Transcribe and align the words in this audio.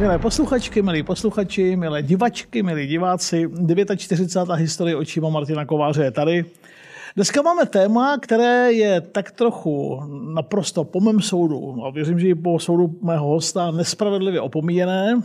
Milé 0.00 0.18
posluchačky, 0.18 0.82
milí 0.82 1.02
posluchači, 1.02 1.76
milé 1.76 2.02
divačky, 2.02 2.62
milí 2.62 2.86
diváci, 2.86 3.48
49. 3.96 4.56
historie 4.56 4.96
očíma 4.96 5.28
Martina 5.28 5.64
Kováře 5.64 6.04
je 6.04 6.10
tady. 6.10 6.44
Dneska 7.16 7.42
máme 7.42 7.66
téma, 7.66 8.18
které 8.18 8.72
je 8.72 9.00
tak 9.00 9.30
trochu 9.30 10.00
naprosto 10.34 10.84
po 10.84 11.00
mém 11.00 11.20
soudu, 11.20 11.84
a 11.84 11.90
věřím, 11.90 12.18
že 12.18 12.28
i 12.28 12.34
po 12.34 12.58
soudu 12.58 12.98
mého 13.02 13.26
hosta, 13.26 13.70
nespravedlivě 13.70 14.40
opomíjené. 14.40 15.20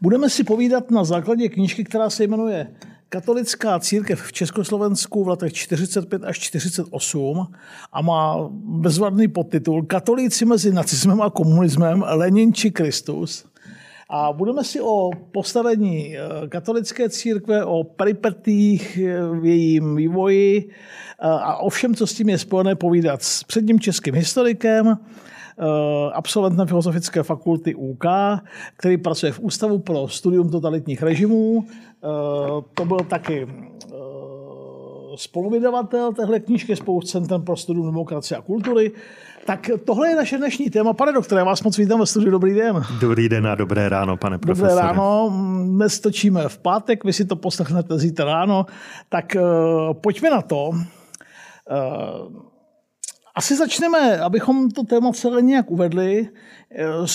Budeme 0.00 0.30
si 0.30 0.44
povídat 0.44 0.90
na 0.90 1.04
základě 1.04 1.48
knížky, 1.48 1.84
která 1.84 2.10
se 2.10 2.24
jmenuje 2.24 2.66
Katolická 3.08 3.78
církev 3.78 4.22
v 4.22 4.32
Československu 4.32 5.24
v 5.24 5.28
letech 5.28 5.52
45 5.52 6.24
až 6.24 6.38
48 6.38 7.46
a 7.92 8.02
má 8.02 8.48
bezvadný 8.62 9.28
podtitul 9.28 9.82
Katolíci 9.82 10.44
mezi 10.44 10.72
nacismem 10.72 11.22
a 11.22 11.30
komunismem, 11.30 12.04
Lenin 12.08 12.54
či 12.54 12.70
Kristus. 12.70 13.49
A 14.12 14.32
budeme 14.32 14.64
si 14.64 14.80
o 14.80 15.10
postavení 15.32 16.16
eh, 16.16 16.48
katolické 16.48 17.08
církve, 17.08 17.64
o 17.64 17.84
peripetích 17.84 18.98
eh, 18.98 19.40
v 19.40 19.44
jejím 19.44 19.96
vývoji 19.96 20.68
eh, 20.68 21.28
a 21.28 21.56
o 21.56 21.68
všem, 21.68 21.94
co 21.94 22.06
s 22.06 22.14
tím 22.14 22.28
je 22.28 22.38
spojené, 22.38 22.74
povídat 22.74 23.22
s 23.22 23.44
předním 23.44 23.80
českým 23.80 24.14
historikem, 24.14 24.98
absolventem 26.12 26.66
Filozofické 26.66 27.22
fakulty 27.22 27.74
UK, 27.74 28.04
který 28.76 28.96
pracuje 28.96 29.32
v 29.32 29.40
Ústavu 29.40 29.78
pro 29.78 30.08
studium 30.08 30.50
totalitních 30.50 31.02
režimů. 31.02 31.64
To 32.74 32.84
byl 32.84 32.98
taky 32.98 33.46
spoluvydavatel 35.16 36.12
téhle 36.12 36.40
knížky 36.40 36.76
spolu 36.76 37.00
s 37.00 37.10
Centrem 37.10 37.42
pro 37.42 37.56
studium 37.56 37.86
demokracie 37.86 38.38
a 38.38 38.42
kultury. 38.42 38.92
Tak 39.50 39.70
tohle 39.84 40.08
je 40.08 40.16
naše 40.16 40.38
dnešní 40.38 40.70
téma. 40.70 40.92
Pane 40.92 41.12
doktore, 41.12 41.44
vás 41.44 41.62
moc 41.62 41.78
vítám 41.78 42.00
ve 42.00 42.06
studiu. 42.06 42.30
Dobrý 42.30 42.54
den. 42.54 42.82
Dobrý 43.00 43.28
den 43.28 43.46
a 43.46 43.54
dobré 43.54 43.88
ráno, 43.88 44.16
pane 44.16 44.38
profesore. 44.38 44.70
Dobré 44.70 44.86
ráno. 44.86 45.32
Dnes 45.64 46.00
točíme 46.00 46.48
v 46.48 46.58
pátek, 46.58 47.04
vy 47.04 47.12
si 47.12 47.24
to 47.24 47.36
poslechnete 47.36 47.98
zítra 47.98 48.24
ráno. 48.24 48.66
Tak 49.08 49.34
uh, 49.34 49.42
pojďme 49.98 50.30
na 50.30 50.42
to. 50.42 50.70
Uh, 50.70 50.78
asi 53.34 53.56
začneme, 53.56 54.18
abychom 54.22 54.70
to 54.70 54.82
téma 54.82 55.12
celé 55.12 55.42
nějak 55.42 55.70
uvedli. 55.70 56.28
Uh, 56.30 57.06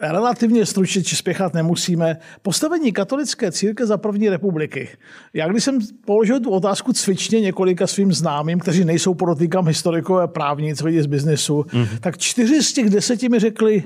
relativně 0.00 0.66
stručně, 0.66 1.02
či 1.02 1.16
spěchat 1.16 1.54
nemusíme. 1.54 2.16
Postavení 2.42 2.92
katolické 2.92 3.52
církve 3.52 3.86
za 3.86 3.96
první 3.96 4.28
republiky. 4.28 4.88
Já 5.34 5.48
když 5.48 5.64
jsem 5.64 5.78
položil 6.06 6.40
tu 6.40 6.50
otázku 6.50 6.92
cvičně 6.92 7.40
několika 7.40 7.86
svým 7.86 8.12
známým, 8.12 8.58
kteří 8.58 8.84
nejsou 8.84 9.14
podotýkám 9.14 9.66
historikové 9.66 10.28
právníci, 10.28 10.84
lidi 10.84 11.02
z 11.02 11.06
biznesu, 11.06 11.66
mm. 11.72 11.86
tak 12.00 12.18
čtyři 12.18 12.62
z 12.62 12.72
těch 12.72 12.90
deseti 12.90 13.28
mi 13.28 13.38
řekli, 13.38 13.84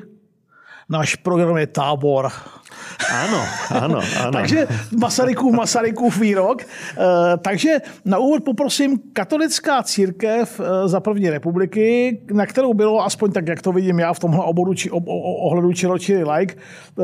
náš 0.88 1.14
program 1.14 1.56
je 1.56 1.66
tábor. 1.66 2.30
Ano, 3.12 3.44
ano, 3.70 4.00
ano. 4.20 4.32
takže 4.32 4.66
Masarykův, 5.00 5.54
Masarykův 5.54 6.18
výrok. 6.18 6.62
Eh, 6.62 7.36
takže 7.42 7.70
na 8.04 8.18
úvod 8.18 8.44
poprosím 8.44 8.98
katolická 9.12 9.82
církev 9.82 10.60
eh, 10.60 10.88
za 10.88 11.00
první 11.00 11.30
republiky, 11.30 12.20
na 12.32 12.46
kterou 12.46 12.74
bylo, 12.74 13.04
aspoň 13.04 13.32
tak, 13.32 13.48
jak 13.48 13.62
to 13.62 13.72
vidím 13.72 13.98
já 13.98 14.12
v 14.12 14.18
tomhle 14.18 14.44
oboru, 14.44 14.74
či, 14.74 14.90
o, 14.90 14.96
o, 14.96 15.34
ohledu 15.48 15.72
čiro, 15.72 15.98
či 15.98 16.24
like, 16.24 16.54
eh, 16.98 17.02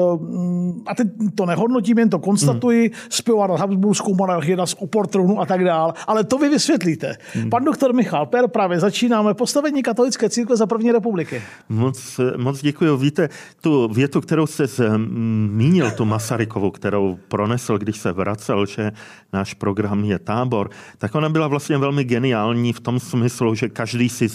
a 0.87 0.95
teď 0.95 1.09
to 1.35 1.47
nehodnotím, 1.47 1.99
jen 1.99 2.11
to 2.11 2.19
konstatuji, 2.19 2.91
zpěvat 3.09 3.51
na 3.51 3.57
Habsburskou 3.57 4.15
monarchii, 4.15 4.57
na 4.57 4.65
oportrunu 4.79 5.41
a 5.41 5.47
tak 5.47 5.65
dál, 5.65 5.95
ale 6.07 6.25
to 6.25 6.39
vy 6.39 6.49
vysvětlíte. 6.49 7.17
Hmm. 7.35 7.51
Pan 7.51 7.65
doktor 7.65 7.95
Michal 7.95 8.27
Per, 8.27 8.49
právě 8.49 8.81
začínáme 8.81 9.35
postavení 9.35 9.83
katolické 9.83 10.31
církve 10.31 10.57
za 10.57 10.67
první 10.67 10.93
republiky. 10.93 11.43
Moc, 11.69 12.21
moc 12.37 12.61
děkuji. 12.61 12.97
Víte, 12.97 13.29
tu 13.61 13.89
větu, 13.89 14.21
kterou 14.21 14.47
jste 14.47 14.67
zmínil, 14.67 15.90
tu 15.91 16.05
Masarykovu, 16.05 16.71
kterou 16.71 17.19
pronesl, 17.29 17.79
když 17.79 17.97
se 17.97 18.13
vracel, 18.13 18.67
že 18.67 18.93
náš 19.33 19.55
program 19.55 20.05
je 20.05 20.19
tábor, 20.19 20.71
tak 20.99 21.15
ona 21.15 21.29
byla 21.29 21.49
vlastně 21.49 21.79
velmi 21.79 22.05
geniální 22.05 22.73
v 22.73 22.81
tom 22.81 23.01
smyslu, 23.01 23.55
že 23.55 23.69
každý 23.69 24.09
si 24.09 24.29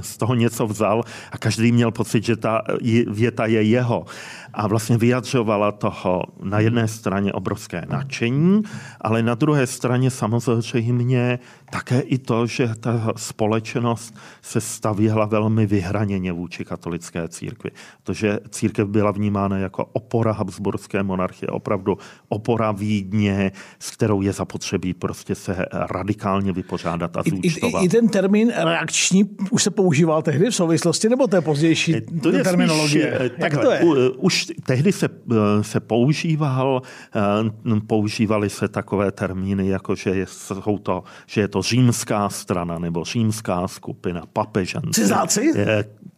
z 0.00 0.16
toho 0.16 0.34
něco 0.34 0.66
vzal 0.66 1.02
a 1.32 1.38
každý 1.38 1.72
měl 1.72 1.90
pocit, 1.90 2.24
že 2.24 2.36
ta 2.36 2.62
věta 3.06 3.46
je 3.46 3.62
jeho 3.62 4.06
a 4.54 4.66
vlastně 4.66 4.98
vyjadřovala 4.98 5.72
toho 5.72 6.22
na 6.42 6.60
jedné 6.60 6.88
straně 6.88 7.32
obrovské 7.32 7.86
nadšení, 7.90 8.62
ale 9.00 9.22
na 9.22 9.34
druhé 9.34 9.66
straně 9.66 10.10
samozřejmě 10.10 11.38
také 11.70 12.00
i 12.00 12.18
to, 12.18 12.46
že 12.46 12.70
ta 12.80 13.12
společnost 13.16 14.14
se 14.42 14.60
stavěla 14.60 15.26
velmi 15.26 15.66
vyhraněně 15.66 16.32
vůči 16.32 16.64
katolické 16.64 17.28
církvi. 17.28 17.70
Protože 18.02 18.38
církev 18.50 18.88
byla 18.88 19.10
vnímána 19.10 19.58
jako 19.58 19.84
opora 19.92 20.32
Habsburské 20.32 21.02
monarchie, 21.02 21.48
opravdu 21.48 21.98
opora 22.28 22.72
Vídně, 22.72 23.52
s 23.78 23.90
kterou 23.90 24.22
je 24.22 24.32
zapotřebí 24.32 24.94
prostě 24.94 25.34
se 25.34 25.66
radikálně 25.72 26.52
vypořádat 26.52 27.16
a 27.16 27.22
zúčtovat. 27.22 27.82
I, 27.82 27.84
i, 27.84 27.86
i 27.86 27.88
ten 27.88 28.08
termín 28.08 28.52
reakční 28.56 29.24
už 29.50 29.62
se 29.62 29.70
používal 29.70 30.22
tehdy 30.22 30.50
v 30.50 30.54
souvislosti, 30.54 31.08
nebo 31.08 31.26
to 31.26 31.36
je 31.36 31.42
pozdější 31.42 31.94
to 32.22 32.30
je 32.30 32.42
terminologie? 32.42 33.14
Spíš, 33.16 33.32
Jak 33.38 33.56
to 33.58 33.70
je? 33.70 33.80
Už 34.10 34.41
tehdy 34.64 34.92
se, 34.92 35.08
eh, 35.08 35.64
se 35.64 35.80
používal, 35.80 36.82
eh, 37.14 37.80
používali 37.86 38.50
se 38.50 38.68
takové 38.68 39.12
termíny, 39.12 39.68
jako 39.68 39.94
že 39.94 40.10
je, 40.10 40.26
jsou 40.26 40.78
to, 40.78 41.04
že 41.26 41.40
je 41.40 41.48
to 41.48 41.62
římská 41.62 42.28
strana 42.28 42.78
nebo 42.78 43.04
římská 43.04 43.68
skupina, 43.68 44.22
papežanci. 44.32 45.00
Cizáci? 45.00 45.52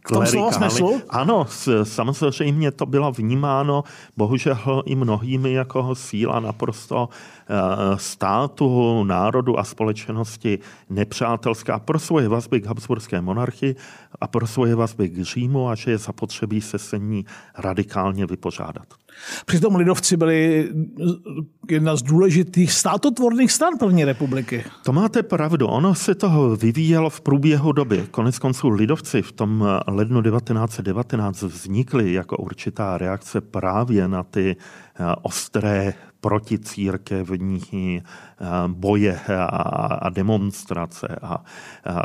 Klerikály. 0.05 1.03
Ano, 1.11 1.47
samozřejmě 1.83 2.71
to 2.71 2.87
bylo 2.87 3.13
vnímáno 3.13 3.85
bohužel 4.17 4.83
i 4.85 4.95
mnohými 4.95 5.53
jako 5.53 5.95
síla 5.95 6.41
naprosto 6.41 7.09
eh, 7.09 7.55
státu, 7.97 9.05
národu 9.05 9.59
a 9.59 9.65
společnosti 9.65 10.59
nepřátelská 10.91 11.79
pro 11.79 11.99
svoje 11.99 12.29
vazby 12.29 12.61
k 12.61 12.67
Habsburské 12.67 13.21
monarchii 13.21 13.77
a 14.21 14.27
pro 14.27 14.47
svoje 14.47 14.75
vazby 14.75 15.09
k 15.09 15.23
Římu 15.23 15.69
a 15.69 15.75
že 15.75 15.91
je 15.91 15.99
zapotřebí 15.99 16.61
se 16.61 16.79
se 16.79 16.99
ní 16.99 17.25
radikálně 17.59 18.27
vypořádat. 18.27 19.04
Přitom 19.47 19.77
lidovci 19.77 20.17
byli 20.17 20.69
jedna 21.71 21.97
z 21.97 22.03
důležitých 22.03 22.73
státotvorných 22.73 23.53
stran 23.53 23.79
první 23.79 24.05
republiky. 24.05 24.65
To 24.83 24.93
máte 24.93 25.23
pravdu. 25.23 25.67
Ono 25.67 25.95
se 25.95 26.15
toho 26.15 26.57
vyvíjelo 26.57 27.11
v 27.11 27.21
průběhu 27.21 27.73
doby. 27.73 28.07
Konec 28.11 28.39
konců 28.39 28.69
lidovci 28.69 29.23
v 29.23 29.33
tom 29.33 29.65
lednu 29.87 30.23
1919 30.23 31.43
vznikly 31.43 32.13
jako 32.13 32.37
určitá 32.37 32.99
reakce 32.99 33.41
právě 33.41 34.09
na 34.09 34.23
ty 34.23 34.57
eh, 34.57 35.05
ostré 35.23 35.95
proticírkevní 36.21 38.03
eh, 38.03 38.45
boje 38.69 39.21
a 40.01 40.11
demonstrace 40.11 41.07
a 41.23 41.45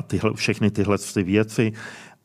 tyhle, 0.07 0.33
všechny 0.33 0.71
tyhle 0.71 0.97
věci. 1.23 1.73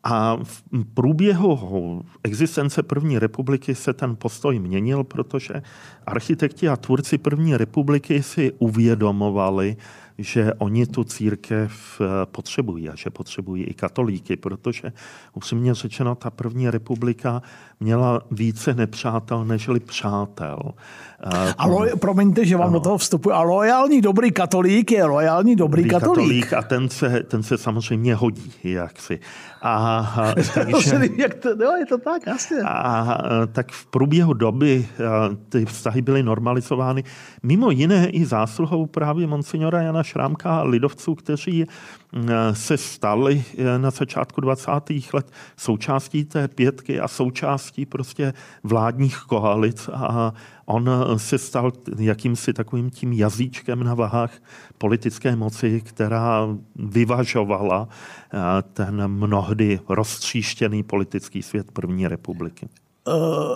A 0.04 0.36
v 0.42 0.62
průběhu 0.94 2.02
existence 2.22 2.82
první 2.82 3.18
republiky 3.18 3.74
se 3.74 3.92
ten 3.92 4.16
postoj 4.16 4.58
měnil, 4.58 5.04
protože 5.04 5.62
architekti 6.06 6.68
a 6.68 6.76
tvůrci 6.76 7.18
první 7.18 7.56
republiky 7.56 8.22
si 8.22 8.52
uvědomovali, 8.58 9.76
že 10.18 10.54
oni 10.54 10.86
tu 10.86 11.04
církev 11.04 12.00
eh, 12.00 12.06
potřebují 12.26 12.88
a 12.88 12.94
že 12.94 13.10
potřebují 13.10 13.64
i 13.64 13.74
katolíky, 13.74 14.36
protože 14.36 14.92
upřímně 15.32 15.74
řečeno 15.74 16.14
ta 16.14 16.30
první 16.30 16.70
republika 16.70 17.42
měla 17.80 18.20
více 18.30 18.74
nepřátel 18.74 19.44
nežli 19.44 19.80
přátel. 19.80 20.58
Eh, 21.24 21.54
a 21.58 21.66
lo, 21.66 21.96
promiňte, 21.96 22.44
že 22.44 22.56
vám 22.56 22.68
ano. 22.68 22.78
do 22.78 22.80
toho 22.80 22.98
vstupuji. 22.98 23.32
A 23.32 23.42
lojální 23.42 24.00
dobrý 24.00 24.32
katolík 24.32 24.92
je 24.92 25.04
lojální 25.04 25.56
dobrý, 25.56 25.82
dobrý 25.82 25.90
katolík. 25.90 26.16
katolík. 26.16 26.52
A 26.52 26.62
ten 26.62 26.88
se, 26.88 27.22
ten 27.22 27.42
se 27.42 27.58
samozřejmě 27.58 28.14
hodí, 28.14 28.52
jak 28.64 29.00
si. 29.00 29.20
A, 29.62 29.76
a 29.76 30.34
takže, 30.54 31.00
jak 31.16 31.34
to, 31.34 31.48
je 31.76 31.86
to 31.86 31.98
tak, 31.98 32.26
jasně. 32.26 32.56
A, 32.66 33.18
tak 33.52 33.72
v 33.72 33.86
průběhu 33.86 34.32
doby 34.32 34.88
ty 35.48 35.64
vztahy 35.64 36.02
byly 36.02 36.22
normalizovány. 36.22 37.04
Mimo 37.42 37.70
jiné 37.70 38.08
i 38.08 38.24
zásluhou 38.24 38.86
právě 38.86 39.26
monsignora 39.26 39.82
Jana 39.82 40.02
Šrámka 40.02 40.56
a 40.56 40.62
lidovců, 40.62 41.14
kteří 41.14 41.66
se 42.52 42.76
stali 42.76 43.44
na 43.78 43.90
začátku 43.90 44.40
20. 44.40 44.70
let 45.12 45.30
součástí 45.56 46.24
té 46.24 46.48
pětky 46.48 47.00
a 47.00 47.08
součástí 47.08 47.86
prostě 47.86 48.32
vládních 48.62 49.18
koalic 49.18 49.90
a 49.92 50.32
on 50.66 50.90
se 51.16 51.38
stal 51.38 51.72
jakýmsi 51.98 52.52
takovým 52.52 52.90
tím 52.90 53.12
jazyčkem 53.12 53.84
na 53.84 53.94
vahách 53.94 54.32
politické 54.78 55.36
moci, 55.36 55.80
která 55.80 56.48
vyvažovala 56.76 57.88
ten 58.72 59.08
mnohdy 59.08 59.80
roztříštěný 59.88 60.82
politický 60.82 61.42
svět 61.42 61.72
první 61.72 62.08
republiky. 62.08 62.68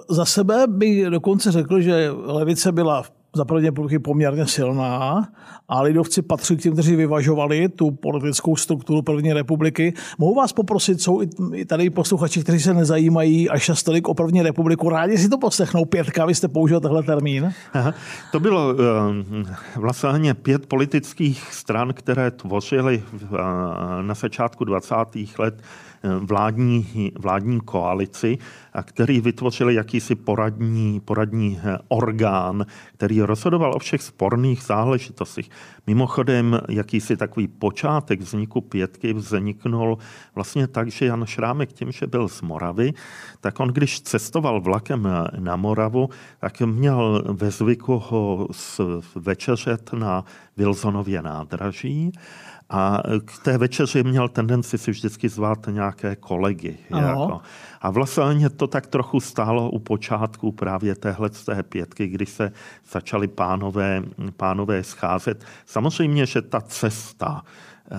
Za 0.08 0.24
sebe 0.24 0.66
bych 0.66 1.06
dokonce 1.06 1.52
řekl, 1.52 1.80
že 1.80 2.10
levice 2.10 2.72
byla 2.72 3.02
za 3.38 3.44
první 3.44 3.66
republiky 3.66 3.98
poměrně 3.98 4.46
silná 4.46 5.28
a 5.68 5.82
lidovci 5.82 6.22
patří 6.22 6.56
k 6.56 6.62
těm, 6.62 6.72
kteří 6.72 6.96
vyvažovali 6.96 7.68
tu 7.68 7.90
politickou 7.90 8.56
strukturu 8.56 9.02
první 9.02 9.32
republiky. 9.32 9.94
Mohu 10.18 10.34
vás 10.34 10.52
poprosit, 10.52 11.02
jsou 11.02 11.22
i 11.54 11.64
tady 11.64 11.90
posluchači, 11.90 12.42
kteří 12.42 12.60
se 12.60 12.74
nezajímají 12.74 13.50
až 13.50 13.64
čas 13.64 13.82
tolik 13.82 14.08
o 14.08 14.14
první 14.14 14.42
republiku, 14.42 14.88
rádi 14.88 15.18
si 15.18 15.28
to 15.28 15.38
poslechnou. 15.38 15.84
Pětka, 15.84 16.26
vy 16.26 16.34
jste 16.34 16.48
použil 16.48 16.80
tenhle 16.80 17.02
termín. 17.02 17.52
Aha, 17.72 17.94
to 18.32 18.40
bylo 18.40 18.74
uh, 18.74 18.76
vlastně 19.76 20.34
pět 20.34 20.66
politických 20.66 21.54
stran, 21.54 21.94
které 21.94 22.30
tvořily 22.30 23.02
uh, 23.12 23.38
na 24.02 24.14
začátku 24.14 24.64
20. 24.64 24.94
let 25.38 25.62
vládní, 26.02 27.12
vládní 27.18 27.60
koalici, 27.60 28.38
a 28.72 28.82
který 28.82 29.20
vytvořili 29.20 29.74
jakýsi 29.74 30.14
poradní, 30.14 31.00
poradní 31.00 31.60
eh, 31.64 31.78
orgán, 31.88 32.66
který 32.92 33.22
rozhodoval 33.22 33.74
o 33.74 33.78
všech 33.78 34.02
sporných 34.02 34.62
záležitostech. 34.62 35.48
Mimochodem, 35.86 36.60
jakýsi 36.68 37.16
takový 37.16 37.48
počátek 37.48 38.20
vzniku 38.20 38.60
pětky 38.60 39.12
vzniknul 39.12 39.98
vlastně 40.34 40.66
tak, 40.66 40.90
že 40.90 41.06
Jan 41.06 41.26
Šrámek 41.26 41.72
tím, 41.72 41.92
že 41.92 42.06
byl 42.06 42.28
z 42.28 42.42
Moravy, 42.42 42.92
tak 43.40 43.60
on, 43.60 43.68
když 43.68 44.00
cestoval 44.00 44.60
vlakem 44.60 45.08
na 45.38 45.56
Moravu, 45.56 46.08
tak 46.40 46.60
měl 46.60 47.24
ve 47.28 47.50
zvyku 47.50 48.02
ho 48.08 48.48
večeřet 49.14 49.92
na 49.92 50.24
Wilsonově 50.56 51.22
nádraží 51.22 52.12
a 52.70 53.02
k 53.24 53.44
té 53.44 53.58
večeři 53.58 54.02
měl 54.02 54.28
tendenci 54.28 54.78
si 54.78 54.90
vždycky 54.90 55.28
zvát 55.28 55.66
nějaké 55.70 56.16
kolegy. 56.16 56.78
Jako. 56.90 57.40
A 57.80 57.90
vlastně 57.90 58.50
to 58.50 58.66
tak 58.66 58.86
trochu 58.86 59.20
stálo 59.20 59.70
u 59.70 59.78
počátku 59.78 60.52
právě 60.52 60.94
téhle 60.94 61.28
z 61.32 61.44
té 61.44 61.62
pětky, 61.62 62.06
kdy 62.06 62.26
se 62.26 62.52
začali 62.90 63.28
pánové, 63.28 64.02
pánové 64.36 64.84
scházet. 64.84 65.44
Samozřejmě, 65.66 66.26
že 66.26 66.42
ta 66.42 66.60
cesta 66.60 67.42
eh, 67.42 67.96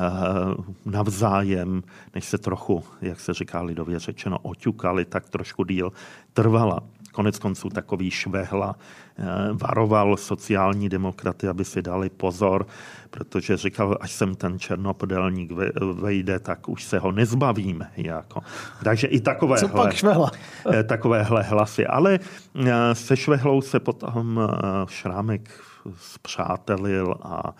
navzájem, 0.85 1.83
než 2.15 2.25
se 2.25 2.37
trochu, 2.37 2.83
jak 3.01 3.19
se 3.19 3.33
říká 3.33 3.61
lidově 3.61 3.99
řečeno, 3.99 4.39
oťukali, 4.39 5.05
tak 5.05 5.29
trošku 5.29 5.63
díl 5.63 5.91
trvala. 6.33 6.79
Konec 7.11 7.39
konců 7.39 7.69
takový 7.69 8.11
švehla 8.11 8.75
eh, 8.75 9.23
varoval 9.53 10.17
sociální 10.17 10.89
demokraty, 10.89 11.47
aby 11.47 11.65
si 11.65 11.81
dali 11.81 12.09
pozor, 12.09 12.67
protože 13.09 13.57
říkal, 13.57 13.97
až 14.01 14.11
sem 14.11 14.35
ten 14.35 14.59
černopodelník 14.59 15.51
vejde, 15.93 16.39
tak 16.39 16.69
už 16.69 16.83
se 16.83 16.99
ho 16.99 17.11
nezbavíme. 17.11 17.91
Jako. 17.97 18.41
Takže 18.83 19.07
i 19.07 19.19
takovéhle, 19.19 19.69
Co 19.69 19.75
pak 19.75 19.93
švehla? 19.93 20.31
Eh, 20.73 20.83
takovéhle 20.83 21.43
hlasy. 21.43 21.87
Ale 21.87 22.19
eh, 22.65 22.95
se 22.95 23.17
švehlou 23.17 23.61
se 23.61 23.79
potom 23.79 24.39
Šrámek 24.87 25.49
zpřátelil 25.97 27.15
a 27.21 27.55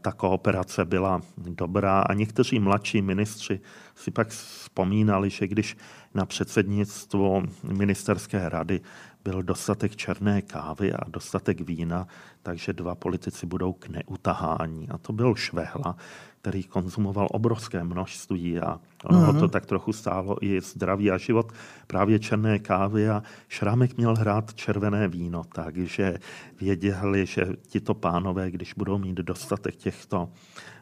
ta 0.00 0.12
kooperace 0.12 0.84
byla 0.84 1.20
dobrá 1.36 2.00
a 2.00 2.14
někteří 2.14 2.58
mladší 2.58 3.02
ministři 3.02 3.60
si 3.94 4.10
pak 4.10 4.28
vzpomínali, 4.28 5.30
že 5.30 5.46
když 5.46 5.76
na 6.14 6.26
předsednictvo 6.26 7.42
ministerské 7.62 8.48
rady 8.48 8.80
byl 9.24 9.42
dostatek 9.42 9.96
černé 9.96 10.42
kávy 10.42 10.92
a 10.92 11.08
dostatek 11.08 11.60
vína, 11.60 12.06
takže 12.42 12.72
dva 12.72 12.94
politici 12.94 13.46
budou 13.46 13.72
k 13.72 13.88
neutahání. 13.88 14.88
A 14.88 14.98
to 14.98 15.12
byl 15.12 15.34
Švehla, 15.34 15.96
který 16.40 16.64
konzumoval 16.64 17.28
obrovské 17.30 17.84
množství 17.84 18.58
a 18.58 18.80
ono 19.04 19.32
uh-huh. 19.32 19.40
to 19.40 19.48
tak 19.48 19.66
trochu 19.66 19.92
stálo 19.92 20.44
i 20.44 20.60
zdraví 20.60 21.10
a 21.10 21.18
život 21.18 21.52
právě 21.86 22.18
černé 22.18 22.58
kávy 22.58 23.08
a 23.08 23.22
Šrámek 23.48 23.96
měl 23.96 24.14
hrát 24.16 24.54
červené 24.54 25.08
víno, 25.08 25.42
takže 25.54 26.18
věděli, 26.60 27.26
že 27.26 27.46
tito 27.66 27.94
pánové, 27.94 28.50
když 28.50 28.74
budou 28.74 28.98
mít 28.98 29.16
dostatek 29.16 29.76
těchto, 29.76 30.28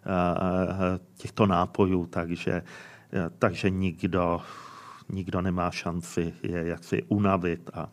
eh, 0.07 0.99
těchto 1.17 1.47
nápojů, 1.47 2.07
takže, 2.07 2.53
eh, 3.13 3.31
takže 3.39 3.71
nikdo 3.71 4.41
nikdo 5.13 5.41
nemá 5.41 5.71
šanci 5.71 6.35
je 6.43 6.67
jaksi 6.67 7.03
unavit 7.09 7.71
a, 7.75 7.89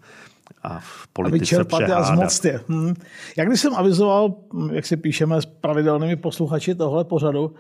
a 0.63 0.79
v 0.79 1.07
politice 1.13 1.57
a 1.57 1.63
přehádat. 1.63 1.97
a 1.97 2.03
zmoct 2.03 2.45
je. 2.45 2.59
Hm. 2.69 2.93
Jak 3.37 3.47
když 3.47 3.59
jsem 3.61 3.75
avizoval, 3.75 4.35
jak 4.71 4.85
si 4.85 4.97
píšeme 4.97 5.41
s 5.41 5.45
pravidelnými 5.45 6.15
posluchači 6.15 6.75
tohle 6.75 7.03
pořadu, 7.03 7.55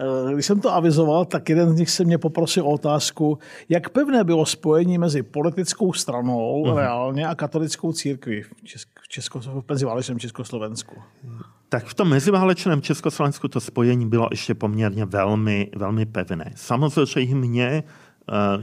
eh, 0.00 0.34
když 0.34 0.46
jsem 0.46 0.60
to 0.60 0.74
avizoval, 0.74 1.24
tak 1.24 1.48
jeden 1.48 1.76
z 1.76 1.78
nich 1.78 1.90
se 1.90 2.04
mě 2.04 2.18
poprosil 2.18 2.66
o 2.66 2.70
otázku, 2.70 3.38
jak 3.68 3.88
pevné 3.88 4.24
bylo 4.24 4.46
spojení 4.46 4.98
mezi 4.98 5.22
politickou 5.22 5.92
stranou 5.92 6.64
uh-huh. 6.64 6.76
reálně 6.76 7.26
a 7.26 7.34
katolickou 7.34 7.92
církví 7.92 8.42
v, 8.42 8.50
Česk- 8.64 9.00
v, 9.02 9.08
Česko- 9.08 9.62
v 9.62 9.64
meziválečném 9.68 10.18
Československu. 10.18 10.94
Tak 11.68 11.84
v 11.86 11.94
tom 11.94 12.08
meziválečném 12.08 12.82
Československu 12.82 13.48
to 13.48 13.60
spojení 13.60 14.06
bylo 14.06 14.28
ještě 14.30 14.54
poměrně 14.54 15.04
velmi, 15.04 15.70
velmi 15.76 16.06
pevné. 16.06 16.52
Samozřejmě 16.54 17.82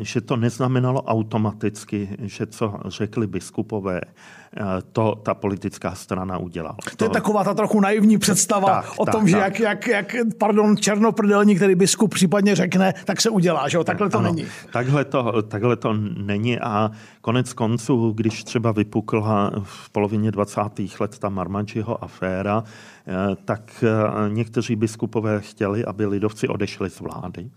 že 0.02 0.22
to 0.22 0.36
neznamenalo 0.36 1.02
automaticky, 1.02 2.10
že 2.22 2.46
co 2.46 2.80
řekli 2.86 3.28
biskupové, 3.28 4.02
eh, 4.02 4.64
to 4.92 5.16
ta 5.24 5.34
politická 5.34 5.96
strana 5.96 6.38
udělala. 6.38 6.78
To, 6.90 6.96
to 6.96 7.06
je 7.06 7.10
taková 7.10 7.44
ta 7.44 7.54
trochu 7.54 7.80
naivní 7.80 8.18
představa 8.18 8.68
tak, 8.68 8.92
o 8.98 9.06
tak, 9.06 9.16
tom, 9.16 9.22
tak. 9.22 9.30
že 9.30 9.38
jak, 9.38 9.60
jak, 9.60 9.88
jak 9.88 10.16
pardon, 10.38 10.78
černoprdelník, 10.78 11.58
který 11.58 11.76
biskup 11.76 12.14
případně 12.14 12.56
řekne, 12.56 12.94
tak 13.06 13.22
se 13.22 13.30
udělá, 13.30 13.70
že 13.70 13.78
jo? 13.78 13.84
Takhle 13.84 14.10
to 14.10 14.18
ano, 14.18 14.34
není. 14.34 14.48
Takhle 14.72 15.06
to, 15.06 15.42
takhle 15.42 15.76
to 15.76 15.94
není 16.18 16.60
a 16.60 16.92
konec 17.22 17.54
konců, 17.54 18.12
když 18.12 18.44
třeba 18.44 18.72
vypukla 18.72 19.52
v 19.64 19.90
polovině 19.90 20.32
20. 20.32 20.62
let 21.00 21.20
ta 21.20 21.30
Marmadžiho 21.30 22.04
aféra, 22.04 22.64
eh, 23.08 23.36
tak 23.46 23.84
někteří 24.28 24.76
biskupové 24.76 25.42
chtěli, 25.42 25.86
aby 25.86 26.06
lidovci 26.06 26.48
odešli 26.48 26.90
z 26.90 27.00
vlády. 27.00 27.50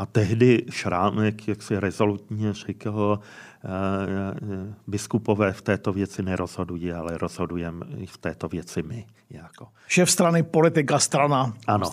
A 0.00 0.06
tehdy 0.06 0.64
Šrámek, 0.70 1.48
jak 1.48 1.62
si 1.62 1.80
rezolutně 1.80 2.52
řekl, 2.52 3.20
eh, 3.20 3.68
eh, 3.68 4.74
biskupové 4.86 5.52
v 5.52 5.62
této 5.62 5.92
věci 5.92 6.22
nerozhodují, 6.22 6.92
ale 6.92 7.18
rozhodujeme 7.18 7.86
v 8.06 8.18
této 8.18 8.48
věci 8.48 8.82
my. 8.82 9.06
Jako. 9.30 9.68
Šéf 9.88 10.10
strany, 10.10 10.42
politika, 10.42 10.98
strana. 10.98 11.54
Ano. 11.66 11.90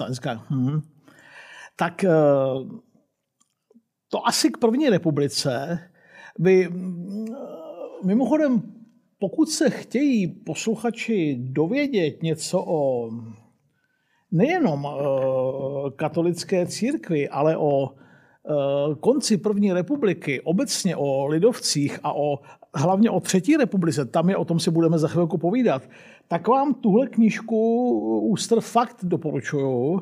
Hmm. 0.50 0.82
Tak 1.76 2.04
eh, 2.04 2.10
to 4.10 4.28
asi 4.28 4.52
k 4.52 4.58
první 4.58 4.90
republice 4.90 5.80
by 6.40 6.70
mimochodem, 8.04 8.62
pokud 9.20 9.50
se 9.50 9.70
chtějí 9.70 10.28
posluchači 10.28 11.38
dovědět 11.40 12.24
něco 12.24 12.64
o 12.68 13.10
nejenom 14.32 14.88
eh, 14.88 15.92
katolické 15.96 16.66
církvi, 16.66 17.30
ale 17.30 17.58
o 17.58 17.90
eh, 17.90 18.96
konci 19.00 19.38
první 19.38 19.74
republiky, 19.74 20.42
obecně 20.42 20.96
o 20.96 21.26
lidovcích 21.26 22.00
a 22.04 22.16
o, 22.16 22.40
hlavně 22.76 23.10
o 23.10 23.20
třetí 23.20 23.58
republice, 23.58 24.06
tam 24.06 24.30
je 24.30 24.38
o 24.38 24.46
tom 24.46 24.60
si 24.60 24.72
budeme 24.72 24.98
za 24.98 25.08
chvilku 25.08 25.38
povídat, 25.38 25.90
tak 26.28 26.48
vám 26.48 26.74
tuhle 26.74 27.08
knížku 27.08 27.90
Ústr 28.20 28.62
fakt 28.62 28.98
doporučuju. 29.04 30.02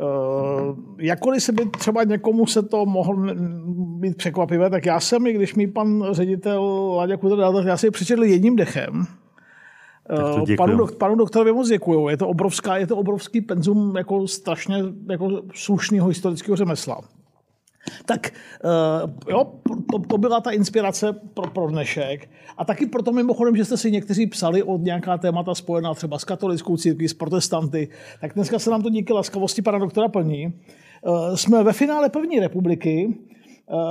Uh, 0.00 0.76
jakkoliv 0.98 1.42
se 1.42 1.52
by 1.52 1.66
třeba 1.66 2.04
někomu 2.04 2.46
se 2.46 2.62
to 2.62 2.86
mohlo 2.86 3.34
být 3.74 4.16
překvapivé, 4.16 4.70
tak 4.70 4.86
já 4.86 5.00
jsem, 5.00 5.26
i 5.26 5.32
když 5.32 5.54
mi 5.54 5.66
pan 5.66 6.04
ředitel 6.10 6.92
Láďa 6.96 7.16
Kudr 7.16 7.36
dal, 7.36 7.52
tak 7.52 7.66
já 7.66 7.76
si 7.76 7.86
ji 7.86 7.90
přečetl 7.90 8.24
jedním 8.24 8.56
dechem. 8.56 9.06
Eh, 10.10 10.56
panu, 10.56 10.86
panu 10.86 11.14
doktorovi 11.14 11.52
moc 11.52 11.68
děkuju. 11.68 12.08
Je 12.08 12.16
to, 12.16 12.28
obrovská, 12.28 12.76
je 12.76 12.86
to 12.86 12.96
obrovský 12.96 13.40
penzum 13.40 13.96
jako 13.96 14.28
strašně 14.28 14.76
jako 15.10 15.42
slušného 15.54 16.08
historického 16.08 16.56
řemesla. 16.56 17.00
Tak 18.04 18.32
uh, 19.04 19.10
jo, 19.28 19.52
to, 19.92 19.98
to 19.98 20.18
byla 20.18 20.40
ta 20.40 20.50
inspirace 20.50 21.12
pro, 21.34 21.50
pro 21.50 21.66
dnešek. 21.66 22.30
A 22.56 22.64
taky 22.64 22.86
proto 22.86 23.12
mimochodem, 23.12 23.56
že 23.56 23.64
jste 23.64 23.76
si 23.76 23.90
někteří 23.90 24.26
psali 24.26 24.62
od 24.62 24.80
nějaká 24.80 25.18
témata 25.18 25.54
spojená 25.54 25.94
třeba 25.94 26.18
s 26.18 26.24
katolickou 26.24 26.76
církví, 26.76 27.08
s 27.08 27.14
protestanty, 27.14 27.88
tak 28.20 28.34
dneska 28.34 28.58
se 28.58 28.70
nám 28.70 28.82
to 28.82 28.90
díky 28.90 29.12
laskavosti 29.12 29.62
pana 29.62 29.78
doktora 29.78 30.08
plní. 30.08 30.46
Uh, 30.46 31.34
jsme 31.34 31.64
ve 31.64 31.72
finále 31.72 32.08
první 32.08 32.40
republiky 32.40 33.14
Eh, 33.20 33.37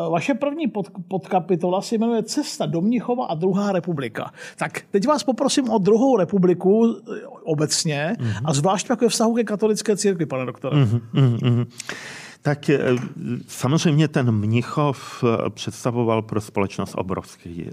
vaše 0.09 0.33
první 0.33 0.67
pod, 0.67 0.87
podkapitola 1.07 1.81
se 1.81 1.95
jmenuje 1.95 2.23
Cesta 2.23 2.65
do 2.65 2.81
Mnichova 2.81 3.25
a 3.25 3.35
druhá 3.35 3.71
republika. 3.71 4.31
Tak 4.57 4.81
teď 4.91 5.07
vás 5.07 5.23
poprosím 5.23 5.69
o 5.69 5.77
druhou 5.77 6.17
republiku 6.17 6.95
eh, 6.97 7.27
obecně 7.43 8.15
mm-hmm. 8.19 8.41
a 8.45 8.53
zvlášť 8.53 8.89
jako 8.89 9.05
je 9.05 9.09
vztahu 9.09 9.33
ke 9.33 9.43
katolické 9.43 9.97
církvi, 9.97 10.25
pane 10.25 10.45
doktore. 10.45 10.77
Mm-hmm, 10.77 11.01
mm-hmm. 11.13 11.65
Tak 12.47 12.69
eh, 12.69 12.79
samozřejmě 13.47 14.07
ten 14.07 14.31
Mnichov 14.31 15.23
představoval 15.49 16.21
pro 16.21 16.41
společnost 16.41 16.93
obrovský, 16.95 17.69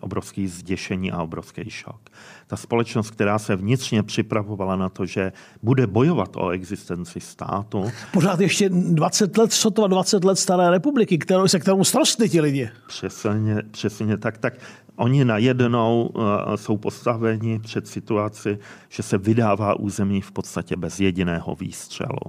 obrovský 0.00 0.48
zděšení 0.48 1.12
a 1.12 1.22
obrovský 1.22 1.70
šok 1.70 2.10
ta 2.52 2.56
společnost, 2.56 3.10
která 3.10 3.38
se 3.38 3.56
vnitřně 3.56 4.02
připravovala 4.02 4.76
na 4.76 4.88
to, 4.88 5.06
že 5.06 5.32
bude 5.62 5.86
bojovat 5.86 6.36
o 6.36 6.50
existenci 6.50 7.20
státu. 7.20 7.90
Pořád 8.12 8.40
ještě 8.40 8.68
20 8.68 9.38
let, 9.38 9.52
sotva 9.52 9.86
20 9.86 10.24
let 10.24 10.36
staré 10.36 10.70
republiky, 10.70 11.18
kterou, 11.18 11.48
se 11.48 11.58
kterou 11.58 11.84
strostli 11.84 12.28
ti 12.28 12.40
lidi. 12.40 12.70
Přesně, 12.88 13.62
přesně 13.70 14.16
tak. 14.16 14.38
Tak 14.38 14.54
Oni 14.96 15.24
najednou 15.24 16.10
eh, 16.16 16.56
jsou 16.56 16.76
postaveni 16.76 17.58
před 17.58 17.88
situaci, 17.88 18.58
že 18.88 19.02
se 19.02 19.18
vydává 19.18 19.80
území 19.80 20.20
v 20.20 20.32
podstatě 20.32 20.76
bez 20.76 21.00
jediného 21.00 21.54
výstřelu, 21.54 22.20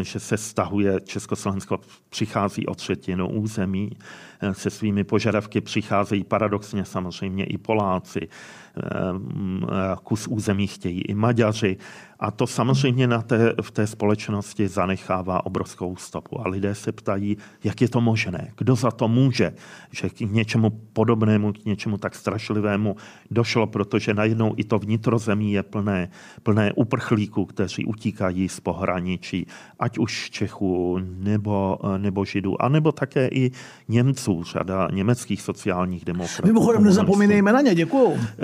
eh, 0.00 0.04
že 0.04 0.20
se 0.20 0.36
stahuje, 0.36 1.00
Československo 1.00 1.80
přichází 2.08 2.66
o 2.66 2.74
třetinu 2.74 3.28
území, 3.28 3.90
se 4.52 4.70
svými 4.70 5.04
požadavky 5.04 5.60
přicházejí 5.60 6.24
paradoxně 6.24 6.84
samozřejmě 6.84 7.44
i 7.44 7.58
Poláci, 7.58 8.28
kus 10.02 10.26
území 10.26 10.66
chtějí 10.66 11.00
i 11.00 11.14
Maďaři. 11.14 11.76
A 12.20 12.30
to 12.30 12.46
samozřejmě 12.46 13.06
na 13.06 13.22
té, 13.22 13.54
v 13.62 13.70
té 13.70 13.86
společnosti 13.86 14.68
zanechává 14.68 15.46
obrovskou 15.46 15.96
stopu. 15.96 16.40
A 16.40 16.48
lidé 16.48 16.74
se 16.74 16.92
ptají, 16.92 17.36
jak 17.64 17.80
je 17.80 17.88
to 17.88 18.00
možné, 18.00 18.52
kdo 18.56 18.74
za 18.76 18.90
to 18.90 19.08
může, 19.08 19.52
že 19.92 20.08
k 20.08 20.20
něčemu 20.20 20.70
podobnému, 20.92 21.52
k 21.52 21.64
něčemu 21.64 21.98
tak 21.98 22.14
strašlivému 22.14 22.96
došlo, 23.30 23.66
protože 23.66 24.14
najednou 24.14 24.54
i 24.56 24.64
to 24.64 24.78
vnitrozemí 24.78 25.52
je 25.52 25.62
plné, 25.62 26.10
plné 26.42 26.72
uprchlíků, 26.72 27.44
kteří 27.44 27.84
utíkají 27.84 28.48
z 28.48 28.60
pohraničí, 28.60 29.46
ať 29.78 29.98
už 29.98 30.30
Čechů 30.30 30.98
nebo, 31.02 31.78
nebo 31.98 32.24
Židů, 32.24 32.62
anebo 32.62 32.92
také 32.92 33.28
i 33.28 33.50
Němců, 33.88 34.29
řada 34.42 34.88
německých 34.92 35.42
sociálních 35.42 36.04
demokratů. 36.04 36.46
Mimochodem 36.46 36.84
nezapomínejme 36.84 37.52
na 37.52 37.60
ně, 37.60 37.74
děkuju. 37.74 38.12
Eh, 38.18 38.38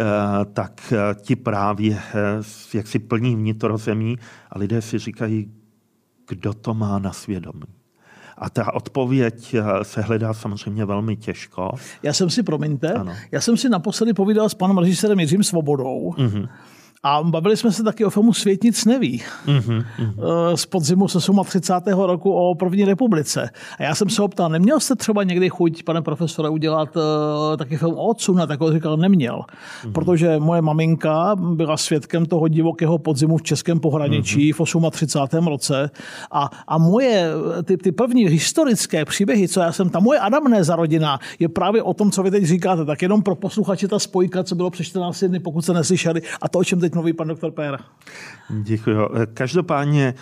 tak 0.52 0.93
eh, 0.93 1.14
ti 1.14 1.37
právě 1.37 1.95
eh, 1.95 2.43
jak 2.75 2.87
si 2.87 2.99
plní 2.99 3.37
vnitrozemí 3.37 4.19
a 4.50 4.59
lidé 4.59 4.83
si 4.83 4.99
říkají, 4.99 5.50
kdo 6.28 6.55
to 6.55 6.75
má 6.75 6.99
na 6.99 7.12
svědomí. 7.12 7.66
A 8.38 8.50
ta 8.50 8.75
odpověď 8.75 9.57
se 9.83 10.00
hledá 10.00 10.35
samozřejmě 10.35 10.85
velmi 10.85 11.16
těžko. 11.16 11.71
Já 12.02 12.12
jsem 12.12 12.31
si, 12.31 12.43
promiňte, 12.43 12.93
ano. 12.93 13.12
já 13.33 13.40
jsem 13.40 13.57
si 13.57 13.69
naposledy 13.69 14.12
povídal 14.12 14.49
s 14.49 14.55
panem 14.55 14.78
režisérem 14.78 15.21
Jiřím 15.21 15.43
Svobodou. 15.43 16.11
Mm-hmm. 16.19 16.49
A 17.03 17.23
bavili 17.23 17.57
jsme 17.57 17.73
se 17.73 17.83
taky 17.83 18.05
o 18.05 18.11
filmu 18.11 18.33
Svět 18.33 18.65
nic 18.65 18.85
neví. 18.85 19.23
Mm-hmm. 19.47 19.85
Z 20.55 20.67
podzimu 20.67 21.07
38. 21.45 22.00
roku 22.00 22.33
o 22.33 22.55
první 22.55 22.85
republice. 22.85 23.50
A 23.79 23.83
já 23.83 23.95
jsem 23.95 24.09
se 24.09 24.23
ho 24.23 24.29
ptal, 24.29 24.49
neměl 24.49 24.81
jste 24.81 24.95
třeba 24.95 25.23
někdy 25.23 25.49
chuť, 25.49 25.83
pane 25.83 26.03
profesore, 26.03 26.49
udělat 26.49 26.97
uh, 26.97 27.03
taky 27.57 27.76
film 27.76 27.95
o 27.95 28.07
otcu? 28.07 28.35
Na 28.35 28.47
takový 28.47 28.75
říkal, 28.75 28.97
neměl. 28.97 29.41
Mm-hmm. 29.41 29.93
Protože 29.93 30.38
moje 30.38 30.62
maminka 30.62 31.37
byla 31.37 31.76
svědkem 31.76 32.26
toho 32.26 32.49
divokého 32.49 32.99
podzimu 32.99 33.37
v 33.37 33.43
českém 33.43 33.81
pohraničí 33.81 34.53
mm-hmm. 34.53 34.91
v 34.91 34.91
38. 34.91 35.47
roce. 35.47 35.91
A, 36.31 36.50
a 36.69 36.79
moje, 36.79 37.31
ty, 37.65 37.76
ty 37.76 37.93
první 37.93 38.29
historické 38.29 39.05
příběhy, 39.05 39.49
co 39.49 39.61
já 39.61 39.73
jsem, 39.73 39.91
ta 39.91 40.00
moje 40.00 40.19
Adamnéza 40.19 40.76
rodina, 40.76 41.19
je 41.38 41.49
právě 41.49 41.83
o 41.83 41.95
tom, 41.95 42.11
co 42.11 42.23
vy 42.23 42.31
teď 42.31 42.45
říkáte. 42.45 42.85
Tak 42.85 43.03
jenom 43.03 43.23
pro 43.23 43.35
posluchače 43.35 43.88
ta 43.88 43.99
spojka, 43.99 44.45
co 44.45 44.55
bylo 44.55 44.71
před 44.71 44.85
14 44.85 45.25
dny, 45.25 45.41
pokud 45.41 45.62
se 45.62 45.73
neslyšeli, 45.73 46.23
a 46.43 46.49
to, 46.49 46.59
o 46.59 46.65
čem 46.65 46.81
teď 46.87 46.95
mluví 46.95 47.12
pan 47.12 47.28
doktor 47.28 47.50
Pér. 47.50 47.78
Děkuji. 48.50 49.09
Každopádně 49.35 50.14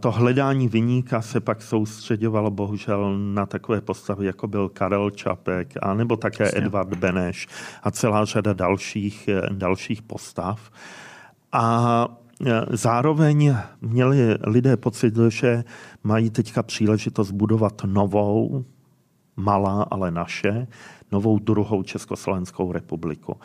to 0.00 0.10
hledání 0.10 0.68
vyníka 0.68 1.22
se 1.22 1.40
pak 1.40 1.62
soustředovalo 1.62 2.50
bohužel 2.50 3.18
na 3.18 3.46
takové 3.46 3.80
postavy, 3.80 4.26
jako 4.26 4.48
byl 4.48 4.68
Karel 4.68 5.10
Čapek, 5.10 5.74
a 5.82 5.94
nebo 5.94 6.16
také 6.16 6.44
Jasně. 6.44 6.58
Edvard 6.58 6.94
Beneš 6.94 7.48
a 7.82 7.90
celá 7.90 8.24
řada 8.24 8.52
dalších, 8.52 9.28
dalších 9.52 10.02
postav. 10.02 10.70
A 11.52 12.08
zároveň 12.70 13.54
měli 13.80 14.18
lidé 14.46 14.76
pocit, 14.76 15.14
že 15.28 15.64
mají 16.04 16.30
teďka 16.30 16.62
příležitost 16.62 17.30
budovat 17.30 17.82
novou, 17.86 18.64
malá, 19.36 19.82
ale 19.90 20.10
naše, 20.10 20.66
novou 21.12 21.38
druhou 21.38 21.82
Československou 21.82 22.72
republiku. 22.72 23.36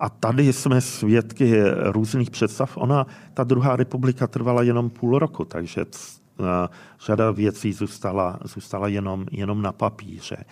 A 0.00 0.08
tady 0.08 0.52
jsme 0.52 0.80
svědky 0.80 1.62
různých 1.82 2.30
představ. 2.30 2.76
Ona, 2.76 3.06
ta 3.34 3.44
druhá 3.44 3.76
republika 3.76 4.26
trvala 4.26 4.62
jenom 4.62 4.90
půl 4.90 5.18
roku, 5.18 5.44
takže 5.44 5.80
eh, 5.80 6.44
řada 7.06 7.30
věcí 7.30 7.72
zůstala, 7.72 8.38
zůstala 8.44 8.88
jenom, 8.88 9.26
jenom 9.30 9.62
na 9.62 9.72
papíře. 9.72 10.44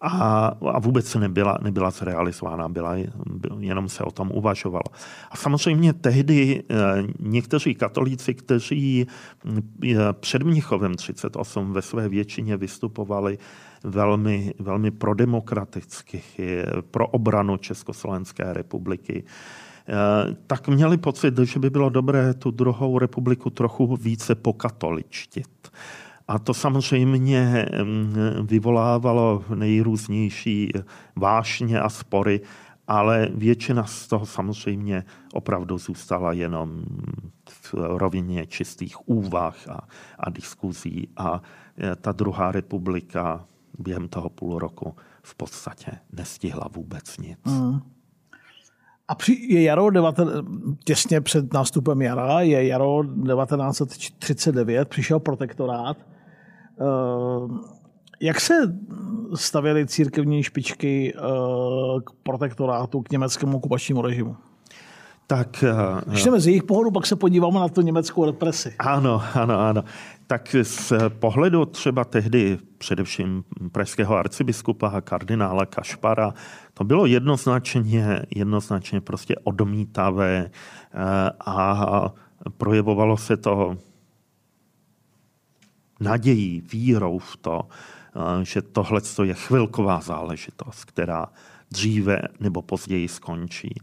A, 0.00 0.46
a 0.72 0.78
vůbec 0.78 1.14
nebyla, 1.14 1.58
nebyla 1.62 1.90
zrealizována, 1.90 2.68
byla, 2.68 2.94
jenom 3.58 3.88
se 3.88 4.04
o 4.04 4.10
tom 4.10 4.30
uvažovalo. 4.34 4.84
A 5.30 5.36
samozřejmě 5.36 5.92
tehdy 5.92 6.62
eh, 6.70 6.74
někteří 7.20 7.74
katolíci, 7.74 8.34
kteří 8.34 9.06
eh, 9.84 9.96
před 10.12 10.42
Mnichovem 10.42 10.94
38 10.94 11.72
ve 11.72 11.82
své 11.82 12.08
většině 12.08 12.56
vystupovali 12.56 13.38
velmi, 13.84 14.54
velmi 14.58 14.90
prodemokraticky, 14.90 16.22
pro 16.90 17.06
obranu 17.06 17.56
Československé 17.56 18.52
republiky, 18.52 19.24
eh, 19.24 20.36
tak 20.46 20.68
měli 20.68 20.96
pocit, 20.96 21.38
že 21.38 21.60
by 21.60 21.70
bylo 21.70 21.88
dobré 21.88 22.34
tu 22.34 22.50
druhou 22.50 22.98
republiku 22.98 23.50
trochu 23.50 23.96
více 23.96 24.34
pokatoličtit. 24.34 25.70
A 26.28 26.38
to 26.38 26.54
samozřejmě 26.54 27.66
mm, 27.82 28.14
vyvolávalo 28.42 29.44
nejrůznější 29.54 30.72
vášně 31.16 31.80
a 31.80 31.88
spory, 31.88 32.40
ale 32.88 33.28
většina 33.34 33.84
z 33.84 34.06
toho 34.06 34.26
samozřejmě 34.26 35.04
opravdu 35.32 35.78
zůstala 35.78 36.32
jenom 36.32 36.84
v 37.50 37.74
rovině 37.74 38.46
čistých 38.46 39.08
úvah 39.08 39.68
a, 39.68 39.88
a 40.18 40.30
diskuzí. 40.30 41.08
A 41.16 41.42
eh, 41.78 41.96
ta 41.96 42.12
druhá 42.12 42.52
republika 42.52 43.44
během 43.78 44.08
toho 44.08 44.30
půl 44.30 44.58
roku 44.58 44.94
v 45.22 45.34
podstatě 45.34 45.90
nestihla 46.12 46.68
vůbec 46.72 47.18
nic. 47.18 47.38
Mm. 47.44 47.80
A 49.08 49.14
při, 49.14 49.46
je 49.48 49.62
jaro, 49.62 49.90
19, 49.90 50.34
těsně 50.84 51.20
před 51.20 51.52
nástupem 51.52 52.02
jara, 52.02 52.40
je 52.40 52.66
jaro 52.66 53.04
1939, 53.04 54.88
přišel 54.88 55.20
protektorát. 55.20 55.96
Uh, 56.80 57.58
jak 58.20 58.40
se 58.40 58.54
stavěly 59.34 59.86
církevní 59.86 60.42
špičky 60.42 61.14
uh, 61.14 62.00
k 62.00 62.10
protektorátu, 62.22 63.02
k 63.02 63.10
německému 63.10 63.56
okupačnímu 63.56 64.02
režimu? 64.02 64.36
Tak, 65.30 65.64
Když 66.06 66.24
jdeme 66.24 66.40
z 66.40 66.46
jejich 66.46 66.62
pohledu, 66.62 66.90
pak 66.90 67.06
se 67.06 67.16
podíváme 67.16 67.60
na 67.60 67.68
tu 67.68 67.80
německou 67.80 68.24
represi. 68.24 68.74
Ano, 68.78 69.22
ano, 69.34 69.60
ano. 69.60 69.84
Tak 70.26 70.56
z 70.62 70.92
pohledu 71.18 71.64
třeba 71.64 72.04
tehdy 72.04 72.58
především 72.78 73.44
pražského 73.72 74.16
arcibiskupa 74.16 74.88
a 74.88 75.00
kardinála 75.00 75.66
Kašpara, 75.66 76.34
to 76.74 76.84
bylo 76.84 77.06
jednoznačně, 77.06 78.22
jednoznačně 78.34 79.00
prostě 79.00 79.36
odmítavé 79.44 80.50
eh, 80.50 81.30
a 81.46 82.12
projevovalo 82.56 83.16
se 83.16 83.36
to 83.36 83.76
nadějí, 86.00 86.62
vírou 86.72 87.18
v 87.18 87.36
to, 87.36 87.68
eh, 88.16 88.44
že 88.44 88.62
tohle 88.62 89.00
je 89.24 89.34
chvilková 89.34 90.00
záležitost, 90.00 90.84
která 90.84 91.26
dříve 91.70 92.22
nebo 92.40 92.62
později 92.62 93.08
skončí. 93.08 93.74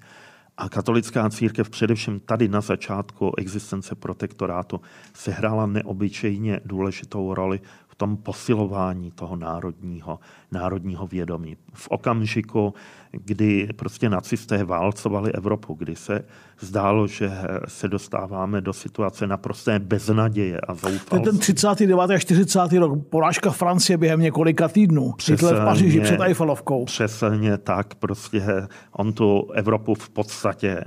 A 0.58 0.70
katolická 0.70 1.30
církev 1.30 1.70
především 1.70 2.20
tady 2.20 2.48
na 2.48 2.62
začátku 2.62 3.32
existence 3.38 3.96
protektorátu 3.96 4.82
sehrála 5.14 5.66
neobyčejně 5.66 6.60
důležitou 6.66 7.34
roli 7.34 7.60
v 7.96 7.98
tom 7.98 8.18
posilování 8.18 9.12
toho 9.12 9.36
národního, 9.36 10.20
národního 10.52 11.08
vědomí. 11.08 11.58
V 11.74 11.88
okamžiku, 11.88 12.74
kdy 13.12 13.70
prostě 13.76 14.10
nacisté 14.10 14.64
válcovali 14.64 15.32
Evropu, 15.32 15.74
kdy 15.74 15.96
se 15.96 16.26
zdálo, 16.60 17.08
že 17.08 17.32
se 17.68 17.88
dostáváme 17.88 18.62
do 18.62 18.74
situace 18.74 19.28
naprosté 19.28 19.80
beznaděje 19.80 20.60
a 20.60 20.74
zoufalství. 20.74 21.22
ten 21.24 21.38
39. 21.38 22.12
a 22.12 22.20
40. 22.20 22.60
rok, 22.72 23.08
porážka 23.10 23.52
Francie 23.52 23.98
během 23.98 24.20
několika 24.20 24.68
týdnů. 24.68 25.14
Přesně, 25.18 25.48
v 25.48 25.66
Paříži 25.66 26.00
před 26.00 26.22
Eiffelovkou. 26.22 26.86
Přesně 26.86 27.58
tak, 27.58 27.96
prostě 27.96 28.68
on 28.92 29.14
tu 29.14 29.52
Evropu 29.54 29.96
v 29.96 30.10
podstatě, 30.10 30.84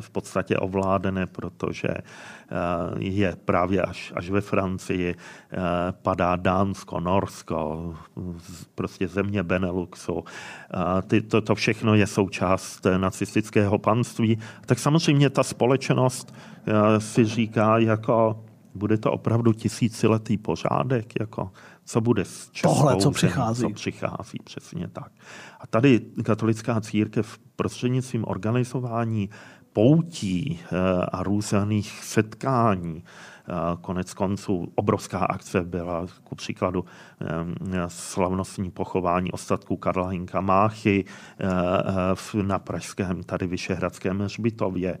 v 0.00 0.10
podstatě 0.10 0.56
ovládne, 0.56 1.26
protože 1.26 1.88
Eh, 1.88 2.02
je 2.98 3.36
právě 3.44 3.82
až, 3.82 4.12
až 4.16 4.30
ve 4.30 4.40
Francii, 4.40 5.14
eh, 5.14 5.56
padá 6.02 6.36
Dánsko, 6.36 7.00
Norsko, 7.00 7.94
prostě 8.74 9.08
země 9.08 9.42
Beneluxu. 9.42 10.24
Eh, 10.24 11.02
ty, 11.02 11.22
to, 11.22 11.40
to 11.40 11.54
všechno 11.54 11.94
je 11.94 12.06
součást 12.06 12.86
nacistického 12.96 13.78
panství. 13.78 14.38
Tak 14.66 14.78
samozřejmě 14.78 15.30
ta 15.30 15.42
společnost 15.42 16.34
si 16.98 17.24
říká, 17.24 17.78
jako 17.78 18.44
bude 18.74 18.98
to 18.98 19.12
opravdu 19.12 19.52
tisíciletý 19.52 20.36
pořádek, 20.36 21.20
jako 21.20 21.50
co 21.84 22.00
bude 22.00 22.24
s 22.24 22.50
Českou 22.50 22.74
Tohle, 22.74 22.96
co 22.96 23.10
přichází. 23.10 23.62
Co 23.62 23.70
přichází, 23.70 24.38
přesně 24.44 24.88
tak. 24.88 25.12
A 25.60 25.66
tady 25.66 26.00
katolická 26.24 26.80
církev 26.80 27.38
prostřednictvím 27.56 28.24
organizování 28.26 29.30
poutí 29.72 30.60
eh, 30.62 30.76
a 31.12 31.22
různých 31.22 32.04
setkání, 32.04 33.04
Konec 33.80 34.14
konců 34.14 34.72
obrovská 34.74 35.18
akce 35.18 35.64
byla 35.64 36.06
ku 36.24 36.34
příkladu 36.34 36.84
slavnostní 37.86 38.70
pochování 38.70 39.32
ostatků 39.32 39.76
Karla 39.76 40.08
Hinka 40.08 40.40
Máchy 40.40 41.04
na 42.42 42.58
pražském 42.58 43.22
tady 43.22 43.46
Vyšehradském 43.46 44.20
hřbitově. 44.20 44.98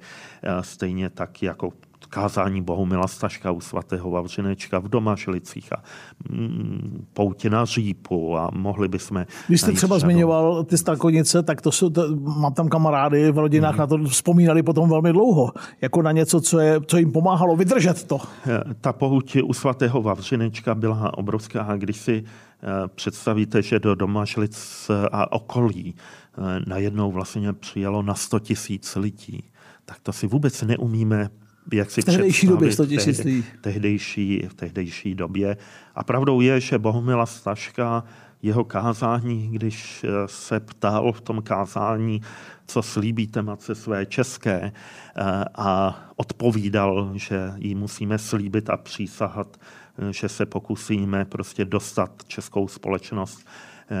Stejně 0.60 1.10
tak 1.10 1.42
jako 1.42 1.72
kázání 2.06 2.62
Bohumila 2.62 3.08
Staška 3.08 3.50
u 3.50 3.60
svatého 3.60 4.10
Vavřinečka 4.10 4.78
v 4.78 4.88
Domažlicích 4.88 5.72
a 5.72 5.82
mm, 6.30 7.06
poutě 7.12 7.50
na 7.50 7.64
Řípu 7.64 8.36
a 8.36 8.50
mohli 8.52 8.88
bychom... 8.88 9.24
Když 9.48 9.60
jste 9.60 9.72
třeba 9.72 9.98
řadu. 9.98 10.10
zmiňoval 10.10 10.64
ty 10.64 10.78
stakonice, 10.78 11.42
tak 11.42 11.60
to, 11.60 11.72
jsou, 11.72 11.90
to 11.90 12.16
mám 12.16 12.54
tam 12.54 12.68
kamarády 12.68 13.32
v 13.32 13.38
rodinách, 13.38 13.74
mm. 13.74 13.78
na 13.78 13.86
to 13.86 13.98
vzpomínali 13.98 14.62
potom 14.62 14.88
velmi 14.88 15.12
dlouho, 15.12 15.52
jako 15.80 16.02
na 16.02 16.12
něco, 16.12 16.40
co, 16.40 16.58
je, 16.58 16.80
co 16.86 16.96
jim 16.96 17.12
pomáhalo 17.12 17.56
vydržet 17.56 18.04
to. 18.04 18.18
Eh, 18.46 18.60
ta 18.80 18.92
pouť 18.92 19.36
u 19.44 19.52
svatého 19.52 20.02
Vavřinečka 20.02 20.74
byla 20.74 21.18
obrovská, 21.18 21.76
když 21.76 21.96
si 21.96 22.24
eh, 22.24 22.66
představíte, 22.94 23.62
že 23.62 23.78
do 23.78 23.94
Domažlic 23.94 24.90
a 25.12 25.32
okolí 25.32 25.94
eh, 25.94 26.40
najednou 26.66 27.12
vlastně 27.12 27.52
přijelo 27.52 28.02
na 28.02 28.14
100 28.14 28.38
tisíc 28.38 28.96
lidí, 28.96 29.44
tak 29.84 29.98
to 30.02 30.12
si 30.12 30.26
vůbec 30.26 30.62
neumíme 30.62 31.30
jak 31.72 31.90
si 31.90 32.02
v 32.02 32.04
tehdejší 32.04 32.46
době 32.46 32.72
100 32.72 32.86
tisíc 32.86 33.26
tehdejší, 33.60 34.42
v 34.48 34.54
tehdejší 34.54 35.14
době. 35.14 35.56
A 35.94 36.04
pravdou 36.04 36.40
je, 36.40 36.60
že 36.60 36.78
Bohumila 36.78 37.26
Staška 37.26 38.04
jeho 38.42 38.64
kázání, 38.64 39.48
když 39.48 40.04
eh, 40.04 40.08
se 40.26 40.60
ptal 40.60 41.12
v 41.12 41.20
tom 41.20 41.42
kázání, 41.42 42.20
co 42.66 42.82
slíbíte 42.82 43.42
matce 43.42 43.74
své 43.74 44.06
české 44.06 44.60
eh, 44.62 45.44
a 45.54 46.00
odpovídal, 46.16 47.10
že 47.14 47.52
jí 47.56 47.74
musíme 47.74 48.18
slíbit 48.18 48.70
a 48.70 48.76
přísahat, 48.76 49.56
eh, 49.98 50.12
že 50.12 50.28
se 50.28 50.46
pokusíme 50.46 51.24
prostě 51.24 51.64
dostat 51.64 52.10
českou 52.26 52.68
společnost 52.68 53.46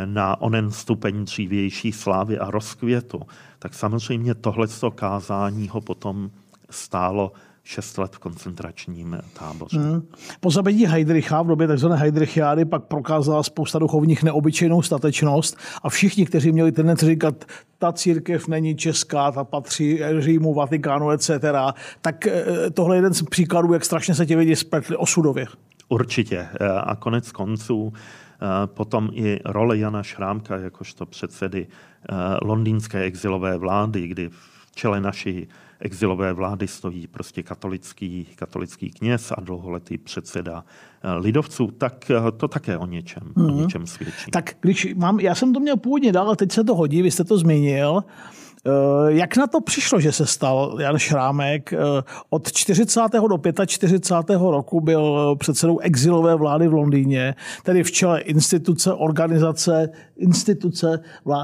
na 0.04 0.40
onen 0.40 0.70
stupeň 0.70 1.24
dřívější 1.24 1.92
slávy 1.92 2.38
a 2.38 2.50
rozkvětu, 2.50 3.20
tak 3.58 3.74
samozřejmě 3.74 4.34
tohle 4.34 4.66
kázání 4.94 5.68
ho 5.68 5.80
potom 5.80 6.30
stálo 6.70 7.32
šest 7.70 7.98
let 7.98 8.16
v 8.16 8.18
koncentračním 8.18 9.18
táboře. 9.38 9.78
Hmm. 9.78 10.02
Po 10.40 10.50
zabití 10.50 10.86
Heidricha 10.86 11.42
v 11.42 11.46
době 11.46 11.68
tzv. 11.68 11.86
Heidrichiády 11.86 12.64
pak 12.64 12.84
prokázala 12.84 13.42
spousta 13.42 13.78
duchovních 13.78 14.22
neobyčejnou 14.22 14.82
statečnost 14.82 15.56
a 15.82 15.88
všichni, 15.88 16.26
kteří 16.26 16.52
měli 16.52 16.72
tendenci 16.72 17.06
říkat, 17.06 17.44
ta 17.78 17.92
církev 17.92 18.48
není 18.48 18.76
česká, 18.76 19.32
ta 19.32 19.44
patří 19.44 20.00
Římu, 20.18 20.54
Vatikánu, 20.54 21.10
etc., 21.10 21.30
tak 22.00 22.26
eh, 22.26 22.70
tohle 22.74 22.96
je 22.96 22.98
jeden 22.98 23.14
z 23.14 23.22
příkladů, 23.22 23.72
jak 23.72 23.84
strašně 23.84 24.14
se 24.14 24.26
ti 24.26 24.36
lidi 24.36 24.56
spletli 24.56 24.96
osudově. 24.96 25.46
Určitě. 25.88 26.48
Eh, 26.60 26.68
a 26.68 26.96
konec 26.96 27.32
konců 27.32 27.92
eh, 27.92 28.46
potom 28.66 29.10
i 29.12 29.40
role 29.44 29.78
Jana 29.78 30.02
Šrámka 30.02 30.56
jakožto 30.56 31.06
předsedy 31.06 31.66
londýnské 32.42 33.02
exilové 33.02 33.58
vlády, 33.58 34.06
kdy 34.06 34.28
v 34.28 34.74
čele 34.74 35.00
naší 35.00 35.48
exilové 35.80 36.32
vlády 36.32 36.68
stojí 36.68 37.06
prostě 37.06 37.42
katolický, 37.42 38.24
katolický 38.24 38.90
kněz 38.90 39.32
a 39.36 39.40
dlouholetý 39.40 39.98
předseda 39.98 40.64
lidovců, 41.04 41.70
tak 41.78 42.10
eh, 42.10 42.30
to 42.36 42.48
také 42.48 42.78
o 42.78 42.86
něčem, 42.86 43.22
mm-hmm. 43.22 43.44
o 43.44 43.48
mhm. 43.48 43.60
něčem 43.60 43.86
svědčí. 43.86 44.30
Tak 44.30 44.50
když 44.60 44.94
mám, 44.94 45.20
já 45.20 45.34
jsem 45.34 45.52
to 45.52 45.60
měl 45.60 45.76
původně 45.76 46.12
dál, 46.12 46.26
ale 46.26 46.36
teď 46.36 46.52
se 46.52 46.64
to 46.64 46.74
hodí, 46.74 47.02
vy 47.02 47.10
jste 47.10 47.24
to 47.24 47.38
zmínil. 47.38 48.02
Eh, 48.66 48.70
jak 49.06 49.36
na 49.36 49.46
to 49.46 49.60
přišlo, 49.60 50.00
že 50.00 50.12
se 50.12 50.26
stal 50.26 50.76
Jan 50.80 50.98
Šrámek? 50.98 51.72
Eh, 51.72 51.78
od 52.30 52.52
40. 52.52 53.28
do 53.28 53.66
45. 53.66 54.50
roku 54.50 54.80
byl 54.80 55.36
předsedou 55.36 55.78
exilové 55.78 56.34
vlády 56.34 56.68
v 56.68 56.72
Londýně, 56.72 57.34
tedy 57.62 57.82
v 57.82 57.92
čele 57.92 58.20
instituce, 58.20 58.92
organizace, 58.92 59.88
instituce, 60.16 61.00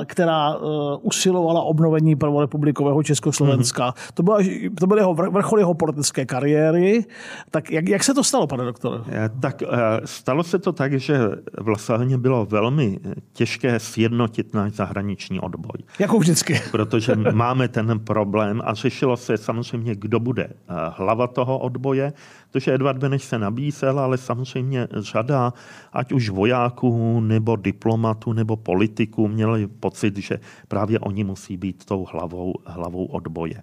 která 0.06 0.56
usilovala 1.02 1.62
obnovení 1.62 2.16
prvorepublikového 2.16 3.02
Československa. 3.02 3.90
Mm-hmm. 3.90 4.12
To, 4.14 4.22
byl, 4.22 4.36
to 4.80 4.86
byl 4.86 4.98
jeho 4.98 5.14
vrchol 5.14 5.58
jeho 5.58 5.74
politické 5.74 6.26
kariéry. 6.26 7.04
Tak 7.50 7.70
jak, 7.70 7.88
jak 7.88 8.04
se 8.04 8.14
to 8.14 8.24
stalo, 8.24 8.46
pane 8.46 8.64
doktore? 8.64 8.98
Tak 9.46 9.62
stalo 10.04 10.42
se 10.42 10.58
to 10.58 10.72
tak, 10.72 11.00
že 11.00 11.18
vlastně 11.58 12.18
bylo 12.18 12.46
velmi 12.46 12.98
těžké 13.32 13.80
sjednotit 13.80 14.54
náš 14.54 14.72
zahraniční 14.72 15.40
odboj. 15.40 15.86
Jako 15.98 16.18
vždycky. 16.18 16.60
Protože 16.70 17.06
že 17.06 17.32
máme 17.32 17.68
ten 17.68 18.00
problém 18.00 18.62
a 18.64 18.74
řešilo 18.74 19.16
se 19.16 19.36
samozřejmě, 19.36 19.94
kdo 19.94 20.20
bude 20.20 20.44
eh, 20.44 20.74
hlava 20.96 21.26
toho 21.26 21.58
odboje, 21.58 22.12
protože 22.50 22.74
Edvard 22.74 22.98
Beneš 22.98 23.24
se 23.24 23.38
nabízel, 23.38 23.98
ale 23.98 24.18
samozřejmě 24.18 24.88
řada, 24.90 25.52
ať 25.92 26.12
už 26.12 26.28
vojáků, 26.28 27.20
nebo 27.20 27.56
diplomatů, 27.56 28.32
nebo 28.32 28.56
politiků, 28.56 29.28
měli 29.28 29.66
pocit, 29.66 30.16
že 30.16 30.40
právě 30.68 30.98
oni 30.98 31.24
musí 31.24 31.56
být 31.56 31.84
tou 31.84 32.06
hlavou, 32.12 32.54
hlavou 32.66 33.04
odboje. 33.04 33.62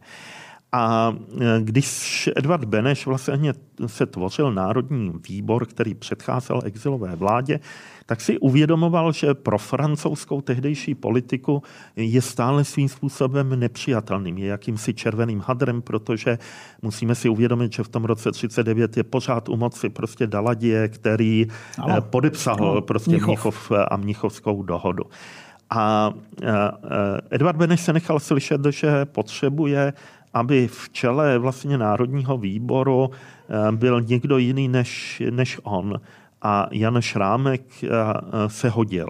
A 0.74 1.14
e, 1.42 1.62
když 1.62 2.30
Edvard 2.36 2.66
Beneš 2.66 3.06
vlastně 3.06 3.54
se 3.86 4.06
tvořil 4.06 4.54
národní 4.54 5.14
výbor, 5.30 5.66
který 5.66 5.94
předcházel 5.94 6.62
exilové 6.66 7.16
vládě, 7.16 7.60
tak 8.06 8.22
si 8.22 8.40
uvědomoval, 8.40 9.12
že 9.12 9.34
pro 9.34 9.58
francouzskou 9.58 10.42
tehdejší 10.42 10.96
politiku 10.96 11.64
je 11.96 12.22
stále 12.22 12.64
svým 12.64 12.90
způsobem 12.90 13.60
nepřijatelným. 13.60 14.38
Je 14.38 14.48
jakýmsi 14.48 14.94
červeným 14.94 15.44
hadrem, 15.46 15.82
protože 15.82 16.38
musíme 16.82 17.16
si 17.16 17.30
uvědomit, 17.30 17.74
že 17.74 17.84
v 17.84 17.90
tom 17.90 18.06
roce 18.06 18.32
39 18.32 18.98
je 18.98 19.04
pořád 19.04 19.50
u 19.50 19.56
moci 19.58 19.90
prostě 19.90 20.28
Daladie, 20.28 20.88
který 20.88 21.48
ano. 21.78 22.02
podepsal 22.02 22.58
ano. 22.62 22.82
prostě 22.82 23.12
Mnichov. 23.12 23.28
Mnichov 23.28 23.72
a 23.88 23.98
Mnichovskou 23.98 24.64
dohodu. 24.64 25.04
A 25.70 26.14
Edvard 27.32 27.58
Beneš 27.58 27.82
se 27.82 27.94
nechal 27.94 28.20
slyšet, 28.20 28.62
že 28.70 29.06
potřebuje 29.06 29.94
aby 30.34 30.68
v 30.68 30.90
čele 30.90 31.38
vlastně 31.38 31.78
Národního 31.78 32.38
výboru 32.38 33.10
eh, 33.12 33.72
byl 33.72 34.02
někdo 34.02 34.38
jiný 34.38 34.68
než, 34.68 35.22
než 35.30 35.60
on. 35.64 36.02
A 36.42 36.68
Jan 36.72 37.02
Šrámek 37.02 37.62
eh, 37.84 37.90
se 38.48 38.70
hodil 38.70 39.08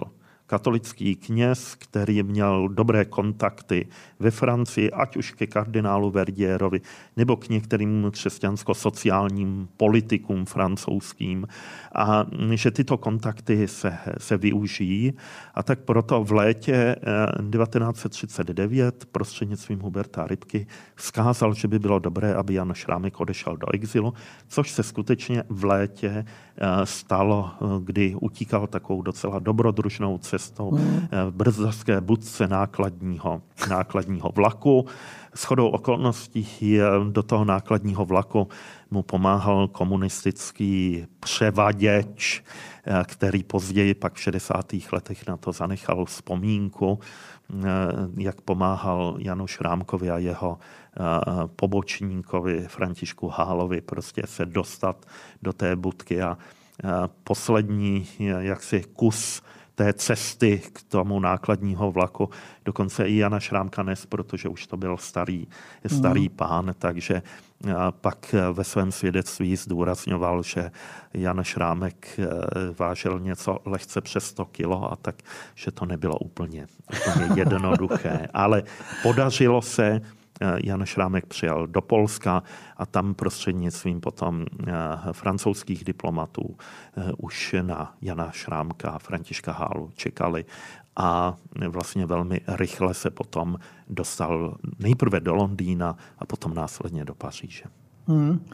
katolický 0.54 1.16
kněz, 1.16 1.74
který 1.74 2.22
měl 2.22 2.68
dobré 2.68 3.04
kontakty 3.04 3.86
ve 4.18 4.30
Francii, 4.30 4.90
ať 4.90 5.16
už 5.16 5.30
ke 5.30 5.46
kardinálu 5.46 6.10
Verdierovi, 6.10 6.80
nebo 7.16 7.36
k 7.36 7.48
některým 7.48 8.10
křesťansko-sociálním 8.10 9.68
politikům 9.76 10.44
francouzským. 10.44 11.46
A 11.94 12.26
že 12.54 12.70
tyto 12.70 12.98
kontakty 12.98 13.68
se, 13.68 13.98
se 14.18 14.36
využijí. 14.36 15.12
A 15.54 15.62
tak 15.62 15.78
proto 15.78 16.24
v 16.24 16.32
létě 16.32 16.96
1939 17.50 18.94
eh, 19.02 19.06
prostřednictvím 19.12 19.80
Huberta 19.80 20.26
Rybky 20.26 20.66
vzkázal, 20.94 21.54
že 21.54 21.68
by 21.68 21.78
bylo 21.78 21.98
dobré, 21.98 22.34
aby 22.34 22.54
Jan 22.54 22.74
Šrámek 22.74 23.20
odešel 23.20 23.56
do 23.56 23.74
exilu, 23.74 24.14
což 24.48 24.70
se 24.70 24.82
skutečně 24.82 25.42
v 25.48 25.64
létě 25.64 26.24
eh, 26.24 26.86
stalo, 26.86 27.50
eh, 27.50 27.64
kdy 27.84 28.14
utíkal 28.20 28.66
takovou 28.66 29.02
docela 29.02 29.38
dobrodružnou 29.38 30.18
cestou 30.44 30.78
v 31.10 31.30
brzdarské 31.30 32.00
budce 32.00 32.48
nákladního, 32.48 33.42
nákladního 33.68 34.30
vlaku. 34.34 34.86
S 35.34 35.44
chodou 35.44 35.68
okolností 35.68 36.78
do 37.10 37.22
toho 37.22 37.44
nákladního 37.44 38.04
vlaku 38.04 38.48
mu 38.90 39.02
pomáhal 39.02 39.68
komunistický 39.68 41.06
převaděč, 41.20 42.42
který 43.04 43.42
později 43.42 43.94
pak 43.94 44.14
v 44.14 44.20
60. 44.20 44.66
letech 44.92 45.26
na 45.26 45.36
to 45.36 45.52
zanechal 45.52 46.04
vzpomínku, 46.04 46.98
jak 48.18 48.40
pomáhal 48.40 49.16
Janu 49.18 49.46
Šrámkovi 49.46 50.10
a 50.10 50.18
jeho 50.18 50.58
pobočníkovi 51.56 52.66
Františku 52.68 53.28
Hálovi 53.28 53.80
prostě 53.80 54.22
se 54.26 54.46
dostat 54.46 55.06
do 55.42 55.52
té 55.52 55.76
budky 55.76 56.22
a 56.22 56.38
poslední 57.24 58.06
jaksi 58.38 58.84
kus 58.92 59.42
té 59.74 59.92
cesty 59.92 60.62
k 60.72 60.82
tomu 60.82 61.20
nákladního 61.20 61.92
vlaku. 61.92 62.30
Dokonce 62.64 63.08
i 63.08 63.16
Jana 63.16 63.40
Šrámka 63.40 63.82
nes, 63.82 64.06
protože 64.06 64.48
už 64.48 64.66
to 64.66 64.76
byl 64.76 64.96
starý, 64.96 65.46
starý 65.86 66.28
mm. 66.28 66.36
pán, 66.36 66.74
takže 66.78 67.22
pak 67.90 68.34
ve 68.52 68.64
svém 68.64 68.92
svědectví 68.92 69.56
zdůrazňoval, 69.56 70.42
že 70.42 70.70
Jan 71.14 71.44
Šrámek 71.44 72.18
e, 72.18 72.26
vážil 72.78 73.20
něco 73.20 73.58
lehce 73.64 74.00
přes 74.00 74.24
100 74.24 74.44
kilo 74.44 74.92
a 74.92 74.96
tak, 74.96 75.14
že 75.54 75.70
to 75.70 75.86
nebylo 75.86 76.18
úplně, 76.18 76.66
úplně 76.90 77.40
jednoduché. 77.40 78.28
Ale 78.34 78.62
podařilo 79.02 79.62
se 79.62 80.00
Jan 80.64 80.86
Šrámek 80.86 81.26
přijal 81.26 81.66
do 81.66 81.80
Polska 81.80 82.42
a 82.76 82.86
tam 82.86 83.14
prostřednictvím 83.14 84.00
potom 84.00 84.44
eh, 84.66 84.72
francouzských 85.12 85.84
diplomatů 85.84 86.56
eh, 86.96 87.12
už 87.18 87.54
na 87.62 87.94
Jana 88.02 88.30
Šrámka 88.30 88.90
a 88.90 88.98
Františka 88.98 89.52
Hálu 89.52 89.90
čekali 89.94 90.44
a 90.96 91.36
vlastně 91.68 92.06
velmi 92.06 92.40
rychle 92.48 92.94
se 92.94 93.10
potom 93.10 93.58
dostal 93.88 94.56
nejprve 94.78 95.20
do 95.20 95.34
Londýna 95.34 95.96
a 96.18 96.26
potom 96.26 96.54
následně 96.54 97.04
do 97.04 97.14
Paříže. 97.14 97.64
Hmm. 98.06 98.46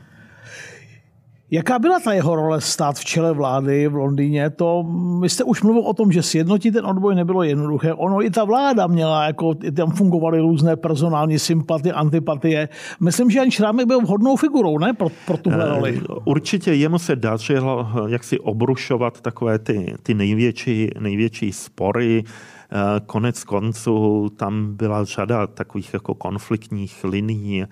Jaká 1.53 1.79
byla 1.79 2.01
ta 2.01 2.13
jeho 2.13 2.37
role 2.37 2.61
stát 2.61 2.97
v 2.97 3.05
čele 3.05 3.33
vlády 3.33 3.89
v 3.89 3.95
Londýně? 3.95 4.51
To, 4.51 4.87
vy 5.21 5.29
jste 5.29 5.45
už 5.45 5.63
mluvil 5.63 5.83
o 5.83 5.95
tom, 5.95 6.13
že 6.13 6.23
sjednotit 6.23 6.71
ten 6.71 6.87
odboj 6.87 7.15
nebylo 7.15 7.43
jednoduché. 7.43 7.95
Ono 7.95 8.23
i 8.23 8.31
ta 8.31 8.45
vláda 8.45 8.87
měla, 8.87 9.25
jako 9.25 9.55
tam 9.55 9.91
fungovaly 9.91 10.41
různé 10.41 10.77
personální 10.77 11.39
sympatie, 11.39 11.93
antipatie. 11.93 12.69
Myslím, 13.01 13.31
že 13.31 13.39
Jan 13.39 13.51
Šrámek 13.51 13.87
byl 13.87 14.01
vhodnou 14.01 14.37
figurou, 14.37 14.79
ne, 14.79 14.93
pro, 14.93 15.09
pro 15.27 15.37
tuhle 15.37 15.65
eh, 15.65 15.69
roli. 15.69 16.01
Určitě 16.25 16.73
jemu 16.73 16.99
se 16.99 17.17
dařilo 17.17 17.89
jak 18.09 18.25
si 18.25 18.39
obrušovat 18.39 19.21
takové 19.21 19.59
ty, 19.59 19.95
ty 20.03 20.15
největší, 20.15 20.91
největší 21.01 21.53
spory. 21.53 22.25
Eh, 22.73 23.01
konec 23.07 23.45
konců 23.45 24.29
tam 24.37 24.77
byla 24.77 25.05
řada 25.05 25.47
takových 25.47 25.95
jako 25.95 26.15
konfliktních 26.15 27.05
linií 27.05 27.65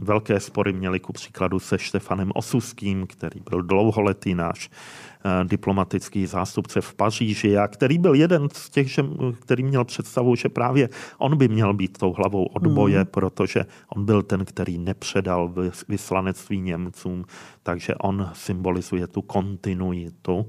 velké 0.00 0.40
spory 0.40 0.72
měli 0.72 1.00
ku 1.00 1.12
příkladu 1.12 1.58
se 1.58 1.78
Štefanem 1.78 2.32
Osuským, 2.34 3.06
který 3.06 3.40
byl 3.50 3.62
dlouholetý 3.62 4.34
náš 4.34 4.70
eh, 4.70 5.44
diplomatický 5.44 6.26
zástupce 6.26 6.80
v 6.80 6.94
Paříži 6.94 7.58
a 7.58 7.68
který 7.68 7.98
byl 7.98 8.14
jeden 8.14 8.48
z 8.52 8.70
těch, 8.70 8.90
že, 8.90 9.04
který 9.40 9.62
měl 9.62 9.84
představu, 9.84 10.36
že 10.36 10.48
právě 10.48 10.88
on 11.18 11.36
by 11.36 11.48
měl 11.48 11.74
být 11.74 11.98
tou 11.98 12.12
hlavou 12.12 12.44
odboje, 12.44 12.98
mm. 12.98 13.06
protože 13.06 13.64
on 13.96 14.04
byl 14.04 14.22
ten, 14.22 14.44
který 14.44 14.78
nepředal 14.78 15.54
vyslanectví 15.88 16.60
Němcům, 16.60 17.24
takže 17.62 17.94
on 17.94 18.30
symbolizuje 18.32 19.06
tu 19.06 19.22
kontinuitu. 19.22 20.46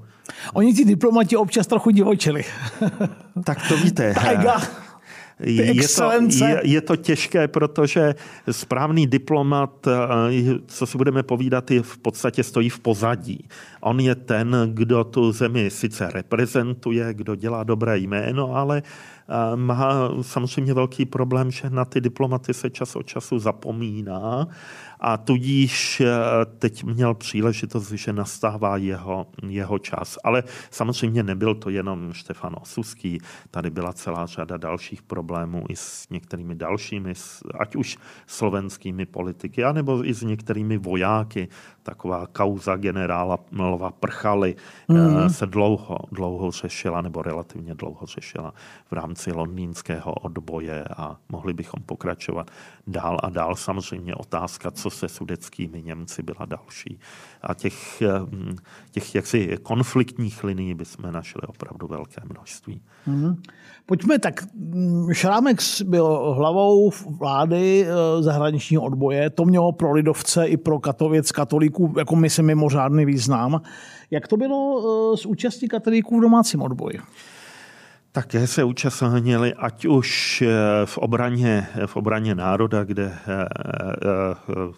Oni 0.52 0.74
ti 0.74 0.84
diplomati 0.84 1.36
občas 1.36 1.66
trochu 1.66 1.90
divočili. 1.90 2.44
tak 3.44 3.68
to 3.68 3.76
víte. 3.76 4.14
Je 5.42 5.88
to, 5.88 6.10
je, 6.44 6.60
je 6.62 6.80
to 6.80 6.96
těžké, 6.96 7.48
protože 7.48 8.14
správný 8.50 9.06
diplomat, 9.06 9.86
eh, 9.86 10.58
co 10.66 10.86
si 10.86 10.98
budeme 10.98 11.22
povídat, 11.22 11.70
je 11.70 11.82
v 11.82 11.98
podstatě 11.98 12.42
stojí 12.42 12.68
v 12.68 12.78
pozadí. 12.80 13.48
On 13.80 14.00
je 14.00 14.14
ten, 14.14 14.70
kdo 14.74 15.04
tu 15.04 15.32
zemi 15.32 15.70
sice 15.70 16.10
reprezentuje, 16.10 17.14
kdo 17.14 17.34
dělá 17.34 17.64
dobré 17.64 17.98
jméno, 17.98 18.56
ale 18.56 18.82
eh, 18.82 19.56
má 19.56 20.10
samozřejmě 20.22 20.74
velký 20.74 21.04
problém, 21.04 21.50
že 21.50 21.70
na 21.70 21.84
ty 21.84 22.00
diplomaty 22.00 22.54
se 22.54 22.70
čas 22.70 22.96
od 22.96 23.06
času 23.06 23.38
zapomíná 23.38 24.48
a 25.00 25.16
tudíž 25.16 26.00
eh, 26.00 26.06
teď 26.58 26.84
měl 26.84 27.14
příležitost, 27.14 27.90
že 27.90 28.12
nastává 28.12 28.76
jeho, 28.76 29.26
jeho 29.48 29.78
čas. 29.78 30.18
Ale 30.24 30.42
samozřejmě 30.70 31.22
nebyl 31.22 31.54
to 31.54 31.70
jenom 31.70 32.12
Štefan 32.12 32.56
Osuský, 32.62 33.18
tady 33.50 33.70
byla 33.70 33.92
celá 33.92 34.26
řada 34.26 34.56
dalších 34.56 35.02
problémů 35.02 35.64
i 35.68 35.76
s 35.76 36.08
některými 36.10 36.54
dalšími, 36.54 37.12
ať 37.58 37.76
už 37.76 37.98
slovenskými 38.26 39.06
politiky, 39.06 39.64
anebo 39.64 40.04
i 40.04 40.14
s 40.14 40.22
některými 40.22 40.78
vojáky. 40.78 41.48
Taková 41.82 42.26
kauza 42.26 42.76
generála 42.76 43.38
Mlova 43.50 43.90
Prchaly 43.90 44.56
mm. 44.88 45.30
se 45.30 45.46
dlouho, 45.46 45.98
dlouho 46.12 46.50
řešila, 46.50 47.00
nebo 47.00 47.22
relativně 47.22 47.74
dlouho 47.74 48.06
řešila 48.06 48.54
v 48.90 48.92
rámci 48.92 49.32
londýnského 49.32 50.12
odboje 50.12 50.84
a 50.96 51.16
mohli 51.28 51.52
bychom 51.52 51.82
pokračovat 51.82 52.50
dál 52.86 53.18
a 53.22 53.30
dál. 53.30 53.56
Samozřejmě 53.56 54.14
otázka, 54.14 54.70
co 54.70 54.89
se 54.90 55.08
sudeckými 55.08 55.82
Němci 55.82 56.22
byla 56.22 56.46
další. 56.46 56.98
A 57.42 57.54
těch, 57.54 58.02
hm, 58.30 58.56
těch 58.90 59.14
jaksi 59.14 59.56
konfliktních 59.62 60.44
linií 60.44 60.74
bychom 60.74 61.12
našli 61.12 61.42
opravdu 61.46 61.86
velké 61.86 62.22
množství. 62.24 62.82
Mm-hmm. 63.08 63.36
Pojďme 63.86 64.18
tak. 64.18 64.44
Šrámek 65.12 65.58
byl 65.84 66.34
hlavou 66.34 66.90
vlády 67.18 67.86
eh, 67.86 68.22
zahraničního 68.22 68.82
odboje. 68.82 69.30
To 69.30 69.44
mělo 69.44 69.72
pro 69.72 69.92
lidovce 69.92 70.46
i 70.46 70.56
pro 70.56 70.78
katověc 70.78 71.32
katolíků 71.32 71.94
jako 71.98 72.16
my 72.16 72.30
se 72.30 72.42
mimořádný 72.42 73.04
význam. 73.04 73.60
Jak 74.10 74.28
to 74.28 74.36
bylo 74.36 74.82
eh, 74.82 75.16
s 75.16 75.26
účastí 75.26 75.68
katolíků 75.68 76.18
v 76.18 76.22
domácím 76.22 76.62
odboji? 76.62 76.98
Také 78.12 78.46
se 78.46 78.64
účastnili 78.64 79.54
ať 79.54 79.86
už 79.86 80.42
eh, 80.42 80.46
v 80.86 80.98
obraně, 80.98 81.66
v 81.86 81.96
obraně 81.96 82.34
národa, 82.34 82.84
kde 82.84 83.04
eh, 83.04 83.46
eh, 84.06 84.74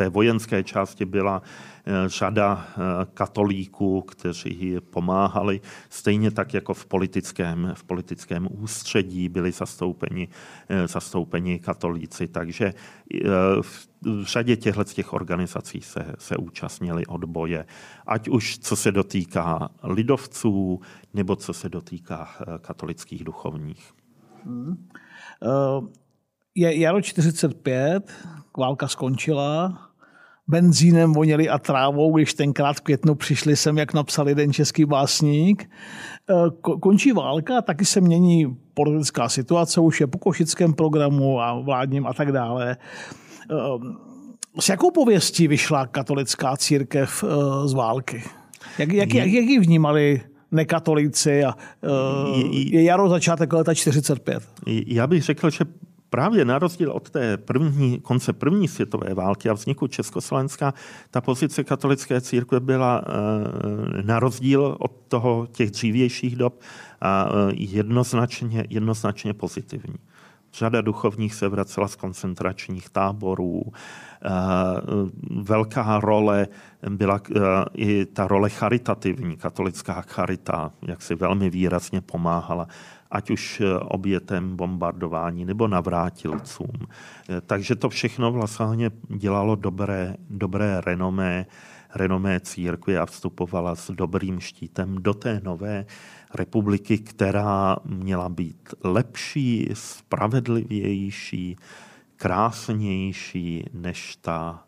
té 0.00 0.08
vojenské 0.08 0.64
části 0.64 1.04
byla 1.04 1.42
řada 2.06 2.66
katolíků, 3.14 4.00
kteří 4.00 4.76
pomáhali, 4.90 5.60
stejně 5.88 6.30
tak 6.30 6.54
jako 6.54 6.74
v 6.74 6.86
politickém, 6.86 7.72
v 7.74 7.84
politickém 7.84 8.48
ústředí 8.50 9.28
byli 9.28 9.52
zastoupeni, 9.52 10.28
zastoupeni 10.86 11.58
katolíci. 11.58 12.28
Takže 12.28 12.74
v 13.62 13.88
řadě 14.22 14.56
těchto 14.56 14.84
těch 14.84 15.12
organizací 15.12 15.80
se, 15.80 16.14
se 16.18 16.36
účastnili 16.36 17.06
odboje, 17.06 17.66
ať 18.06 18.28
už 18.28 18.58
co 18.58 18.76
se 18.76 18.92
dotýká 18.92 19.68
lidovců, 19.82 20.80
nebo 21.14 21.36
co 21.36 21.52
se 21.52 21.68
dotýká 21.68 22.28
eh, 22.40 22.58
katolických 22.58 23.24
duchovních. 23.24 23.92
Hmm. 24.44 24.88
Je 26.54 26.80
jaro 26.80 27.02
45, 27.02 28.12
válka 28.58 28.88
skončila, 28.88 29.89
benzínem 30.50 31.12
voněli 31.12 31.48
a 31.48 31.58
trávou, 31.58 32.16
když 32.16 32.34
tenkrát 32.34 32.72
v 32.72 32.80
květnu 32.80 33.14
přišli 33.14 33.56
sem, 33.56 33.78
jak 33.78 33.94
napsal 33.94 34.28
jeden 34.28 34.52
český 34.52 34.84
básník. 34.84 35.70
Eh, 36.30 36.34
končí 36.80 37.12
válka, 37.12 37.62
taky 37.62 37.84
se 37.84 38.00
mění 38.00 38.56
politická 38.74 39.28
situace, 39.28 39.80
už 39.80 40.00
je 40.00 40.06
po 40.06 40.18
košickém 40.18 40.72
programu 40.72 41.40
a 41.40 41.60
vládním 41.60 42.06
a 42.06 42.14
tak 42.14 42.32
dále. 42.32 42.76
Ehm, 43.50 43.96
s 44.60 44.68
jakou 44.68 44.90
pověstí 44.90 45.48
vyšla 45.48 45.86
katolická 45.86 46.56
církev 46.56 47.24
eh, 47.24 47.68
z 47.68 47.72
války? 47.72 48.22
Jak, 48.78 48.92
jak, 48.92 49.14
jak, 49.14 49.26
jak 49.26 49.44
ji 49.44 49.60
vnímali 49.60 50.20
nekatolíci 50.50 51.44
a 51.44 51.54
je 52.52 52.82
jaro 52.82 53.08
začátek 53.08 53.52
leta 53.52 53.74
45? 53.74 54.42
Já 54.66 55.06
bych 55.06 55.22
řekl, 55.22 55.50
že 55.50 55.64
právě 56.10 56.44
na 56.44 56.58
rozdíl 56.58 56.92
od 56.92 57.10
té 57.10 57.36
první, 57.36 58.00
konce 58.00 58.32
první 58.32 58.68
světové 58.68 59.14
války 59.14 59.48
a 59.48 59.52
vzniku 59.52 59.86
Československa, 59.86 60.74
ta 61.10 61.20
pozice 61.20 61.64
katolické 61.64 62.20
církve 62.20 62.60
byla 62.60 63.02
uh, 63.02 64.02
na 64.02 64.20
rozdíl 64.20 64.76
od 64.78 64.92
toho 65.08 65.48
těch 65.52 65.70
dřívějších 65.70 66.36
dob 66.36 66.60
uh, 66.60 67.52
jednoznačně, 67.54 68.66
jednoznačně 68.68 69.34
pozitivní. 69.34 69.96
Řada 70.54 70.80
duchovních 70.80 71.34
se 71.34 71.48
vracela 71.48 71.88
z 71.88 71.96
koncentračních 71.96 72.90
táborů. 72.90 73.62
Eh, 74.24 74.28
velká 75.30 76.00
role 76.00 76.48
byla 76.88 77.20
eh, 77.36 77.40
i 77.74 78.06
ta 78.06 78.26
role 78.26 78.50
charitativní, 78.50 79.36
katolická 79.36 80.04
charita, 80.08 80.72
jak 80.86 81.02
si 81.02 81.14
velmi 81.14 81.50
výrazně 81.50 82.00
pomáhala 82.00 82.68
ať 83.10 83.30
už 83.30 83.60
eh, 83.60 83.78
obětem 83.78 84.56
bombardování 84.56 85.44
nebo 85.44 85.68
navrátilcům. 85.68 86.86
Takže 87.46 87.76
to 87.76 87.88
všechno 87.88 88.32
vlastně 88.32 88.90
dělalo 89.08 89.56
dobré, 89.56 90.16
dobré 90.30 90.80
renomé, 90.80 91.46
renomé 91.94 92.40
církve 92.40 92.98
a 92.98 93.06
vstupovala 93.06 93.74
s 93.74 93.90
dobrým 93.90 94.40
štítem 94.40 94.94
do 95.02 95.14
té 95.14 95.40
nové 95.44 95.86
republiky, 96.34 96.98
která 96.98 97.76
měla 97.84 98.28
být 98.28 98.74
lepší, 98.84 99.68
spravedlivější, 99.72 101.56
krásnější 102.16 103.64
než 103.72 104.16
ta 104.16 104.64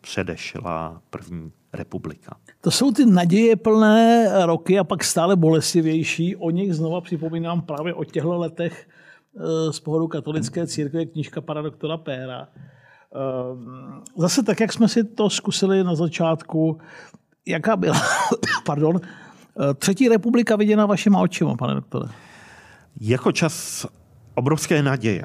předešlá 0.00 1.02
první 1.10 1.52
republika. 1.72 2.36
To 2.60 2.70
jsou 2.70 2.92
ty 2.92 3.06
naděje 3.06 3.56
plné 3.56 4.28
roky 4.46 4.78
a 4.78 4.84
pak 4.84 5.04
stále 5.04 5.36
bolestivější. 5.36 6.36
O 6.36 6.50
nich 6.50 6.74
znova 6.74 7.00
připomínám 7.00 7.62
právě 7.62 7.94
o 7.94 8.04
těchto 8.04 8.38
letech 8.38 8.88
eh, 9.36 9.72
z 9.72 9.80
pohledu 9.80 10.08
katolické 10.08 10.66
církve 10.66 11.06
knížka 11.06 11.40
pana 11.40 11.62
doktora 11.62 11.96
Péra. 11.96 12.48
Eh, 12.48 13.18
zase 14.16 14.42
tak, 14.42 14.60
jak 14.60 14.72
jsme 14.72 14.88
si 14.88 15.04
to 15.04 15.30
zkusili 15.30 15.84
na 15.84 15.94
začátku, 15.94 16.78
jaká 17.46 17.76
byla, 17.76 18.00
pardon, 18.64 19.00
Eh, 19.60 19.74
třetí 19.74 20.08
republika 20.08 20.56
viděna 20.56 20.86
vašima 20.86 21.20
očima, 21.20 21.56
pane 21.56 21.74
doktore? 21.74 22.08
Jako 23.00 23.32
čas 23.32 23.86
obrovské 24.34 24.82
naděje. 24.82 25.24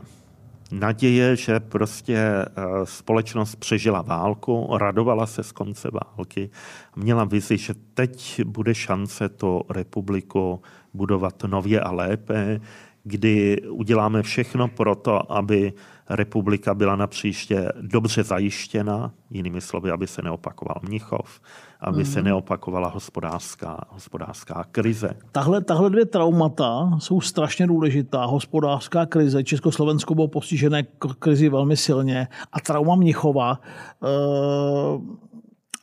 Naděje, 0.71 1.35
že 1.35 1.59
prostě 1.59 2.17
eh, 2.17 2.45
společnost 2.83 3.55
přežila 3.55 4.01
válku, 4.01 4.77
radovala 4.77 5.25
se 5.25 5.43
z 5.43 5.51
konce 5.51 5.89
války, 5.91 6.49
měla 6.95 7.23
vizi, 7.23 7.57
že 7.57 7.73
teď 7.93 8.41
bude 8.45 8.75
šance 8.75 9.29
to 9.29 9.61
republiku 9.69 10.61
budovat 10.93 11.43
nově 11.43 11.81
a 11.81 11.91
lépe, 11.91 12.61
kdy 13.03 13.61
uděláme 13.69 14.23
všechno 14.23 14.67
pro 14.67 14.95
to, 14.95 15.31
aby 15.31 15.73
republika 16.09 16.73
byla 16.73 16.95
na 16.95 17.07
příště 17.07 17.71
dobře 17.81 18.23
zajištěna, 18.23 19.13
jinými 19.29 19.61
slovy, 19.61 19.91
aby 19.91 20.07
se 20.07 20.21
neopakoval 20.21 20.75
Mnichov, 20.81 21.41
aby 21.79 21.97
mm. 21.97 22.05
se 22.05 22.19
mhm. 22.19 22.25
neopakovala 22.25 22.89
hospodářská, 22.89 23.79
hospodářská 23.89 24.65
krize. 24.71 25.09
Tahle, 25.31 25.63
tahle 25.63 25.89
dvě 25.89 26.05
traumata 26.05 26.91
jsou 26.99 27.21
strašně 27.21 27.67
důležitá. 27.67 28.25
Hospodářská 28.25 29.05
krize, 29.05 29.43
Československo 29.43 30.15
bylo 30.15 30.27
postižené 30.27 30.83
krizi 31.19 31.49
velmi 31.49 31.77
silně 31.77 32.27
a 32.51 32.59
trauma 32.59 32.95
Mnichova. 32.95 33.59
E- 34.03 35.27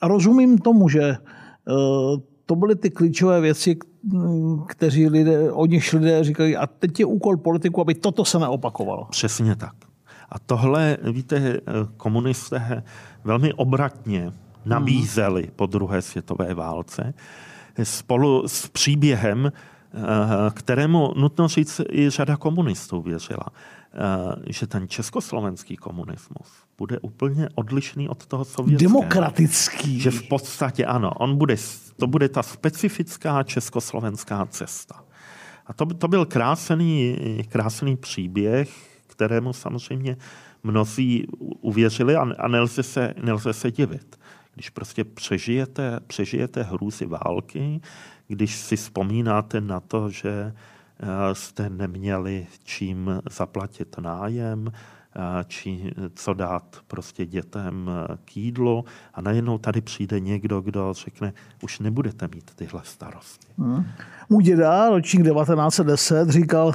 rozumím 0.09 0.59
tomu, 0.59 0.89
že 0.89 1.03
eh, 1.03 1.17
to 2.47 2.57
byly 2.57 2.77
ty 2.77 2.91
klíčové 2.91 3.41
věci, 3.41 3.77
kteří 4.67 5.09
lidé, 5.09 5.53
o 5.53 5.67
nich 5.67 5.93
lidé 5.93 6.25
říkají, 6.25 6.57
a 6.57 6.67
teď 6.67 7.01
je 7.01 7.07
úkol 7.07 7.37
politiku, 7.37 7.81
aby 7.81 7.95
toto 7.95 8.25
se 8.25 8.39
neopakovalo. 8.39 9.07
Přesně 9.11 9.57
tak. 9.57 9.75
A 10.29 10.39
tohle, 10.39 10.97
víte, 11.13 11.61
komunisté 11.97 12.83
velmi 13.25 13.53
obratně 13.53 14.33
nabízeli 14.67 15.51
po 15.57 15.67
druhé 15.67 16.03
světové 16.03 16.55
válce 16.55 17.15
spolu 17.83 18.49
s 18.49 18.69
příběhem, 18.69 19.53
kterému 20.55 21.13
nutno 21.17 21.49
říct 21.49 21.81
i 21.91 22.11
řada 22.11 22.37
komunistů 22.37 23.03
věřila. 23.03 23.47
Eh, 23.97 24.53
že 24.53 24.67
ten 24.67 24.89
československý 24.89 25.77
komunismus 25.77 26.49
bude 26.79 26.99
úplně 26.99 27.49
odlišný 27.55 28.09
od 28.09 28.27
toho 28.27 28.45
sovětského. 28.45 28.93
Demokratický. 28.93 30.01
Že 30.01 30.11
v 30.11 30.29
podstatě 30.29 30.85
ano, 30.85 31.11
on 31.11 31.37
bude, 31.37 31.57
to 31.97 32.07
bude 32.07 32.29
ta 32.29 32.43
specifická 32.43 33.43
československá 33.43 34.47
cesta. 34.47 35.05
A 35.67 35.73
to, 35.73 35.87
to 35.87 36.09
byl 36.09 36.27
krásný, 36.27 37.17
krásný 37.49 37.97
příběh, 37.97 38.71
kterému 39.07 39.53
samozřejmě 39.53 40.17
mnozí 40.63 41.27
uvěřili 41.61 42.17
a, 42.17 42.27
a 42.39 42.49
nelze, 42.49 42.83
se, 42.83 43.15
nelze 43.23 43.53
se 43.53 43.71
divit. 43.71 44.17
Když 44.55 44.71
prostě 44.71 45.05
přežijete, 45.05 46.01
přežijete 46.07 46.63
hrůzy 46.63 47.07
války, 47.07 47.81
když 48.29 48.57
si 48.57 48.77
vzpomínáte 48.77 49.61
na 49.61 49.81
to, 49.81 50.11
že 50.11 50.53
Eh, 51.01 51.35
jste 51.35 51.71
neměli 51.71 52.47
čím 52.65 53.21
zaplatit 53.31 53.99
nájem, 53.99 54.73
eh, 54.73 55.45
či 55.45 55.93
co 56.15 56.35
dát 56.35 56.77
prostě 56.87 57.27
dětem 57.27 57.91
eh, 57.91 58.17
k 58.25 58.37
jídlu 58.37 58.85
a 59.15 59.21
najednou 59.21 59.59
tady 59.59 59.81
přijde 59.81 60.21
někdo, 60.21 60.61
kdo 60.61 60.93
řekne, 60.93 61.33
už 61.63 61.79
nebudete 61.79 62.29
mít 62.35 62.55
tyhle 62.55 62.81
starosti. 62.85 63.47
Hmm. 63.59 63.85
Můj 64.31 64.43
děda, 64.43 64.91
ročník 64.91 65.25
1910, 65.25 66.29
říkal, 66.29 66.73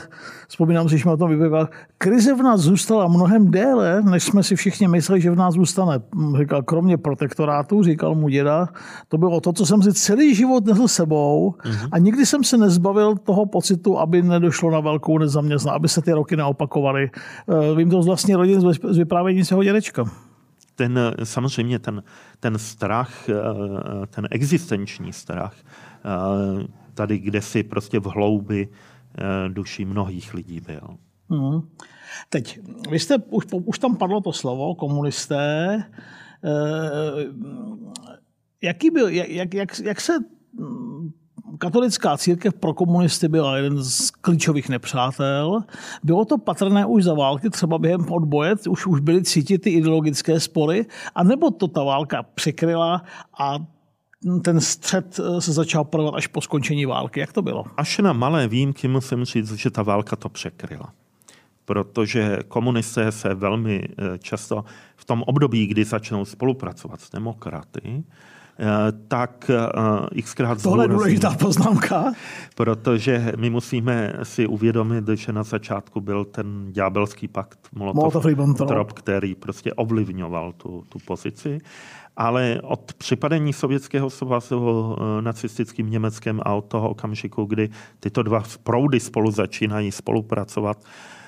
vzpomínám 0.47 0.89
si, 0.89 0.97
že 0.97 1.03
jsme 1.03 1.11
o 1.11 1.17
tom 1.17 1.29
vypěval, 1.29 1.69
krize 1.97 2.33
v 2.33 2.43
nás 2.43 2.61
zůstala 2.61 3.07
mnohem 3.07 3.51
déle, 3.51 4.01
než 4.01 4.23
jsme 4.23 4.43
si 4.43 4.55
všichni 4.55 4.87
mysleli, 4.87 5.21
že 5.21 5.31
v 5.31 5.35
nás 5.35 5.53
zůstane. 5.53 5.99
Říkal, 6.39 6.63
kromě 6.63 6.97
protektorátu, 6.97 7.83
říkal 7.83 8.15
mu 8.15 8.29
děda, 8.29 8.67
to 9.07 9.17
bylo 9.17 9.41
to, 9.41 9.53
co 9.53 9.65
jsem 9.65 9.81
si 9.81 9.93
celý 9.93 10.35
život 10.35 10.65
nesl 10.65 10.87
sebou 10.87 11.55
mm-hmm. 11.63 11.89
a 11.91 11.97
nikdy 11.97 12.25
jsem 12.25 12.43
se 12.43 12.57
nezbavil 12.57 13.15
toho 13.15 13.45
pocitu, 13.45 13.99
aby 13.99 14.21
nedošlo 14.21 14.71
na 14.71 14.79
velkou 14.79 15.17
nezaměstnanost, 15.17 15.75
aby 15.75 15.89
se 15.89 16.01
ty 16.01 16.11
roky 16.11 16.35
neopakovaly. 16.35 17.11
Eh, 17.13 17.75
vím 17.75 17.89
to 17.89 18.03
z 18.03 18.05
vlastní 18.05 18.35
rodiny, 18.35 18.61
z 18.89 18.97
vyprávění 18.97 19.45
svého 19.45 19.63
dědečka 19.63 20.05
ten, 20.79 20.99
samozřejmě 21.23 21.79
ten, 21.79 22.03
ten 22.39 22.57
strach, 22.57 23.29
eh, 23.29 23.33
ten 24.09 24.27
existenční 24.31 25.13
strach, 25.13 25.53
eh, 25.55 26.67
tady 26.99 27.19
kde 27.19 27.41
si 27.41 27.63
prostě 27.63 27.99
v 27.99 28.05
hloubi 28.05 28.67
duší 29.47 29.85
mnohých 29.85 30.33
lidí 30.33 30.59
byl. 30.59 30.97
Hmm. 31.29 31.61
Teď, 32.29 32.59
vy 32.89 32.99
jste, 32.99 33.17
už, 33.29 33.45
už 33.65 33.79
tam 33.79 33.95
padlo 33.95 34.21
to 34.21 34.33
slovo, 34.33 34.75
komunisté. 34.75 35.83
Eh, 36.43 37.25
jaký 38.61 38.89
byl, 38.91 39.07
jak, 39.07 39.53
jak, 39.53 39.79
jak 39.79 40.01
se 40.01 40.13
hm, 40.59 41.11
katolická 41.57 42.17
církev 42.17 42.53
pro 42.53 42.73
komunisty 42.73 43.27
byla 43.27 43.57
jeden 43.57 43.83
z 43.83 44.11
klíčových 44.11 44.69
nepřátel. 44.69 45.63
Bylo 46.03 46.25
to 46.25 46.37
patrné 46.37 46.85
už 46.85 47.03
za 47.03 47.13
války, 47.13 47.49
třeba 47.49 47.77
během 47.77 48.11
odboje, 48.11 48.55
už, 48.69 48.87
už 48.87 48.99
byly 48.99 49.23
cítit 49.23 49.57
ty 49.57 49.69
ideologické 49.69 50.39
spory, 50.39 50.85
anebo 51.15 51.51
to 51.51 51.67
ta 51.67 51.83
válka 51.83 52.23
překryla 52.23 53.03
a 53.39 53.59
ten 54.43 54.61
střed 54.61 55.19
eh, 55.19 55.41
se 55.41 55.53
začal 55.53 55.83
provat 55.83 56.13
až 56.15 56.27
po 56.27 56.41
skončení 56.41 56.85
války. 56.85 57.19
Jak 57.19 57.33
to 57.33 57.41
bylo? 57.41 57.63
Až 57.77 57.97
na 57.97 58.13
malé 58.13 58.47
výjimky 58.47 58.87
musím 58.87 59.25
říct, 59.25 59.53
že 59.53 59.69
ta 59.69 59.83
válka 59.83 60.15
to 60.15 60.29
překryla 60.29 60.93
protože 61.69 62.39
komunisté 62.47 63.11
se 63.11 63.33
velmi 63.33 63.83
eh, 63.83 64.17
často 64.17 64.65
v 64.95 65.05
tom 65.05 65.23
období, 65.23 65.67
kdy 65.67 65.85
začnou 65.85 66.25
spolupracovat 66.25 67.01
s 67.01 67.09
demokraty, 67.09 68.03
tak 69.07 69.51
eh, 70.15 70.21
xkrát 70.21 70.61
Tohle 70.61 70.83
je 70.83 70.87
důležitá 70.87 71.35
poznámka. 71.39 72.13
Protože 72.55 73.33
my 73.37 73.49
musíme 73.49 74.13
si 74.23 74.47
uvědomit, 74.47 75.07
že 75.07 75.33
na 75.33 75.43
začátku 75.43 76.01
byl 76.01 76.25
ten 76.25 76.67
ďábelský 76.71 77.27
pakt 77.27 77.59
Molotov-Ribbentrop, 77.75 78.93
který 78.93 79.35
prostě 79.35 79.73
ovlivňoval 79.73 80.53
tu, 80.53 80.83
tu 80.89 80.99
pozici. 81.05 81.57
Ale 82.17 82.59
od 82.63 82.93
připadení 82.93 83.53
Sovětského 83.53 84.09
svazu 84.09 84.95
nacistickým 85.21 85.89
Německem 85.89 86.41
a 86.43 86.53
od 86.53 86.65
toho 86.65 86.89
okamžiku, 86.89 87.45
kdy 87.45 87.69
tyto 87.99 88.23
dva 88.23 88.43
proudy 88.63 88.99
spolu 88.99 89.31
začínají 89.31 89.91
spolupracovat, 89.91 90.77
Eh, 90.83 91.18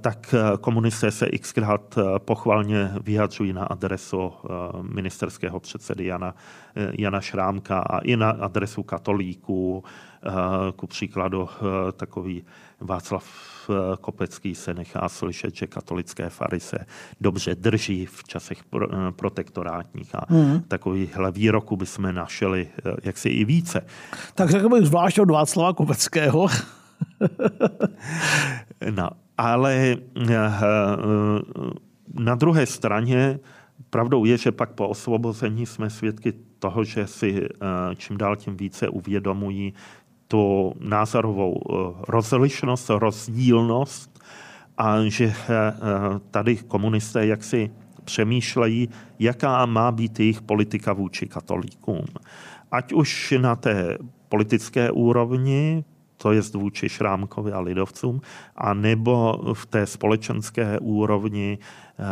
tak 0.00 0.34
eh, 0.34 0.56
komunisté 0.60 1.10
se 1.10 1.26
xkrát 1.26 1.98
eh, 1.98 2.18
pochvalně 2.18 2.92
vyjadřují 3.04 3.52
na 3.52 3.64
adresu 3.64 4.32
ministerského 4.82 5.60
předsedy 5.60 6.04
Jana, 6.06 6.34
Jana 6.98 7.20
Šrámka 7.20 7.78
a 7.78 7.98
i 7.98 8.16
na 8.16 8.30
adresu 8.30 8.82
katolíků. 8.82 9.84
Ku 10.76 10.86
příkladu 10.86 11.48
takový 11.96 12.44
Václav 12.80 13.24
Kopecký 14.00 14.54
se 14.54 14.74
nechá 14.74 15.08
slyšet, 15.08 15.56
že 15.56 15.66
katolické 15.66 16.28
fary 16.28 16.60
se 16.60 16.78
dobře 17.20 17.54
drží 17.54 18.06
v 18.06 18.24
časech 18.24 18.58
protektorátních 19.16 20.14
a 20.14 20.26
mm. 20.30 20.60
takovýchhle 20.68 21.32
výroků 21.32 21.76
bychom 21.76 22.14
našeli 22.14 22.68
jaksi 23.02 23.28
i 23.28 23.44
více. 23.44 23.86
Tak 24.34 24.50
řekl 24.50 24.68
bych 24.68 24.86
zvlášť 24.86 25.18
od 25.18 25.30
Václava 25.30 25.72
Kopeckého. 25.72 26.46
no, 28.96 29.10
ale 29.38 29.96
eh, 30.16 30.34
eh, 30.34 30.60
na 32.14 32.34
druhé 32.34 32.66
straně 32.66 33.40
pravdou 33.90 34.24
je, 34.24 34.38
že 34.38 34.52
pak 34.52 34.70
po 34.72 34.88
osvobození 34.88 35.66
jsme 35.66 35.90
svědky 35.90 36.32
toho, 36.58 36.84
že 36.84 37.06
si 37.06 37.44
eh, 37.44 37.94
čím 37.96 38.16
dál 38.16 38.36
tím 38.36 38.56
více 38.56 38.88
uvědomují 38.88 39.74
tu 40.28 40.72
názorovou 40.80 41.60
rozlišnost, 42.08 42.90
rozdílnost 42.90 44.20
a 44.78 44.96
že 45.04 45.34
tady 46.30 46.56
komunisté 46.56 47.26
jaksi 47.26 47.70
přemýšlejí, 48.04 48.88
jaká 49.18 49.66
má 49.66 49.92
být 49.92 50.20
jejich 50.20 50.42
politika 50.42 50.92
vůči 50.92 51.26
katolíkům. 51.26 52.04
Ať 52.70 52.92
už 52.92 53.34
na 53.40 53.56
té 53.56 53.98
politické 54.28 54.90
úrovni, 54.90 55.84
to 56.22 56.32
je 56.32 56.42
vůči 56.54 56.88
Šrámkovi 56.88 57.52
a 57.52 57.60
lidovcům, 57.60 58.20
a 58.56 58.74
nebo 58.74 59.42
v 59.54 59.66
té 59.66 59.86
společenské 59.86 60.78
úrovni 60.78 61.58
eh, 61.98 62.04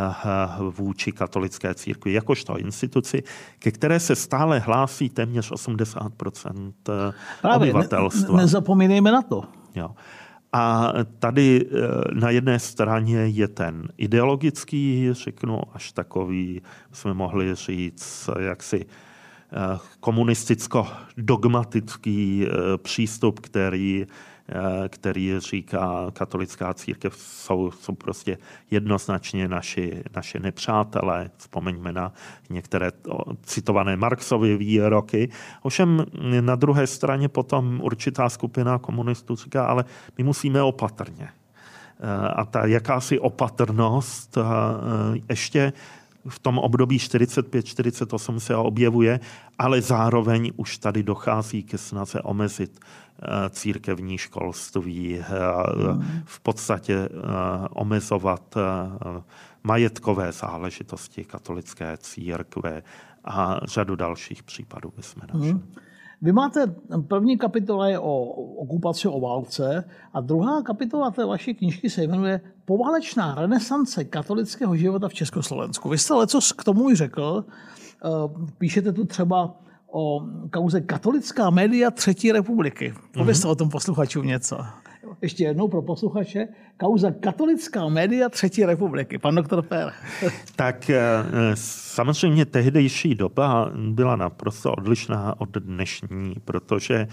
vůči 0.59 1.11
katolické 1.11 1.73
církvi, 1.73 2.13
jakožto 2.13 2.57
instituci, 2.57 3.23
ke 3.59 3.71
které 3.71 3.99
se 3.99 4.15
stále 4.15 4.59
hlásí 4.59 5.09
téměř 5.09 5.51
80 5.51 6.11
Právě, 7.41 7.71
obyvatelstva. 7.71 8.37
Ne, 8.37 8.43
nezapomínejme 8.43 9.11
na 9.11 9.21
to. 9.21 9.43
Jo. 9.75 9.91
A 10.53 10.93
tady 11.19 11.65
eh, 11.65 11.77
na 12.13 12.29
jedné 12.29 12.59
straně 12.59 13.17
je 13.17 13.47
ten 13.47 13.87
ideologický, 13.97 15.09
řeknu, 15.11 15.61
až 15.73 15.91
takový, 15.91 16.61
jsme 16.91 17.13
mohli 17.13 17.55
říct, 17.55 18.29
jaksi 18.39 18.85
Eh, 18.85 19.10
komunisticko-dogmatický 19.99 22.45
eh, 22.45 22.47
přístup, 22.77 23.39
který, 23.39 24.05
eh, 24.49 24.89
který 24.89 25.39
říká 25.39 26.11
katolická 26.13 26.73
církev, 26.73 27.15
jsou, 27.15 27.71
jsou 27.71 27.95
prostě 27.95 28.37
jednoznačně 28.71 29.47
naši, 29.47 30.03
naše 30.15 30.39
nepřátelé. 30.39 31.31
Vzpomeňme 31.37 31.91
na 31.91 32.13
některé 32.49 32.91
citované 33.43 33.95
Marxovy 33.95 34.57
výroky. 34.57 35.29
Ovšem 35.61 36.05
na 36.41 36.55
druhé 36.55 36.87
straně 36.87 37.29
potom 37.29 37.79
určitá 37.83 38.29
skupina 38.29 38.79
komunistů 38.79 39.35
říká, 39.35 39.65
ale 39.65 39.85
my 40.17 40.23
musíme 40.23 40.63
opatrně. 40.63 41.29
A 42.35 42.45
ta 42.45 42.65
jakási 42.65 43.19
opatrnost 43.19 44.37
ještě 45.29 45.73
v 46.27 46.39
tom 46.39 46.59
období 46.59 46.97
45-48 46.97 48.37
se 48.37 48.55
objevuje, 48.55 49.19
ale 49.59 49.81
zároveň 49.81 50.51
už 50.55 50.77
tady 50.77 51.03
dochází 51.03 51.63
ke 51.63 51.77
snaze 51.77 52.21
omezit 52.21 52.79
eh, 52.79 53.49
církevní 53.49 54.17
školství, 54.17 55.19
eh, 55.19 55.23
v 56.25 56.39
podstatě 56.39 56.95
eh, 56.95 57.09
omezovat 57.69 58.55
majetkové 59.63 60.31
záležitosti 60.31 61.23
katolické 61.23 61.97
církve 61.97 62.83
a 63.25 63.59
řadu 63.63 63.95
dalších 63.95 64.43
případů 64.43 64.93
bychom 64.95 65.21
našli. 65.33 65.51
Hmm. 65.51 65.73
Vy 66.21 66.31
máte, 66.31 66.75
první 67.07 67.37
kapitola 67.37 67.87
je 67.87 67.99
o 67.99 68.23
okupaci, 68.57 69.07
o 69.07 69.19
válce 69.19 69.83
a 70.13 70.21
druhá 70.21 70.61
kapitola 70.61 71.11
té 71.11 71.25
vaší 71.25 71.53
knižky 71.53 71.89
se 71.89 72.03
jmenuje 72.03 72.41
Poválečná 72.65 73.35
renesance 73.35 74.03
katolického 74.03 74.75
života 74.75 75.07
v 75.07 75.13
Československu. 75.13 75.89
Vy 75.89 75.97
jste 75.97 76.13
leco 76.13 76.39
k 76.57 76.63
tomu 76.63 76.89
i 76.89 76.95
řekl, 76.95 77.45
Píšete 78.57 78.91
tu 78.91 79.05
třeba 79.05 79.55
o 79.91 80.21
kauze 80.51 80.81
katolická 80.81 81.49
média 81.49 81.91
Třetí 81.91 82.31
republiky. 82.31 82.93
Povězte 83.13 83.47
mm-hmm. 83.47 83.51
o 83.51 83.55
tom 83.55 83.69
posluchačům 83.69 84.27
něco. 84.27 84.57
Ještě 85.21 85.43
jednou 85.43 85.67
pro 85.67 85.81
posluchače. 85.81 86.47
Kauza 86.77 87.11
katolická 87.11 87.89
média 87.89 88.29
Třetí 88.29 88.65
republiky. 88.65 89.17
Pan 89.17 89.35
doktor 89.35 89.61
Per. 89.61 89.93
Tak 90.55 90.89
eh, 90.89 90.99
samozřejmě 91.55 92.45
tehdejší 92.45 93.15
doba 93.15 93.71
byla 93.75 94.15
naprosto 94.15 94.71
odlišná 94.71 95.41
od 95.41 95.49
dnešní, 95.57 96.35
protože 96.45 97.07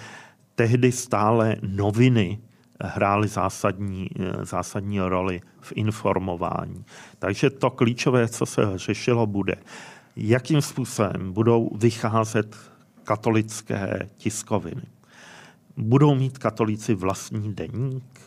tehdy 0.55 0.92
stále 0.92 1.57
noviny 1.62 2.38
hrály 2.81 3.29
zásadní, 3.29 4.09
eh, 4.21 4.44
zásadní 4.44 5.01
roli 5.01 5.40
v 5.61 5.73
informování. 5.77 6.85
Takže 7.18 7.51
to 7.51 7.71
klíčové, 7.71 8.29
co 8.29 8.47
se 8.47 8.62
řešilo, 8.75 9.27
bude, 9.27 9.55
jakým 10.16 10.62
způsobem 10.62 11.33
budou 11.33 11.71
vycházet 11.77 12.57
katolické 13.05 14.09
tiskoviny. 14.16 14.83
Budou 15.79 16.14
mít 16.14 16.38
katolíci 16.38 16.95
vlastní 16.95 17.55
deník? 17.55 18.21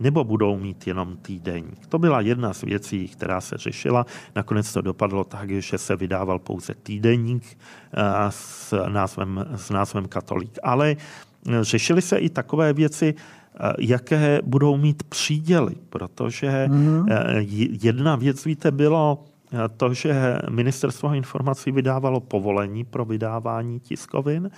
Nebo 0.00 0.24
budou 0.24 0.58
mít 0.58 0.86
jenom 0.86 1.16
týdeník? 1.16 1.86
To 1.86 1.98
byla 1.98 2.20
jedna 2.20 2.52
z 2.52 2.62
věcí, 2.62 3.08
která 3.08 3.40
se 3.40 3.56
řešila. 3.56 4.06
Nakonec 4.36 4.72
to 4.72 4.80
dopadlo 4.80 5.24
tak, 5.24 5.50
že 5.50 5.78
se 5.78 5.96
vydával 5.96 6.38
pouze 6.38 6.74
týdeník 6.74 7.44
eh, 7.46 8.02
s 8.28 8.84
názvem, 8.88 9.46
s 9.56 9.70
názvem 9.70 10.08
katolík. 10.08 10.58
Ale 10.62 10.96
eh, 10.96 11.64
řešily 11.64 12.02
se 12.02 12.18
i 12.18 12.28
takové 12.28 12.72
věci, 12.72 13.14
eh, 13.14 13.72
jaké 13.78 14.40
budou 14.44 14.76
mít 14.76 15.02
příděly, 15.02 15.74
protože 15.88 16.68
mm. 16.68 17.06
jedna 17.82 18.16
věc, 18.16 18.44
víte, 18.44 18.70
bylo 18.70 19.24
to, 19.76 19.94
že 19.94 20.38
ministerstvo 20.50 21.14
informací 21.14 21.72
vydávalo 21.72 22.20
povolení 22.20 22.84
pro 22.84 23.04
vydávání 23.04 23.80
tiskovin, 23.80 24.50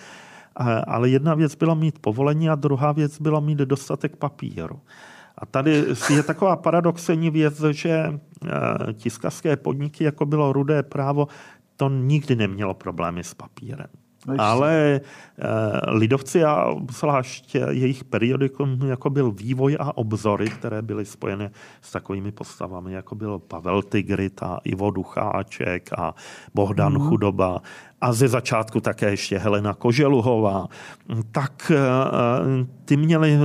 ale 0.87 1.09
jedna 1.09 1.35
věc 1.35 1.55
byla 1.55 1.75
mít 1.75 1.99
povolení 1.99 2.51
a 2.51 2.55
druhá 2.55 2.93
věc 2.93 3.21
byla 3.21 3.41
mít 3.41 3.59
dostatek 3.59 4.17
papíru. 4.17 4.81
A 5.39 5.47
tady 5.47 5.85
je 6.15 6.23
taková 6.23 6.57
paradoxní 6.57 7.31
věc, 7.31 7.61
že 7.71 7.91
e, 7.91 8.19
tiskařské 8.93 9.57
podniky, 9.57 10.05
jako 10.05 10.27
bylo 10.27 10.53
rudé 10.53 10.83
právo, 10.83 11.29
to 11.77 11.89
nikdy 11.89 12.37
nemělo 12.37 12.75
problémy 12.75 13.25
s 13.25 13.35
papírem. 13.35 13.87
Ale 14.39 15.01
eh, 15.01 15.91
lidovci 15.91 16.45
a 16.45 16.75
zvlášť 16.91 17.55
jejich 17.55 18.05
periodikum 18.05 18.79
jako 18.87 19.11
byl 19.11 19.31
vývoj 19.31 19.77
a 19.81 19.97
obzory, 19.97 20.47
které 20.47 20.83
byly 20.83 21.05
spojeny 21.05 21.51
s 21.81 21.93
takovými 21.93 22.33
postavami, 22.33 22.93
jako 22.93 23.15
byl 23.15 23.39
Pavel 23.39 23.83
Tigrit 23.83 24.43
a 24.43 24.61
Ivo 24.65 24.91
Ducháček 24.91 25.91
a 25.99 26.15
Bohdan 26.55 26.93
mm. 26.93 27.09
Chudoba 27.09 27.63
a 28.03 28.13
ze 28.13 28.29
začátku 28.29 28.81
také 28.81 29.11
ještě 29.11 29.39
Helena 29.39 29.75
Koželuhová, 29.75 30.69
tak 31.33 31.73
eh, 31.75 32.67
ty 32.85 32.97
měli 32.97 33.39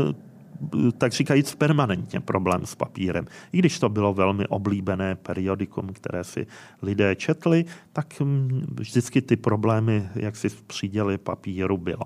tak 0.97 1.11
říkajíc 1.11 1.55
permanentně 1.55 2.19
problém 2.19 2.65
s 2.65 2.75
papírem. 2.75 3.25
I 3.51 3.57
když 3.57 3.79
to 3.79 3.89
bylo 3.89 4.13
velmi 4.13 4.47
oblíbené 4.47 5.15
periodikum, 5.15 5.89
které 5.93 6.23
si 6.23 6.47
lidé 6.81 7.15
četli, 7.15 7.65
tak 7.93 8.19
mm, 8.19 8.65
vždycky 8.79 9.21
ty 9.21 9.35
problémy, 9.35 10.09
jak 10.15 10.35
si 10.35 10.49
v 10.49 10.63
papíru 11.17 11.77
bylo. 11.77 12.03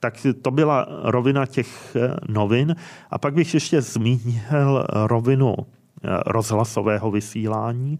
Tak 0.00 0.26
to 0.42 0.50
byla 0.50 0.86
rovina 1.02 1.46
těch 1.46 1.96
eh, 1.96 2.16
novin. 2.28 2.76
A 3.10 3.18
pak 3.18 3.34
bych 3.34 3.54
ještě 3.54 3.82
zmínil 3.82 4.86
rovinu 5.06 5.54
eh, 5.58 6.08
rozhlasového 6.26 7.10
vysílání, 7.10 7.98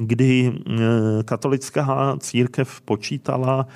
kdy 0.00 0.52
eh, 0.52 0.72
katolická 1.24 2.16
církev 2.20 2.80
počítala, 2.80 3.66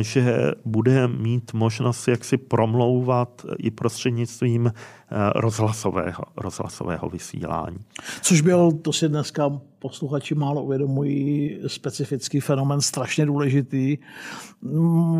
že 0.00 0.52
bude 0.64 1.08
mít 1.08 1.52
možnost 1.52 2.08
jak 2.08 2.24
si 2.24 2.36
promlouvat 2.36 3.46
i 3.58 3.70
prostřednictvím 3.70 4.72
Eh, 5.10 5.32
rozhlasového, 5.34 6.24
rozhlasového 6.36 7.08
vysílání. 7.08 7.76
Což 8.22 8.40
byl, 8.40 8.72
to 8.72 8.92
si 8.92 9.08
dneska 9.08 9.60
posluchači 9.78 10.34
málo 10.34 10.62
uvědomují, 10.62 11.58
specifický 11.66 12.40
fenomen, 12.40 12.80
strašně 12.80 13.26
důležitý. 13.26 13.98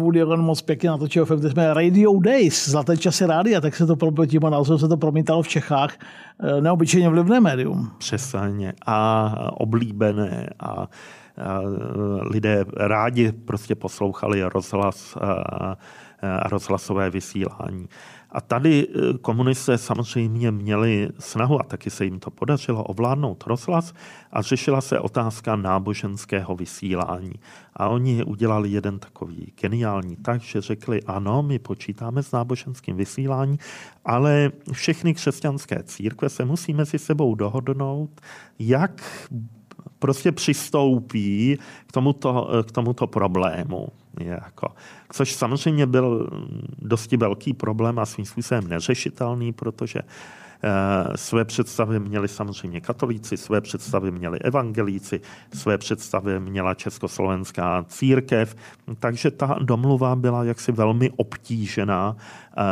Woody 0.01 0.23
Allen 0.23 0.41
moc 0.41 0.63
pěkně 0.63 0.91
natočil 0.91 1.25
film, 1.25 1.41
kde 1.41 1.51
jsme 1.51 1.75
Radio 1.75 2.21
Days, 2.21 2.69
zlaté 2.69 2.97
časy 2.97 3.27
rádia, 3.27 3.61
tak 3.61 3.77
se 3.77 3.87
to 3.87 4.27
tím 4.27 4.43
názvem 4.43 4.79
se 4.79 4.89
to 4.89 4.97
promítalo 4.97 5.43
v 5.43 5.49
Čechách. 5.49 5.99
Eh, 6.41 6.61
neobyčejně 6.61 7.09
vlivné 7.09 7.41
médium. 7.41 7.91
Přesně. 7.99 8.73
A 8.87 9.35
oblíbené 9.61 10.38
a 10.61 10.89
lidé 12.21 12.65
rádi 12.77 13.33
prostě 13.33 13.75
poslouchali 13.75 14.43
rozhlas 14.43 15.17
a 16.23 16.49
rozhlasové 16.49 17.11
vysílání. 17.11 17.89
A 18.31 18.41
tady 18.41 18.87
e, 18.87 19.19
komunisté 19.19 19.79
samozřejmě 19.79 20.51
měli 20.51 21.09
snahu, 21.19 21.61
a 21.61 21.63
taky 21.63 21.91
se 21.91 22.05
jim 22.05 22.21
to 22.21 22.31
podařilo, 22.31 22.85
ovládnout 22.85 23.45
rozhlas 23.47 23.95
a 24.33 24.43
řešila 24.43 24.81
se 24.81 25.01
otázka 25.01 25.57
náboženského 25.57 26.57
vysílání. 26.57 27.33
A 27.77 27.89
oni 27.89 28.25
udělali 28.25 28.69
jeden 28.69 28.99
takový 28.99 29.53
geniální 29.61 30.17
tak, 30.17 30.41
že 30.41 30.61
řekli, 30.61 31.03
ano, 31.03 31.43
my 31.43 31.59
počítáme 31.59 32.23
s 32.23 32.33
náboženským 32.33 32.97
vysíláním, 32.97 33.59
ale 34.05 34.53
všechny 34.73 35.15
křesťanské 35.15 35.83
církve 35.83 36.29
se 36.29 36.45
musí 36.45 36.75
mezi 36.75 36.99
sebou 36.99 37.35
dohodnout, 37.35 38.21
jak 38.59 39.03
prostě 39.99 40.33
přistoupí 40.33 41.59
k 41.87 41.93
tomuto, 41.93 42.51
k 42.69 42.73
tomuto 42.73 43.07
problému. 43.07 43.89
Jako, 44.21 44.69
což 45.13 45.33
samozřejmě 45.33 45.87
byl 45.87 46.31
dosti 46.79 47.17
velký 47.17 47.53
problém 47.53 47.99
a 47.99 48.07
svým 48.07 48.27
způsobem 48.27 48.69
neřešitelný, 48.69 49.53
protože 49.53 50.01
Eh, 50.03 50.48
své 51.17 51.45
představy 51.45 52.01
měli 52.01 52.29
samozřejmě 52.29 52.81
katolíci, 52.81 53.37
své 53.37 53.61
představy 53.61 54.11
měli 54.11 54.39
evangelíci, 54.39 55.21
své 55.55 55.79
představy 55.79 56.41
měla 56.41 56.75
československá 56.75 57.85
církev, 57.89 58.57
takže 58.99 59.31
ta 59.31 59.57
domluva 59.63 60.17
byla 60.17 60.45
jaksi 60.45 60.73
velmi 60.73 61.11
obtížená 61.11 62.17
eh, 62.17 62.63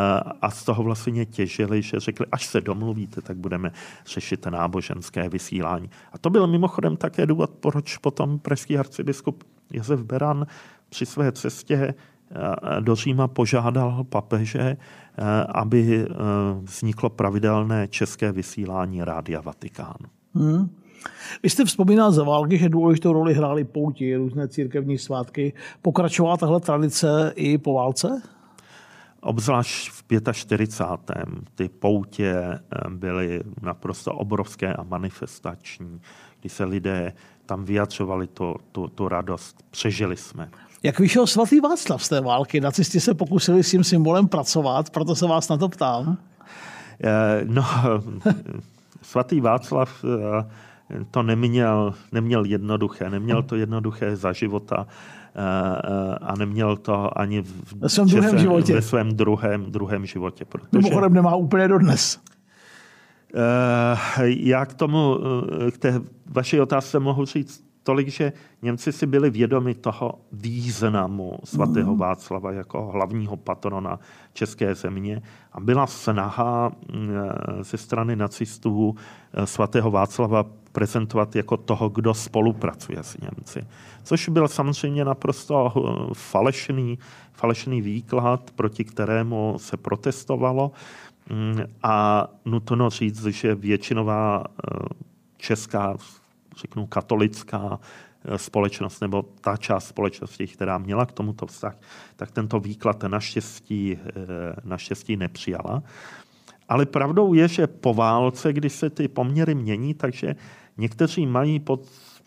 a 0.43 0.51
z 0.51 0.65
toho 0.65 0.83
vlastně 0.83 1.27
těžili, 1.27 1.83
že 1.83 2.01
řekli, 2.01 2.27
až 2.33 2.47
se 2.47 2.61
domluvíte, 2.61 3.23
tak 3.23 3.37
budeme 3.37 3.73
řešit 4.07 4.47
náboženské 4.47 5.29
vysílání. 5.29 5.91
A 6.13 6.19
to 6.19 6.31
byl 6.31 6.47
mimochodem 6.47 6.97
také 6.97 7.27
důvod, 7.27 7.51
proč 7.51 7.97
potom 7.97 8.39
pražský 8.39 8.79
arcibiskup 8.79 9.45
Josef 9.73 10.01
Beran 10.01 10.47
při 10.89 11.07
své 11.07 11.33
cestě 11.33 11.75
eh, 11.75 11.95
do 12.81 12.95
Říma 12.95 13.29
požádal 13.29 14.05
papeže, 14.05 14.77
Eh, 15.19 15.47
aby 15.49 16.05
eh, 16.05 16.15
vzniklo 16.63 17.11
pravidelné 17.11 17.89
české 17.89 18.33
vysílání 18.33 19.05
Rádia 19.05 19.41
Vatikán. 19.41 19.97
Hmm. 20.35 20.69
Vy 21.43 21.51
jste 21.51 21.65
vzpomínal 21.65 22.13
za 22.13 22.25
války, 22.25 22.59
že 22.59 22.69
důležitou 22.69 23.13
roli 23.13 23.35
hrály 23.35 23.65
pouti, 23.65 24.17
různé 24.17 24.49
církevní 24.49 24.99
svátky. 24.99 25.53
Pokračovala 25.83 26.37
tahle 26.37 26.61
tradice 26.61 27.33
i 27.37 27.59
po 27.59 27.75
válce? 27.75 28.23
Obzvlášť 29.21 29.91
v 29.91 30.05
45. 30.33 31.25
ty 31.55 31.69
poutě 31.69 32.35
eh, 32.35 32.61
byly 32.89 33.41
naprosto 33.63 34.13
obrovské 34.13 34.75
a 34.75 34.83
manifestační, 34.83 36.01
kdy 36.41 36.49
se 36.49 36.65
lidé 36.65 37.13
tam 37.47 37.65
vyjadřovali 37.65 38.27
tu, 38.27 38.55
tu, 38.73 38.89
tu 38.89 39.09
radost. 39.09 39.65
Přežili 39.71 40.17
jsme. 40.17 40.51
Jak 40.83 40.99
vyšel 40.99 41.27
svatý 41.27 41.61
Václav 41.61 42.05
z 42.05 42.09
té 42.09 42.21
války? 42.21 42.61
Nacisti 42.61 43.01
se 43.01 43.15
pokusili 43.15 43.63
s 43.63 43.71
tím 43.71 43.85
symbolem 43.85 44.29
pracovat, 44.29 44.91
proto 44.91 45.15
se 45.15 45.27
vás 45.27 45.49
na 45.49 45.57
to 45.57 45.69
ptám. 45.69 46.19
Eh, 47.05 47.45
no, 47.45 47.65
svatý 49.03 49.41
Václav 49.41 50.05
eh, 50.05 51.05
to 51.11 51.23
neměl, 51.23 51.95
neměl 52.13 52.45
jednoduché. 52.45 53.11
Neměl 53.11 53.43
to 53.43 53.57
jednoduché 53.57 54.17
za 54.17 54.33
života 54.33 54.87
eh, 54.87 56.19
a 56.21 56.37
neměl 56.37 56.77
to 56.77 57.19
ani 57.19 57.43
v, 57.43 57.73
ve 57.77 57.89
svém 57.89 58.09
druhém 58.09 58.39
životě. 58.39 58.75
Ve 58.75 58.83
svém 58.83 59.13
druhém, 59.13 59.65
druhém 59.65 60.07
životě. 60.07 60.45
Protože, 60.45 60.69
Mimochodem 60.73 61.15
nemá 61.15 61.35
úplně 61.35 61.69
dodnes. 61.69 62.21
Já 64.27 64.67
k 64.67 64.75
tomu, 64.75 65.19
k 65.71 65.79
té 65.79 66.01
vaší 66.27 66.61
otázce 66.61 66.99
mohu 66.99 67.25
říct 67.25 67.66
tolik, 67.87 68.09
že 68.09 68.33
Němci 68.63 68.93
si 68.93 69.07
byli 69.07 69.31
vědomi 69.31 69.75
toho 69.75 70.19
významu 70.33 71.39
svatého 71.45 71.93
mm. 71.93 71.99
Václava 71.99 72.53
jako 72.53 72.87
hlavního 72.87 73.37
patrona 73.37 73.99
české 74.33 74.75
země 74.75 75.23
a 75.53 75.61
byla 75.61 75.87
snaha 75.87 76.69
mm, 76.69 77.09
ze 77.61 77.79
strany 77.79 78.17
nacistů 78.17 78.95
eh, 79.33 79.47
svatého 79.47 79.91
Václava 79.91 80.47
prezentovat 80.73 81.37
jako 81.37 81.57
toho, 81.57 81.89
kdo 81.89 82.15
spolupracuje 82.15 82.99
s 83.03 83.17
Němci. 83.21 83.67
Což 84.03 84.29
byl 84.29 84.49
samozřejmě 84.49 85.05
naprosto 85.05 85.55
eh, 85.71 86.15
falešný, 86.15 86.99
falešný 87.33 87.81
výklad, 87.83 88.51
proti 88.51 88.85
kterému 88.85 89.55
se 89.59 89.77
protestovalo. 89.77 90.73
Mm, 91.31 91.63
a 91.83 92.27
nutno 92.45 92.91
říct, 92.91 93.27
že 93.27 93.55
většinová 93.55 94.45
eh, 94.45 94.79
česká 95.37 95.97
řeknu, 96.57 96.87
katolická 96.87 97.81
společnost 98.37 99.01
nebo 99.01 99.23
ta 99.41 99.57
část 99.57 99.89
společnosti, 99.89 100.47
která 100.47 100.79
měla 100.79 101.07
k 101.07 101.13
tomuto 101.13 101.47
vztah, 101.47 101.77
tak 102.17 102.31
tento 102.31 102.61
výklad 102.61 103.03
naštěstí, 103.03 103.99
naštěstí 104.65 105.17
nepřijala. 105.17 105.83
Ale 106.69 106.87
pravdou 106.87 107.35
je, 107.35 107.49
že 107.49 107.67
po 107.67 107.95
válce, 107.95 108.53
když 108.53 108.73
se 108.73 108.91
ty 108.91 109.09
poměry 109.09 109.55
mění, 109.55 109.95
takže 109.95 110.37
někteří 110.77 111.27
mají 111.27 111.65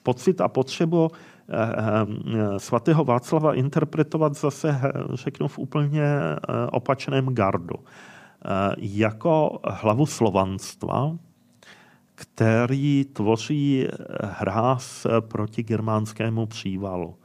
pocit 0.03 0.41
a 0.41 0.47
potřebu 0.47 1.11
eh, 1.11 1.55
eh, 1.55 2.59
svatého 2.59 3.03
Václava 3.03 3.53
interpretovat 3.53 4.33
zase, 4.33 4.69
eh, 4.69 4.91
řeknu, 5.13 5.47
v 5.47 5.59
úplně 5.59 6.03
opačném 6.71 7.25
gardu. 7.25 7.75
Jako 8.77 9.59
hlavu 9.63 10.05
slovanstva, 10.05 11.17
který 12.19 13.05
tvoří 13.05 13.87
hráz 14.23 15.07
proti 15.19 15.63
germánskému 15.63 16.45
přívalu. 16.45 17.15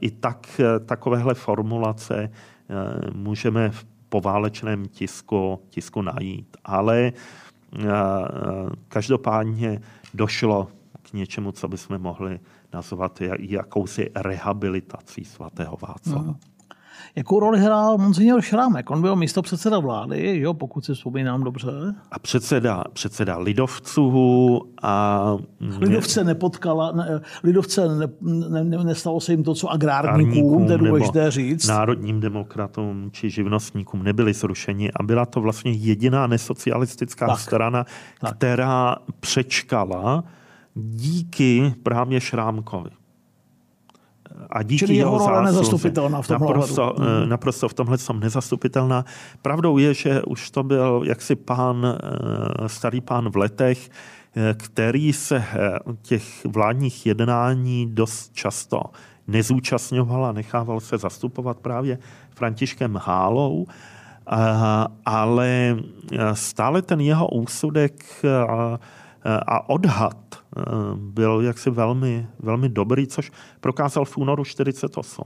I 0.00 0.10
tak 0.10 0.60
takovéhle 0.86 1.34
formulace 1.34 2.30
můžeme 3.14 3.70
v 3.70 3.86
poválečném 4.08 4.86
tisku, 4.88 5.62
tisku 5.68 6.02
najít. 6.02 6.56
Ale 6.64 7.12
každopádně 8.88 9.80
došlo 10.14 10.68
k 11.02 11.12
něčemu, 11.12 11.52
co 11.52 11.68
bychom 11.68 11.98
mohli 11.98 12.40
nazvat 12.72 13.22
jakousi 13.38 14.10
rehabilitací 14.14 15.24
svatého 15.24 15.78
Václava. 15.82 16.26
No. 16.26 16.36
Jakou 17.16 17.40
roli 17.40 17.60
hrál 17.60 17.98
Monsignor 17.98 18.42
Šrámek? 18.42 18.90
On 18.90 19.02
byl 19.02 19.16
místo 19.16 19.42
předseda 19.42 19.78
vlády, 19.78 20.40
jo, 20.40 20.54
pokud 20.54 20.84
si 20.84 20.94
vzpomínám 20.94 21.44
dobře. 21.44 21.70
A 22.10 22.18
předseda, 22.18 22.84
předseda 22.92 23.38
lidovců 23.38 24.60
a... 24.82 25.36
Lidovce 25.78 26.24
nepotkala, 26.24 26.92
ne, 26.92 27.20
lidovce 27.44 27.88
ne, 27.88 28.06
ne, 28.20 28.64
ne, 28.64 28.84
nestalo 28.84 29.20
se 29.20 29.32
jim 29.32 29.42
to, 29.42 29.54
co 29.54 29.68
agrárníkům, 29.68 30.66
to 30.66 30.72
je 30.72 30.78
důležité 30.78 31.30
říct. 31.30 31.68
Národním 31.68 32.20
demokratům 32.20 33.10
či 33.12 33.30
živnostníkům 33.30 34.02
nebyli 34.02 34.32
zrušeni 34.32 34.90
a 34.92 35.02
byla 35.02 35.26
to 35.26 35.40
vlastně 35.40 35.72
jediná 35.72 36.26
nesocialistická 36.26 37.26
tak, 37.26 37.38
strana, 37.40 37.84
tak. 38.20 38.36
která 38.36 38.96
přečkala 39.20 40.24
díky 40.74 41.74
právě 41.82 42.20
Šrámkovi. 42.20 42.90
A 44.50 44.62
díky 44.62 44.78
Čili 44.78 44.96
jeho, 44.96 45.14
jeho 45.14 45.28
role 45.28 45.44
nezastupitelná 45.44 46.22
v 46.22 46.28
tomhle 46.28 46.48
naprosto, 46.48 46.94
hmm. 46.98 47.28
naprosto 47.28 47.68
v 47.68 47.74
tomhle 47.74 47.98
jsem 47.98 48.20
nezastupitelná. 48.20 49.04
Pravdou 49.42 49.78
je, 49.78 49.94
že 49.94 50.22
už 50.22 50.50
to 50.50 50.62
byl 50.62 51.02
jaksi 51.04 51.36
pán, 51.36 51.86
eh, 51.86 52.68
starý 52.68 53.00
pán 53.00 53.30
v 53.30 53.36
letech, 53.36 53.90
eh, 54.36 54.54
který 54.54 55.12
se 55.12 55.44
těch 56.02 56.46
vládních 56.46 57.06
jednání 57.06 57.86
dost 57.94 58.32
často 58.32 58.80
nezúčastňoval 59.26 60.26
a 60.26 60.32
nechával 60.32 60.80
se 60.80 60.98
zastupovat 60.98 61.58
právě 61.58 61.98
Františkem 62.30 62.98
Hálou, 63.02 63.66
ale 65.06 65.76
stále 66.32 66.82
ten 66.82 67.00
jeho 67.00 67.28
úsudek 67.28 68.04
a 69.46 69.68
odhad 69.68 70.16
eh, 70.16 70.25
byl 70.94 71.40
jaksi 71.40 71.70
velmi, 71.70 72.26
velmi 72.38 72.68
dobrý, 72.68 73.06
což 73.06 73.32
prokázal 73.60 74.04
v 74.04 74.16
únoru 74.16 74.44
48. 74.44 75.22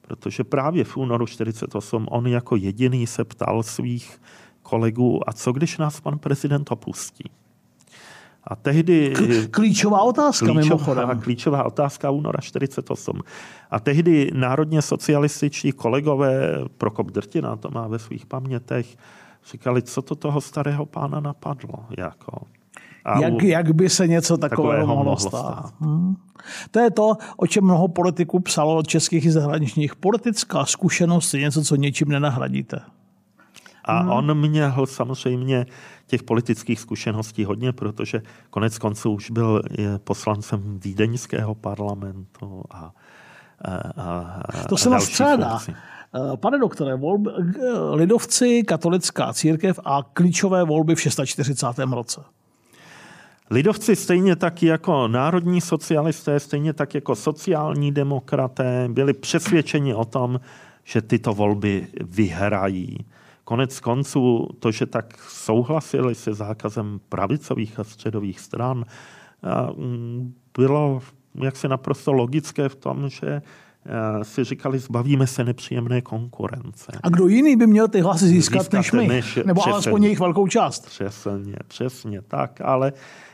Protože 0.00 0.44
právě 0.44 0.84
v 0.84 0.96
únoru 0.96 1.26
48 1.26 2.06
on 2.10 2.26
jako 2.26 2.56
jediný 2.56 3.06
se 3.06 3.24
ptal 3.24 3.62
svých 3.62 4.20
kolegů, 4.62 5.28
a 5.28 5.32
co 5.32 5.52
když 5.52 5.78
nás 5.78 6.00
pan 6.00 6.18
prezident 6.18 6.70
opustí? 6.70 7.24
A 8.44 8.56
tehdy... 8.56 9.14
Klíčová 9.50 10.02
otázka 10.02 10.46
klíčová, 10.46 10.62
mimochodem. 10.62 11.20
Klíčová 11.22 11.64
otázka 11.64 12.10
února 12.10 12.40
48. 12.40 13.20
A 13.70 13.80
tehdy 13.80 14.30
národně 14.34 14.82
socialističtí 14.82 15.72
kolegové, 15.72 16.58
Prokop 16.78 17.10
Drtina 17.10 17.56
to 17.56 17.70
má 17.70 17.88
ve 17.88 17.98
svých 17.98 18.26
pamětech, 18.26 18.96
říkali, 19.50 19.82
co 19.82 20.02
to 20.02 20.14
toho 20.14 20.40
starého 20.40 20.86
pána 20.86 21.20
napadlo. 21.20 21.84
Jako. 21.98 22.46
A 23.04 23.20
jak, 23.20 23.42
jak 23.42 23.74
by 23.74 23.88
se 23.88 24.08
něco 24.08 24.36
takového, 24.36 24.72
takového 24.72 24.96
mohlo 24.96 25.16
stát. 25.16 25.28
stát. 25.28 25.72
Hmm. 25.80 26.16
To 26.70 26.80
je 26.80 26.90
to, 26.90 27.16
o 27.36 27.46
čem 27.46 27.64
mnoho 27.64 27.88
politiků 27.88 28.40
psalo 28.40 28.76
od 28.76 28.86
českých 28.86 29.24
i 29.24 29.30
zahraničních. 29.30 29.96
Politická 29.96 30.64
zkušenost 30.64 31.34
je 31.34 31.40
něco, 31.40 31.62
co 31.62 31.76
něčím 31.76 32.08
nenahradíte. 32.08 32.80
A 33.84 33.98
hmm. 33.98 34.10
on 34.10 34.38
měl 34.38 34.86
samozřejmě 34.86 35.66
těch 36.06 36.22
politických 36.22 36.80
zkušeností 36.80 37.44
hodně, 37.44 37.72
protože 37.72 38.22
konec 38.50 38.78
konců 38.78 39.10
už 39.10 39.30
byl 39.30 39.62
poslancem 40.04 40.80
Vídeňského 40.84 41.54
parlamentu 41.54 42.62
a, 42.70 42.92
a, 43.96 44.02
a 44.48 44.68
To 44.68 44.76
se 44.76 44.90
nás 44.90 45.04
střádá. 45.04 45.58
Eh, 46.14 46.36
pane 46.36 46.58
doktore, 46.58 46.96
volby, 46.96 47.30
eh, 47.30 47.78
lidovci, 47.94 48.62
katolická 48.62 49.32
církev 49.32 49.80
a 49.84 50.02
klíčové 50.12 50.64
volby 50.64 50.94
v 50.94 51.00
640. 51.00 51.92
roce. 51.92 52.20
Lidovci 53.50 53.96
stejně 53.96 54.36
tak 54.36 54.62
jako 54.62 55.08
národní 55.08 55.60
socialisté, 55.60 56.40
stejně 56.40 56.72
tak 56.72 56.94
jako 56.94 57.14
sociální 57.16 57.92
demokraté 57.92 58.88
byli 58.90 59.12
přesvědčeni 59.12 59.94
o 59.94 60.04
tom, 60.04 60.40
že 60.84 61.02
tyto 61.02 61.34
volby 61.34 61.86
vyhrají. 62.00 62.98
Konec 63.44 63.80
konců 63.80 64.48
to, 64.58 64.70
že 64.70 64.86
tak 64.86 65.18
souhlasili 65.28 66.14
se 66.14 66.34
zákazem 66.34 67.00
pravicových 67.08 67.80
a 67.80 67.84
středových 67.84 68.40
stran, 68.40 68.84
mm, 69.76 70.34
bylo 70.58 71.00
jaksi 71.34 71.68
naprosto 71.68 72.12
logické 72.12 72.68
v 72.68 72.76
tom, 72.76 73.08
že 73.08 73.42
si 74.22 74.44
říkali, 74.44 74.78
zbavíme 74.78 75.26
se 75.26 75.44
nepříjemné 75.44 76.00
konkurence. 76.00 76.92
A 77.02 77.08
kdo 77.08 77.26
jiný 77.26 77.56
by 77.56 77.66
měl 77.66 77.88
ty 77.88 78.00
hlasy 78.00 78.26
získat, 78.26 78.58
získat 78.58 78.76
než 78.76 78.92
my? 78.92 79.08
Než, 79.08 79.38
Nebo 79.44 79.60
přesně, 79.60 79.72
alespoň 79.72 80.02
jejich 80.04 80.20
velkou 80.20 80.46
část. 80.46 80.86
Přesně, 80.86 81.56
přesně 81.68 82.22
tak, 82.22 82.60
ale 82.60 82.92
Eh, 82.92 83.29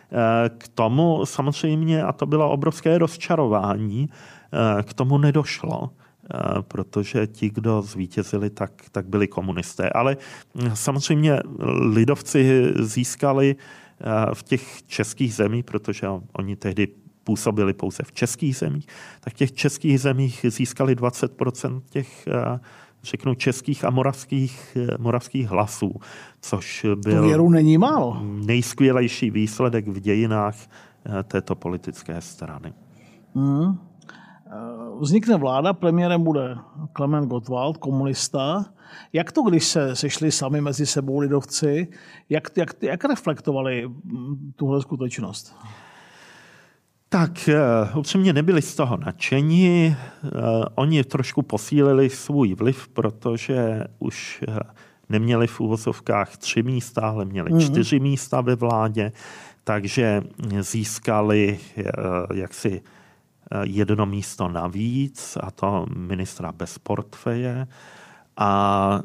k 0.58 0.68
tomu 0.68 1.26
samozřejmě, 1.26 2.02
a 2.02 2.12
to 2.12 2.26
bylo 2.26 2.50
obrovské 2.50 2.98
rozčarování, 2.98 4.08
eh, 4.08 4.82
k 4.82 4.94
tomu 4.94 5.18
nedošlo 5.18 5.90
eh, 5.90 6.62
protože 6.62 7.26
ti, 7.26 7.50
kdo 7.50 7.82
zvítězili, 7.82 8.50
tak, 8.50 8.72
tak 8.92 9.06
byli 9.06 9.28
komunisté. 9.28 9.90
Ale 9.90 10.16
samozřejmě 10.74 11.40
lidovci 11.92 12.72
získali 12.80 13.56
v 14.34 14.42
těch 14.42 14.82
českých 14.86 15.34
zemích, 15.34 15.64
protože 15.64 16.08
oni 16.32 16.56
tehdy 16.56 16.88
působili 17.24 17.72
pouze 17.72 18.02
v 18.02 18.12
českých 18.12 18.56
zemích, 18.56 18.86
tak 19.20 19.32
v 19.34 19.36
těch 19.36 19.52
českých 19.52 20.00
zemích 20.00 20.46
získali 20.48 20.96
20% 20.96 21.82
těch 21.90 22.28
řeknu, 23.06 23.34
českých 23.34 23.84
a 23.84 23.90
moravských, 23.90 24.76
moravských 24.98 25.48
hlasů, 25.48 25.92
což 26.40 26.86
byl 27.02 27.16
to 27.16 27.22
věru 27.22 27.50
není 27.50 27.78
málo. 27.78 28.20
nejskvělejší 28.22 29.30
výsledek 29.30 29.88
v 29.88 30.00
dějinách 30.00 30.56
eh, 30.58 31.22
této 31.22 31.54
politické 31.54 32.20
strany. 32.20 32.72
Hmm. 33.34 33.78
Vznikne 35.00 35.36
vláda, 35.36 35.72
premiérem 35.72 36.22
bude 36.22 36.56
Klement 36.92 37.28
Gottwald, 37.28 37.76
komunista. 37.76 38.64
Jak 39.12 39.32
to, 39.32 39.42
když 39.42 39.64
se 39.64 39.96
sešli 39.96 40.32
sami 40.32 40.60
mezi 40.60 40.86
sebou 40.86 41.18
lidovci, 41.18 41.88
jak, 42.28 42.56
jak, 42.56 42.82
jak 42.82 43.04
reflektovali 43.04 43.88
hm, 43.88 44.52
tuhle 44.56 44.82
skutečnost? 44.82 45.56
Tak 47.16 47.48
eh, 47.48 47.58
upřímně 47.94 48.32
nebyli 48.32 48.62
z 48.62 48.74
toho 48.74 48.96
nadšení. 48.96 49.96
Eh, 49.96 50.28
oni 50.74 51.04
trošku 51.04 51.42
posílili 51.42 52.10
svůj 52.10 52.54
vliv, 52.54 52.88
protože 52.88 53.84
už 53.98 54.44
eh, 54.48 54.58
neměli 55.08 55.46
v 55.46 55.60
úvozovkách 55.60 56.36
tři 56.36 56.62
místa, 56.62 57.00
ale 57.00 57.24
měli 57.24 57.50
mm-hmm. 57.50 57.66
čtyři 57.66 58.00
místa 58.00 58.40
ve 58.40 58.54
vládě, 58.54 59.12
takže 59.64 60.22
získali 60.60 61.58
jaksi 62.34 62.82
jedno 63.62 64.06
místo 64.06 64.48
navíc, 64.48 65.38
a 65.40 65.50
to 65.50 65.86
ministra 65.96 66.52
bez 66.52 66.78
portfeje. 66.78 67.66
A 68.38 69.00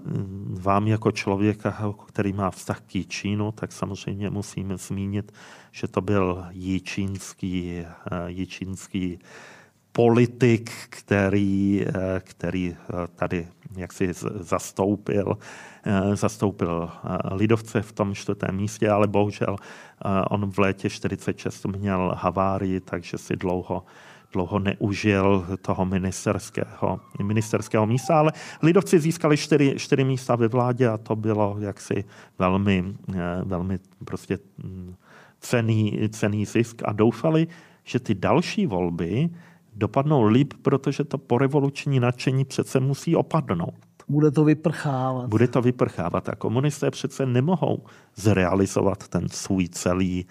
vám 0.62 0.88
jako 0.88 1.12
člověka, 1.12 1.94
který 2.08 2.34
má 2.34 2.52
vztah 2.52 2.82
k 2.82 3.08
Čínu, 3.08 3.52
tak 3.52 3.72
samozřejmě 3.72 4.30
musíme 4.30 4.78
zmínit, 4.78 5.32
že 5.72 5.88
to 5.88 6.02
byl 6.02 6.46
jičínský, 6.50 7.80
eh, 7.80 7.86
jičínský 8.28 9.20
politik, 9.92 10.72
který, 10.90 11.86
eh, 11.88 12.20
který 12.20 12.76
eh, 12.76 13.08
tady 13.16 13.48
jaksi 13.76 14.14
zastoupil, 14.40 15.38
zastoupil 16.14 16.90
lidovce 17.32 17.82
v 17.82 17.92
tom 17.92 18.16
čtvrtém 18.16 18.56
místě, 18.56 18.90
ale 18.90 19.08
bohužel 19.08 19.56
on 20.30 20.52
v 20.52 20.60
létě 20.60 20.90
46 20.90 21.66
měl 21.66 22.14
havárii, 22.18 22.80
takže 22.80 23.18
si 23.18 23.36
dlouho 23.36 23.84
dlouho 24.34 24.60
neužil 24.60 25.46
toho 25.62 25.86
ministerského, 25.86 27.00
ministerského 27.24 27.88
místa, 27.88 28.20
ale 28.20 28.32
lidovci 28.62 29.00
získali 29.00 29.38
čtyři, 29.38 29.74
čtyři 29.78 30.04
místa 30.04 30.36
ve 30.36 30.48
vládě 30.48 30.88
a 30.88 30.98
to 30.98 31.16
bylo 31.16 31.58
jaksi 31.60 32.04
velmi, 32.40 32.84
velmi 33.44 33.80
prostě 34.06 34.40
mm, 34.64 34.96
cený, 35.40 36.10
cený 36.10 36.46
zisk 36.46 36.82
a 36.86 36.94
doufali, 36.94 37.48
že 37.84 38.00
ty 38.00 38.16
další 38.16 38.68
volby 38.68 39.30
dopadnou 39.76 40.24
líp, 40.24 40.54
protože 40.62 41.04
to 41.04 41.18
porevoluční 41.18 42.00
nadšení 42.00 42.46
přece 42.46 42.80
musí 42.80 43.16
opadnout. 43.16 43.76
Bude 44.08 44.32
to 44.32 44.44
vyprchávat. 44.44 45.30
Bude 45.30 45.48
to 45.48 45.62
vyprchávat 45.62 46.30
a 46.30 46.36
komunisté 46.36 46.92
přece 46.92 47.26
nemohou 47.26 47.86
zrealizovat 48.16 49.08
ten 49.08 49.30
svůj 49.30 49.70
celý 49.70 50.26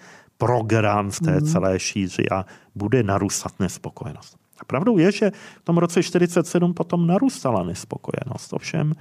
program 0.45 1.11
v 1.11 1.19
té 1.19 1.31
mm. 1.31 1.45
celé 1.45 1.79
šíři 1.79 2.29
a 2.31 2.45
bude 2.75 3.03
narůstat 3.03 3.59
nespokojenost. 3.59 4.37
A 4.61 4.65
pravdou 4.65 4.97
je, 4.97 5.11
že 5.11 5.31
v 5.61 5.63
tom 5.63 5.77
roce 5.77 5.99
1947 5.99 6.73
potom 6.73 7.07
narůstala 7.07 7.63
nespokojenost. 7.63 8.53
Ovšem 8.53 8.93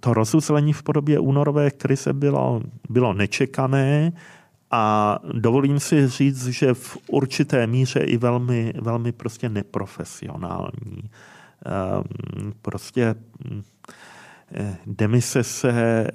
to 0.00 0.14
rozuzlení 0.14 0.72
v 0.72 0.82
podobě 0.82 1.18
únorové 1.18 1.70
krize 1.70 2.12
bylo, 2.12 2.62
bylo 2.90 3.14
nečekané 3.14 4.12
a 4.70 5.18
dovolím 5.32 5.80
si 5.80 6.08
říct, 6.08 6.46
že 6.46 6.74
v 6.74 6.98
určité 7.08 7.66
míře 7.66 8.00
i 8.00 8.16
velmi, 8.16 8.72
velmi 8.80 9.12
prostě 9.12 9.48
neprofesionální. 9.48 11.10
Prostě 12.62 13.14
hm, 13.44 13.62
eh, 14.54 14.76
demise 14.86 15.44
se 15.44 16.06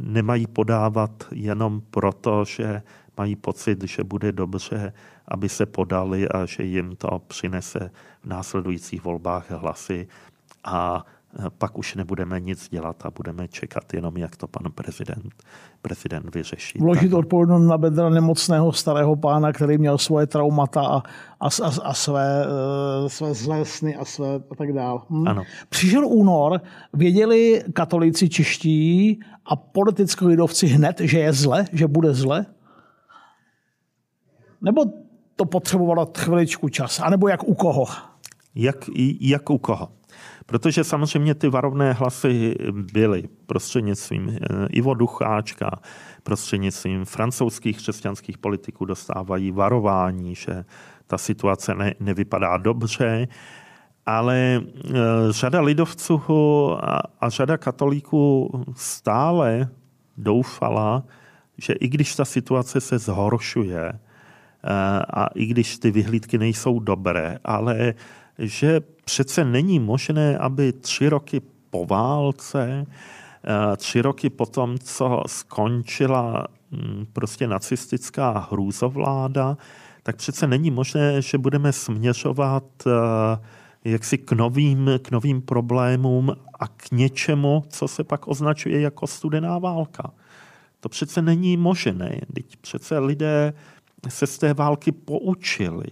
nemají 0.00 0.46
podávat 0.46 1.24
jenom 1.32 1.82
proto, 1.90 2.44
že 2.44 2.82
mají 3.18 3.36
pocit, 3.36 3.84
že 3.84 4.04
bude 4.04 4.32
dobře, 4.32 4.92
aby 5.28 5.48
se 5.48 5.66
podali 5.66 6.28
a 6.28 6.46
že 6.46 6.62
jim 6.62 6.96
to 6.96 7.22
přinese 7.26 7.90
v 8.22 8.26
následujících 8.26 9.04
volbách 9.04 9.50
hlasy 9.50 10.08
a 10.64 11.04
pak 11.58 11.78
už 11.78 11.94
nebudeme 11.94 12.40
nic 12.40 12.68
dělat 12.68 13.06
a 13.06 13.10
budeme 13.10 13.48
čekat 13.48 13.94
jenom, 13.94 14.16
jak 14.16 14.36
to 14.36 14.46
pan 14.46 14.72
prezident, 14.74 15.44
prezident 15.82 16.34
vyřeší. 16.34 16.78
Vložit 16.78 17.12
odpovědnost 17.12 17.66
na 17.66 17.78
bedra 17.78 18.08
nemocného 18.08 18.72
starého 18.72 19.16
pána, 19.16 19.52
který 19.52 19.78
měl 19.78 19.98
svoje 19.98 20.26
traumata 20.26 20.80
a, 20.80 20.96
a, 21.40 21.46
a, 21.46 21.70
a 21.82 21.94
své, 21.94 22.46
uh, 22.46 23.08
své 23.08 23.34
zlé 23.34 23.64
sny 23.64 23.96
a 23.96 24.04
své 24.04 24.34
a 24.34 24.54
tak 24.56 24.72
dále. 24.72 25.00
Hm? 25.10 25.28
Ano. 25.28 25.42
Přišel 25.68 26.06
únor, 26.06 26.60
věděli 26.92 27.62
katolíci 27.72 28.28
čeští 28.28 29.20
a 29.46 29.56
politické 29.56 30.24
lidovci 30.24 30.66
hned, 30.66 31.00
že 31.00 31.18
je 31.18 31.32
zle, 31.32 31.64
že 31.72 31.86
bude 31.86 32.14
zle? 32.14 32.46
Nebo 34.60 34.84
to 35.36 35.44
potřebovalo 35.44 36.10
chviličku 36.18 36.68
čas? 36.68 37.00
A 37.00 37.10
nebo 37.10 37.28
jak 37.28 37.48
u 37.48 37.54
koho? 37.54 37.86
Jak, 38.54 38.76
jak 39.20 39.50
u 39.50 39.58
koho? 39.58 39.88
Protože 40.46 40.84
samozřejmě 40.84 41.34
ty 41.34 41.48
varovné 41.48 41.92
hlasy 41.92 42.54
byly 42.92 43.28
prostřednictvím 43.46 44.28
eh, 44.28 44.66
Ivo 44.70 44.94
Ducháčka, 44.94 45.70
prostřednictvím 46.22 47.04
francouzských 47.04 47.76
křesťanských 47.76 48.38
politiků 48.38 48.84
dostávají 48.84 49.50
varování, 49.50 50.34
že 50.34 50.64
ta 51.06 51.18
situace 51.18 51.74
ne, 51.74 51.94
nevypadá 52.00 52.56
dobře, 52.56 53.28
ale 54.06 54.62
eh, 54.62 54.92
řada 55.30 55.60
lidovců 55.60 56.22
a, 56.80 57.02
a 57.20 57.28
řada 57.28 57.56
katolíků 57.56 58.50
stále 58.76 59.68
doufala, 60.16 61.04
že 61.58 61.72
i 61.72 61.88
když 61.88 62.16
ta 62.16 62.24
situace 62.24 62.80
se 62.80 62.98
zhoršuje 62.98 63.92
a 65.14 65.26
i 65.34 65.46
když 65.46 65.78
ty 65.78 65.90
vyhlídky 65.90 66.38
nejsou 66.38 66.78
dobré, 66.78 67.38
ale 67.44 67.94
že 68.38 68.80
přece 69.04 69.44
není 69.44 69.80
možné, 69.80 70.38
aby 70.38 70.72
tři 70.72 71.08
roky 71.08 71.40
po 71.70 71.86
válce, 71.86 72.86
eh, 73.44 73.76
tři 73.76 74.00
roky 74.00 74.30
po 74.30 74.46
tom, 74.46 74.78
co 74.78 75.22
skončila 75.26 76.46
hm, 76.72 77.06
prostě 77.12 77.46
nacistická 77.46 78.48
hrůzovláda, 78.50 79.56
tak 80.02 80.16
přece 80.16 80.46
není 80.46 80.70
možné, 80.70 81.22
že 81.22 81.38
budeme 81.38 81.72
směřovat 81.72 82.64
eh, 82.86 82.90
jaksi 83.84 84.18
k 84.18 84.32
novým, 84.32 84.90
k 85.02 85.10
novým 85.10 85.42
problémům 85.42 86.36
a 86.60 86.68
k 86.68 86.90
něčemu, 86.92 87.64
co 87.68 87.88
se 87.88 88.04
pak 88.04 88.28
označuje 88.28 88.80
jako 88.80 89.06
studená 89.06 89.58
válka. 89.58 90.10
To 90.80 90.88
přece 90.88 91.22
není 91.22 91.56
možné. 91.56 92.20
Teď 92.34 92.56
přece 92.56 92.98
lidé 92.98 93.52
se 94.08 94.26
z 94.26 94.38
té 94.38 94.54
války 94.54 94.92
poučili. 94.92 95.86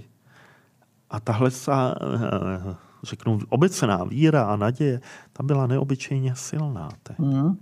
A 1.10 1.20
tahle 1.20 1.50
sa, 1.50 1.94
eh, 1.94 2.74
řeknu, 3.02 3.38
obecná 3.48 4.04
víra 4.04 4.44
a 4.44 4.56
naděje, 4.56 5.00
ta 5.32 5.42
byla 5.42 5.66
neobyčejně 5.66 6.34
silná. 6.36 6.88
Mm. 7.18 7.56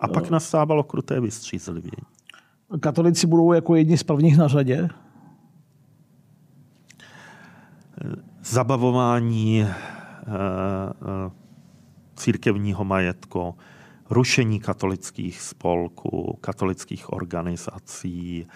A 0.00 0.08
pak 0.08 0.30
nastávalo 0.30 0.82
kruté 0.82 1.20
vystřízlivění. 1.20 2.06
Katolici 2.80 3.26
budou 3.26 3.52
jako 3.52 3.74
jedni 3.74 3.98
z 3.98 4.02
prvních 4.02 4.38
na 4.38 4.48
řadě? 4.48 4.88
Zabavování 8.42 9.62
eh, 9.62 9.68
eh, 10.26 11.30
církevního 12.16 12.84
majetku, 12.84 13.54
rušení 14.10 14.60
katolických 14.60 15.40
spolků, 15.40 16.38
katolických 16.40 17.12
organizací, 17.12 18.46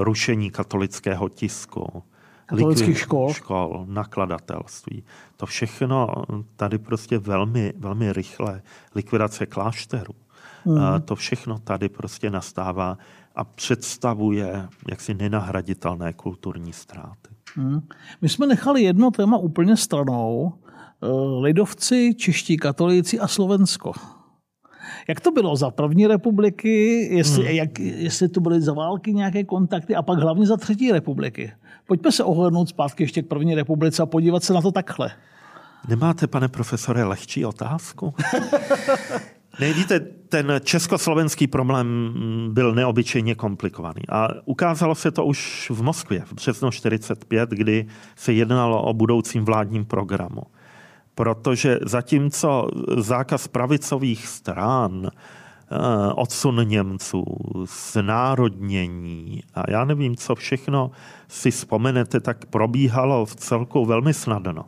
rušení 0.00 0.50
katolického 0.50 1.28
tisku, 1.28 2.02
katolických 2.46 2.98
škol. 2.98 3.32
škol, 3.32 3.84
nakladatelství. 3.88 5.04
To 5.36 5.46
všechno 5.46 6.14
tady 6.56 6.78
prostě 6.78 7.18
velmi, 7.18 7.72
velmi 7.78 8.12
rychle, 8.12 8.62
likvidace 8.94 9.46
klášterů. 9.46 10.14
Mm. 10.64 11.02
To 11.04 11.16
všechno 11.16 11.58
tady 11.58 11.88
prostě 11.88 12.30
nastává 12.30 12.98
a 13.36 13.44
představuje 13.44 14.68
jaksi 14.90 15.14
nenahraditelné 15.14 16.12
kulturní 16.12 16.72
ztráty. 16.72 17.30
Mm. 17.56 17.80
My 18.22 18.28
jsme 18.28 18.46
nechali 18.46 18.82
jedno 18.82 19.10
téma 19.10 19.36
úplně 19.36 19.76
stranou. 19.76 20.52
Eh, 21.02 21.06
lidovci, 21.40 22.14
čeští 22.14 22.56
katolíci 22.56 23.18
a 23.18 23.28
Slovensko. 23.28 23.92
Jak 25.08 25.20
to 25.20 25.30
bylo 25.30 25.56
za 25.56 25.70
první 25.70 26.06
republiky, 26.06 27.08
jestli, 27.14 27.44
hmm. 27.44 27.56
jak, 27.56 27.78
jestli 27.78 28.28
to 28.28 28.40
byly 28.40 28.60
za 28.60 28.72
války 28.72 29.14
nějaké 29.14 29.44
kontakty 29.44 29.94
a 29.94 30.02
pak 30.02 30.18
hlavně 30.18 30.46
za 30.46 30.56
třetí 30.56 30.92
republiky? 30.92 31.52
Pojďme 31.86 32.12
se 32.12 32.24
ohlednout 32.24 32.68
zpátky 32.68 33.04
ještě 33.04 33.22
k 33.22 33.26
první 33.26 33.54
republice 33.54 34.02
a 34.02 34.06
podívat 34.06 34.44
se 34.44 34.52
na 34.52 34.60
to 34.60 34.72
takhle. 34.72 35.10
Nemáte, 35.88 36.26
pane 36.26 36.48
profesore, 36.48 37.04
lehčí 37.04 37.44
otázku? 37.44 38.14
Ne, 39.60 39.72
víte, 39.72 40.00
ten 40.28 40.52
československý 40.64 41.46
problém 41.46 42.14
byl 42.52 42.74
neobyčejně 42.74 43.34
komplikovaný. 43.34 44.02
A 44.08 44.28
ukázalo 44.44 44.94
se 44.94 45.10
to 45.10 45.24
už 45.24 45.70
v 45.74 45.82
Moskvě 45.82 46.20
v 46.20 46.32
březnu 46.32 46.70
45, 46.70 47.50
kdy 47.50 47.86
se 48.16 48.32
jednalo 48.32 48.82
o 48.82 48.94
budoucím 48.94 49.44
vládním 49.44 49.84
programu. 49.84 50.42
Protože 51.16 51.78
zatímco 51.82 52.68
zákaz 52.96 53.48
pravicových 53.48 54.26
stran 54.26 55.10
Eh, 55.70 56.12
odsun 56.12 56.68
Němců, 56.68 57.24
znárodnění 57.92 59.42
a 59.54 59.70
já 59.70 59.84
nevím, 59.84 60.16
co 60.16 60.34
všechno 60.34 60.90
si 61.28 61.50
vzpomenete, 61.50 62.20
tak 62.20 62.44
probíhalo 62.44 63.26
v 63.26 63.36
celku 63.36 63.84
velmi 63.84 64.14
snadno. 64.14 64.64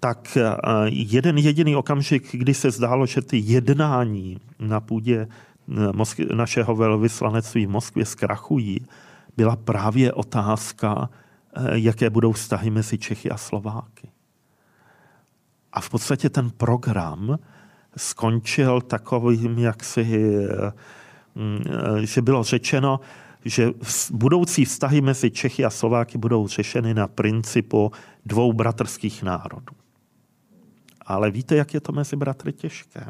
Tak 0.00 0.36
eh, 0.36 0.56
jeden 0.86 1.38
jediný 1.38 1.76
okamžik, 1.76 2.28
kdy 2.32 2.54
se 2.54 2.70
zdálo, 2.70 3.06
že 3.06 3.22
ty 3.22 3.38
jednání 3.38 4.40
na 4.58 4.80
půdě 4.80 5.28
eh, 5.28 6.34
našeho 6.34 6.76
velvyslanectví 6.76 7.66
v 7.66 7.70
Moskvě 7.70 8.04
zkrachují, 8.04 8.86
byla 9.36 9.56
právě 9.56 10.12
otázka, 10.12 11.10
jaké 11.72 12.10
budou 12.10 12.32
vztahy 12.32 12.70
mezi 12.70 12.98
Čechy 12.98 13.30
a 13.30 13.36
Slováky. 13.36 14.09
A 15.72 15.80
v 15.80 15.90
podstatě 15.90 16.30
ten 16.30 16.50
program 16.50 17.38
skončil 17.96 18.80
takovým, 18.80 19.58
jak 19.58 19.84
si, 19.84 20.34
mm, 21.34 21.62
že 22.00 22.22
bylo 22.22 22.42
řečeno, 22.42 23.00
že 23.44 23.70
budoucí 24.12 24.64
vztahy 24.64 25.00
mezi 25.00 25.30
Čechy 25.30 25.64
a 25.64 25.70
Slováky 25.70 26.18
budou 26.18 26.48
řešeny 26.48 26.94
na 26.94 27.08
principu 27.08 27.92
dvou 28.26 28.52
bratrských 28.52 29.22
národů. 29.22 29.74
Ale 31.06 31.30
víte, 31.30 31.56
jak 31.56 31.74
je 31.74 31.80
to 31.80 31.92
mezi 31.92 32.16
bratry 32.16 32.52
těžké? 32.52 33.06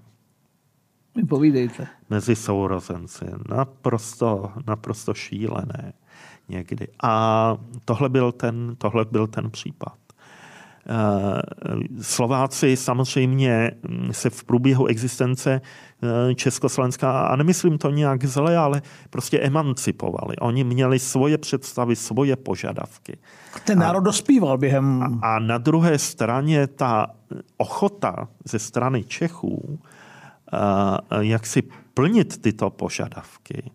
Mi 1.17 1.25
povídejte. 1.25 1.87
Mezi 2.11 2.37
sourozenci. 2.37 3.25
Naprosto, 3.49 4.53
naprosto 4.67 5.15
šílené 5.15 5.93
někdy. 6.49 6.89
A 7.03 7.57
tohle 7.85 8.09
byl 8.09 8.33
ten, 8.33 8.77
tohle 8.79 9.05
byl 9.05 9.27
ten 9.27 9.51
případ. 9.51 10.00
Eh, 10.87 12.03
Slováci 12.03 12.77
samozřejmě 12.77 13.71
se 14.11 14.31
v 14.31 14.45
průběhu 14.45 14.87
existence 14.87 15.61
eh, 16.03 16.35
Československá, 16.35 17.21
a 17.21 17.37
nemyslím 17.37 17.79
to 17.79 17.91
nějak 17.91 18.25
zle, 18.25 18.57
ale 18.57 18.83
prostě 19.11 19.41
emancipovali. 19.41 20.37
Oni 20.37 20.65
měli 20.65 20.99
svoje 20.99 21.39
představy, 21.39 21.97
svoje 21.97 22.37
požadavky. 22.37 23.19
Ten 23.65 23.79
národ 23.79 24.01
dospíval 24.01 24.59
během... 24.59 25.03
A, 25.03 25.35
a 25.35 25.39
na 25.39 25.59
druhé 25.59 25.99
straně 25.99 26.67
ta 26.67 27.07
ochota 27.57 28.29
ze 28.45 28.59
strany 28.59 29.05
Čechů, 29.05 29.79
eh, 30.53 30.57
jak 31.21 31.47
si 31.47 31.63
plnit 31.95 32.43
tyto 32.43 32.71
požadavky, 32.71 33.71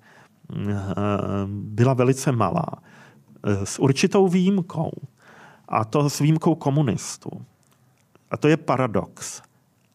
byla 1.48 1.94
velice 1.94 2.32
malá. 2.32 2.66
s 3.64 3.80
určitou 3.80 4.28
výjimkou. 4.28 4.92
A 5.68 5.86
to 5.86 6.10
s 6.10 6.20
výjimkou 6.20 6.56
komunistů. 6.56 7.30
A 8.32 8.38
to 8.38 8.48
je 8.48 8.58
paradox. 8.58 9.42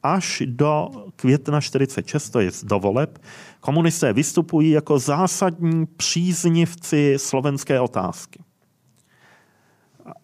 Až 0.03 0.43
do 0.47 0.89
května 1.17 1.61
46, 1.61 2.31
to 2.31 2.41
je 2.41 2.51
do 2.63 2.79
voleb, 2.79 3.19
komunisté 3.61 4.13
vystupují 4.13 4.71
jako 4.71 4.99
zásadní 4.99 5.87
příznivci 5.87 7.15
slovenské 7.17 7.81
otázky. 7.81 8.43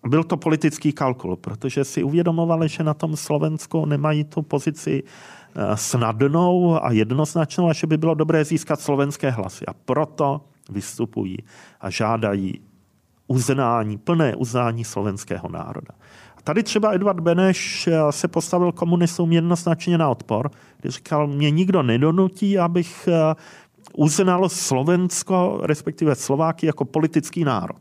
Byl 0.07 0.25
to 0.25 0.37
politický 0.37 0.93
kalkul, 0.93 1.37
protože 1.37 1.85
si 1.85 2.03
uvědomovali, 2.03 2.69
že 2.69 2.83
na 2.83 2.95
tom 2.95 3.17
Slovensku 3.17 3.87
nemají 3.87 4.25
tu 4.25 4.43
pozici 4.43 5.03
eh, 5.03 5.77
snadnou 5.77 6.85
a 6.85 6.93
jednoznačnou 6.93 7.69
a 7.69 7.73
že 7.73 7.87
by 7.87 7.97
bylo 7.97 8.15
dobré 8.15 8.45
získat 8.45 8.81
slovenské 8.81 9.31
hlasy. 9.31 9.67
A 9.67 9.73
proto 9.73 10.41
vystupují 10.71 11.37
a 11.81 11.91
žádají 11.91 12.61
uznání, 13.27 13.99
plné 13.99 14.37
uznání 14.37 14.85
slovenského 14.85 15.49
národa. 15.49 15.95
A 16.37 16.43
tady 16.43 16.63
třeba 16.63 16.93
Edvard 16.93 17.21
Beneš 17.21 17.89
se 18.11 18.29
postavil 18.29 18.73
komunistům 18.73 19.33
jednoznačně 19.33 19.99
na 19.99 20.09
odpor, 20.09 20.51
když 20.81 20.95
říkal, 20.95 21.27
mě 21.27 21.51
nikdo 21.51 21.83
nedonutí, 21.83 22.59
abych 22.59 23.09
eh, 23.09 23.35
uznal 23.97 24.49
Slovensko, 24.49 25.61
respektive 25.63 26.15
Slováky, 26.15 26.67
jako 26.67 26.85
politický 26.85 27.45
národ. 27.45 27.81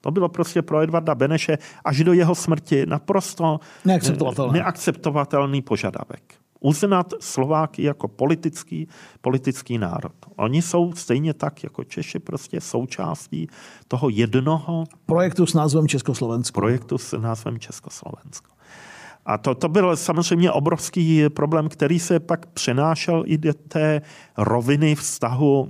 To 0.00 0.10
bylo 0.10 0.28
prostě 0.28 0.62
pro 0.62 0.80
Edvarda 0.80 1.14
Beneše 1.14 1.58
až 1.84 2.04
do 2.04 2.12
jeho 2.12 2.34
smrti 2.34 2.86
naprosto 2.86 3.60
neakceptovatelný 4.52 5.62
požadavek 5.62 6.43
uznat 6.64 7.12
Slováky 7.20 7.82
jako 7.82 8.08
politický, 8.08 8.88
politický 9.20 9.78
národ. 9.78 10.12
Oni 10.36 10.62
jsou 10.62 10.92
stejně 10.92 11.34
tak 11.34 11.64
jako 11.64 11.84
Češi 11.84 12.18
prostě 12.18 12.60
součástí 12.60 13.48
toho 13.88 14.08
jednoho 14.08 14.84
projektu 15.06 15.46
s 15.46 15.54
názvem 15.54 15.88
Československo. 15.88 16.60
Projektu 16.60 16.98
s 16.98 17.18
názvem 17.18 17.58
Československo. 17.58 18.50
A 19.26 19.38
to, 19.38 19.54
to 19.54 19.68
byl 19.68 19.96
samozřejmě 19.96 20.52
obrovský 20.52 21.28
problém, 21.28 21.68
který 21.68 22.00
se 22.00 22.20
pak 22.20 22.46
přenášel 22.46 23.22
i 23.26 23.38
do 23.38 23.54
té 23.54 24.02
roviny 24.36 24.94
vztahu 24.94 25.68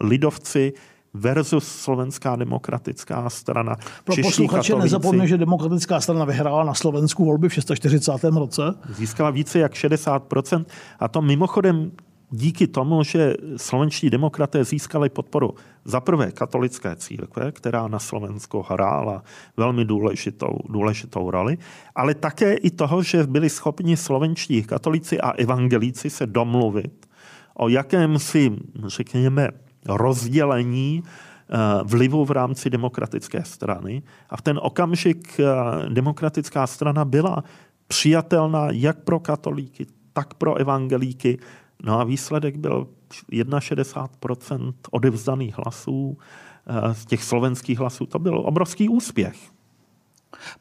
lidovci 0.00 0.72
versus 1.14 1.68
Slovenská 1.68 2.36
demokratická 2.36 3.30
strana. 3.30 3.76
Pro 4.04 4.14
posluchače 4.22 4.74
nezapomně, 4.74 5.26
že 5.26 5.38
demokratická 5.38 6.00
strana 6.00 6.24
vyhrála 6.24 6.64
na 6.64 6.74
Slovensku 6.74 7.24
volby 7.24 7.48
v 7.48 7.54
640. 7.54 8.24
roce. 8.24 8.62
Získala 8.94 9.30
více 9.30 9.58
jak 9.58 9.72
60%. 9.72 10.64
A 10.98 11.08
to 11.08 11.22
mimochodem 11.22 11.90
díky 12.30 12.66
tomu, 12.66 13.02
že 13.02 13.34
slovenští 13.56 14.10
demokraté 14.10 14.64
získali 14.64 15.08
podporu 15.08 15.54
za 15.84 16.00
prvé 16.00 16.32
katolické 16.32 16.96
církve, 16.96 17.52
která 17.52 17.88
na 17.88 17.98
Slovensku 17.98 18.64
hrála 18.68 19.22
velmi 19.56 19.84
důležitou, 19.84 20.58
důležitou 20.68 21.30
roli, 21.30 21.58
ale 21.94 22.14
také 22.14 22.54
i 22.54 22.70
toho, 22.70 23.02
že 23.02 23.26
byli 23.26 23.50
schopni 23.50 23.96
slovenští 23.96 24.62
katolici 24.62 25.20
a 25.20 25.30
evangelíci 25.30 26.10
se 26.10 26.26
domluvit 26.26 27.06
o 27.54 27.68
jakémsi, 27.68 28.52
řekněme, 28.86 29.48
rozdělení 29.86 31.02
eh, 31.02 31.56
vlivu 31.84 32.24
v 32.24 32.30
rámci 32.30 32.70
demokratické 32.70 33.44
strany. 33.44 34.02
A 34.30 34.36
v 34.36 34.42
ten 34.42 34.60
okamžik 34.62 35.40
eh, 35.40 35.88
demokratická 35.88 36.66
strana 36.66 37.04
byla 37.04 37.44
přijatelná 37.88 38.68
jak 38.70 38.98
pro 38.98 39.20
katolíky, 39.20 39.86
tak 40.12 40.34
pro 40.34 40.54
evangelíky. 40.54 41.38
No 41.84 42.00
a 42.00 42.04
výsledek 42.04 42.56
byl 42.56 42.88
61% 43.30 44.72
odevzdaných 44.90 45.58
hlasů, 45.58 46.18
eh, 46.66 46.94
z 46.94 47.06
těch 47.06 47.24
slovenských 47.24 47.78
hlasů. 47.78 48.06
To 48.06 48.18
byl 48.18 48.42
obrovský 48.46 48.88
úspěch. 48.88 49.36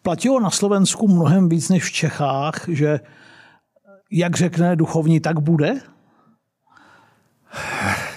Platilo 0.02 0.40
na 0.40 0.50
Slovensku 0.50 1.08
mnohem 1.08 1.50
víc 1.50 1.70
než 1.70 1.84
v 1.84 1.92
Čechách, 1.92 2.66
že 2.68 3.00
jak 4.12 4.38
řekne 4.38 4.76
duchovní, 4.76 5.20
tak 5.20 5.40
bude? 5.40 5.82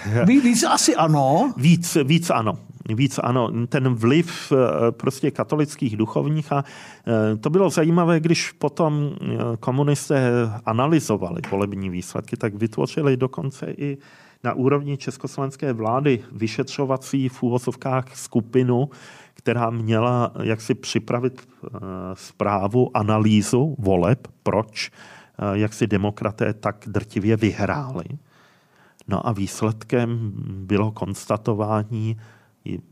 Víc 0.25 0.63
asi 0.63 0.95
ano. 0.95 1.53
Víc, 1.57 1.97
víc 2.03 2.29
ano. 2.29 2.57
Víc 2.89 3.19
ano. 3.23 3.49
Ten 3.67 3.95
vliv 3.95 4.51
eh, 4.51 4.91
prostě 4.91 5.31
katolických 5.31 5.97
duchovních 5.97 6.51
a 6.51 6.63
eh, 7.07 7.37
to 7.37 7.49
bylo 7.49 7.69
zajímavé, 7.69 8.19
když 8.19 8.51
potom 8.51 9.11
eh, 9.21 9.27
komunisté 9.59 10.31
analyzovali 10.65 11.41
volební 11.51 11.89
výsledky, 11.89 12.37
tak 12.37 12.55
vytvořili 12.55 13.17
dokonce 13.17 13.73
i 13.77 13.97
na 14.43 14.53
úrovni 14.53 14.97
československé 14.97 15.73
vlády 15.73 16.23
vyšetřovací 16.31 17.29
v 17.29 17.43
úvozovkách 17.43 18.15
skupinu, 18.15 18.89
která 19.33 19.69
měla 19.69 20.31
jaksi 20.41 20.73
připravit 20.73 21.47
zprávu, 22.13 22.97
analýzu 22.97 23.75
voleb, 23.79 24.27
proč 24.43 24.91
jak 25.53 25.73
si 25.73 25.87
demokraté 25.87 26.53
tak 26.53 26.83
drtivě 26.87 27.37
vyhráli. 27.37 28.05
No 29.07 29.27
a 29.27 29.31
výsledkem 29.31 30.31
bylo 30.65 30.91
konstatování, 30.91 32.17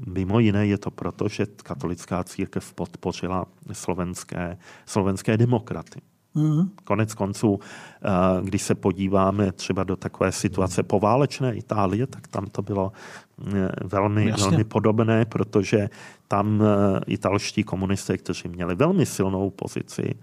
mimo 0.07 0.39
jiné 0.39 0.67
je 0.67 0.77
to 0.77 0.91
proto, 0.91 1.27
že 1.27 1.45
katolická 1.45 2.23
církev 2.23 2.73
podpořila 2.73 3.45
slovenské, 3.71 4.57
slovenské 4.85 5.37
demokraty. 5.37 6.01
Mm. 6.35 6.69
Konec 6.83 7.13
konců, 7.13 7.59
eh, 7.59 8.09
když 8.43 8.61
se 8.61 8.75
podíváme 8.75 9.51
třeba 9.51 9.83
do 9.83 9.95
takové 9.95 10.31
situace 10.31 10.83
poválečné 10.83 11.55
Itálie, 11.55 12.07
tak 12.07 12.27
tam 12.27 12.45
to 12.45 12.61
bylo 12.61 12.91
eh, 13.47 13.69
velmi, 13.83 14.31
velmi 14.31 14.63
podobné, 14.63 15.25
protože 15.25 15.89
tam 16.27 16.61
eh, 16.61 16.99
italští 17.07 17.63
komunisté, 17.63 18.17
kteří 18.17 18.49
měli 18.49 18.75
velmi 18.75 19.05
silnou 19.05 19.49
pozici, 19.49 20.15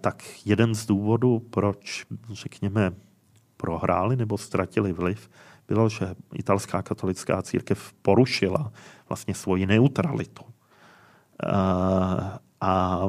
tak 0.00 0.22
jeden 0.44 0.74
z 0.74 0.86
důvodů, 0.86 1.38
proč, 1.50 2.06
řekněme, 2.32 2.92
prohráli 3.56 4.16
nebo 4.16 4.38
ztratili 4.38 4.92
vliv, 4.92 5.30
bylo, 5.68 5.88
že 5.88 6.14
italská 6.34 6.82
katolická 6.82 7.42
církev 7.42 7.92
porušila 8.02 8.72
vlastně 9.08 9.34
svoji 9.34 9.66
neutralitu. 9.66 10.44
A 12.60 13.00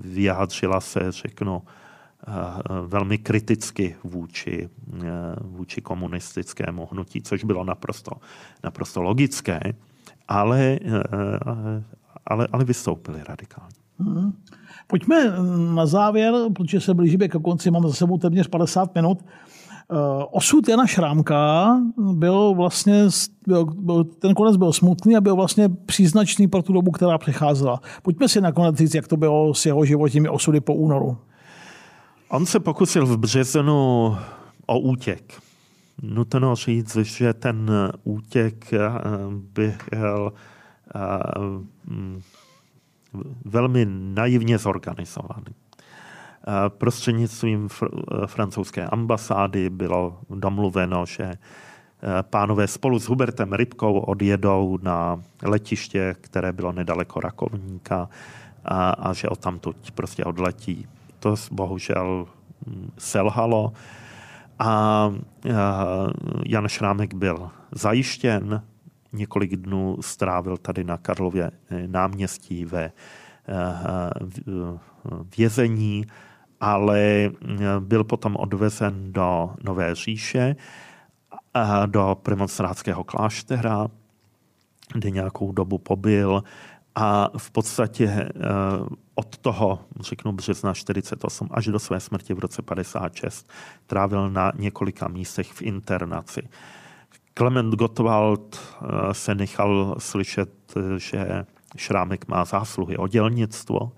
vyjádřila 0.00 0.80
se, 0.80 1.12
řeknu, 1.12 1.62
velmi 2.86 3.18
kriticky 3.18 3.96
vůči, 4.04 4.68
vůči 5.40 5.80
komunistickému 5.80 6.88
hnutí, 6.92 7.22
což 7.22 7.44
bylo 7.44 7.64
naprosto, 7.64 8.12
naprosto 8.64 9.02
logické, 9.02 9.60
ale, 10.28 10.78
ale, 12.26 12.48
ale 12.52 12.64
vystoupili 12.64 13.20
radikálně. 13.28 13.76
Hmm. 13.98 14.32
Pojďme 14.86 15.32
na 15.74 15.86
závěr, 15.86 16.34
protože 16.56 16.80
se 16.80 16.94
blížíme 16.94 17.28
ke 17.28 17.38
konci, 17.38 17.70
máme 17.70 17.88
za 17.88 17.94
sebou 17.94 18.18
téměř 18.18 18.48
50 18.48 18.94
minut. 18.94 19.24
Eh, 19.92 20.24
osud 20.30 20.68
Jana 20.68 20.86
Šrámka 20.86 21.76
byl 21.96 22.54
vlastně, 22.54 23.08
byl, 23.76 24.04
ten 24.04 24.34
konec 24.34 24.56
byl 24.56 24.72
smutný 24.72 25.16
a 25.16 25.20
byl 25.20 25.36
vlastně 25.36 25.68
příznačný 25.68 26.48
pro 26.48 26.62
tu 26.62 26.72
dobu, 26.72 26.90
která 26.90 27.18
přicházela. 27.18 27.80
Pojďme 28.02 28.28
si 28.28 28.40
nakonec 28.40 28.76
říct, 28.76 28.94
jak 28.94 29.08
to 29.08 29.16
bylo 29.16 29.54
s 29.54 29.66
jeho 29.66 29.84
životními 29.84 30.28
osudy 30.28 30.60
po 30.60 30.74
únoru. 30.74 31.18
On 32.28 32.46
se 32.46 32.60
pokusil 32.60 33.06
v 33.06 33.16
březnu 33.16 34.16
o 34.66 34.78
útěk. 34.78 35.42
Nutno 36.02 36.56
říct, 36.56 36.96
že 36.96 37.34
ten 37.34 37.70
útěk 38.04 38.72
eh, 38.72 38.78
byl 39.54 40.32
eh, 40.94 41.00
mm, 41.86 42.20
velmi 43.44 43.86
naivně 43.90 44.58
zorganizovaný. 44.58 45.59
Eh, 46.48 46.70
prostřednictvím 46.70 47.68
eh, 47.82 48.26
francouzské 48.26 48.86
ambasády 48.86 49.70
bylo 49.70 50.18
domluveno, 50.30 51.06
že 51.06 51.24
eh, 51.24 51.36
pánové 52.22 52.68
spolu 52.68 52.98
s 52.98 53.08
Hubertem 53.08 53.52
Rybkou 53.52 53.98
odjedou 53.98 54.78
na 54.82 55.22
letiště, 55.42 56.16
které 56.20 56.52
bylo 56.52 56.72
nedaleko 56.72 57.20
Rakovníka 57.20 58.08
a, 58.64 58.90
a 58.90 59.12
že 59.12 59.28
odtamtud 59.28 59.90
prostě 59.90 60.24
odletí. 60.24 60.86
To 61.18 61.34
bohužel 61.50 62.26
hm, 62.66 62.90
selhalo. 62.98 63.72
A 64.58 65.12
Jan 66.46 66.68
Šrámek 66.68 67.14
byl 67.14 67.50
zajištěn, 67.72 68.62
několik 69.12 69.56
dnů 69.56 69.96
strávil 70.00 70.56
tady 70.56 70.84
na 70.84 70.96
Karlově 70.96 71.50
náměstí 71.86 72.64
ve 72.64 72.92
vězení 75.36 76.06
ale 76.60 77.00
eh, 77.00 77.30
byl 77.80 78.04
potom 78.04 78.36
odvezen 78.36 79.12
do 79.12 79.50
Nové 79.64 79.94
říše, 79.94 80.56
do 81.86 82.18
premonstrátského 82.22 83.04
kláštera, 83.04 83.88
kde 84.94 85.10
nějakou 85.10 85.52
dobu 85.52 85.78
pobyl 85.78 86.42
a 86.94 87.30
v 87.38 87.50
podstatě 87.50 88.04
eh, 88.06 88.30
od 89.14 89.38
toho, 89.38 89.78
řeknu 90.00 90.32
března 90.32 90.74
48 90.74 91.48
až 91.50 91.66
do 91.66 91.78
své 91.78 92.00
smrti 92.00 92.34
v 92.34 92.38
roce 92.38 92.62
56 92.62 93.50
trávil 93.86 94.30
na 94.30 94.52
několika 94.56 95.08
místech 95.08 95.52
v 95.52 95.62
internaci. 95.62 96.48
Klement 97.34 97.74
Gottwald 97.74 98.60
eh, 98.60 99.14
se 99.14 99.34
nechal 99.34 99.94
slyšet, 99.98 100.74
že 100.96 101.44
Šrámek 101.76 102.28
má 102.28 102.44
zásluhy 102.44 102.96
o 102.96 103.08
dělnictvo 103.08 103.92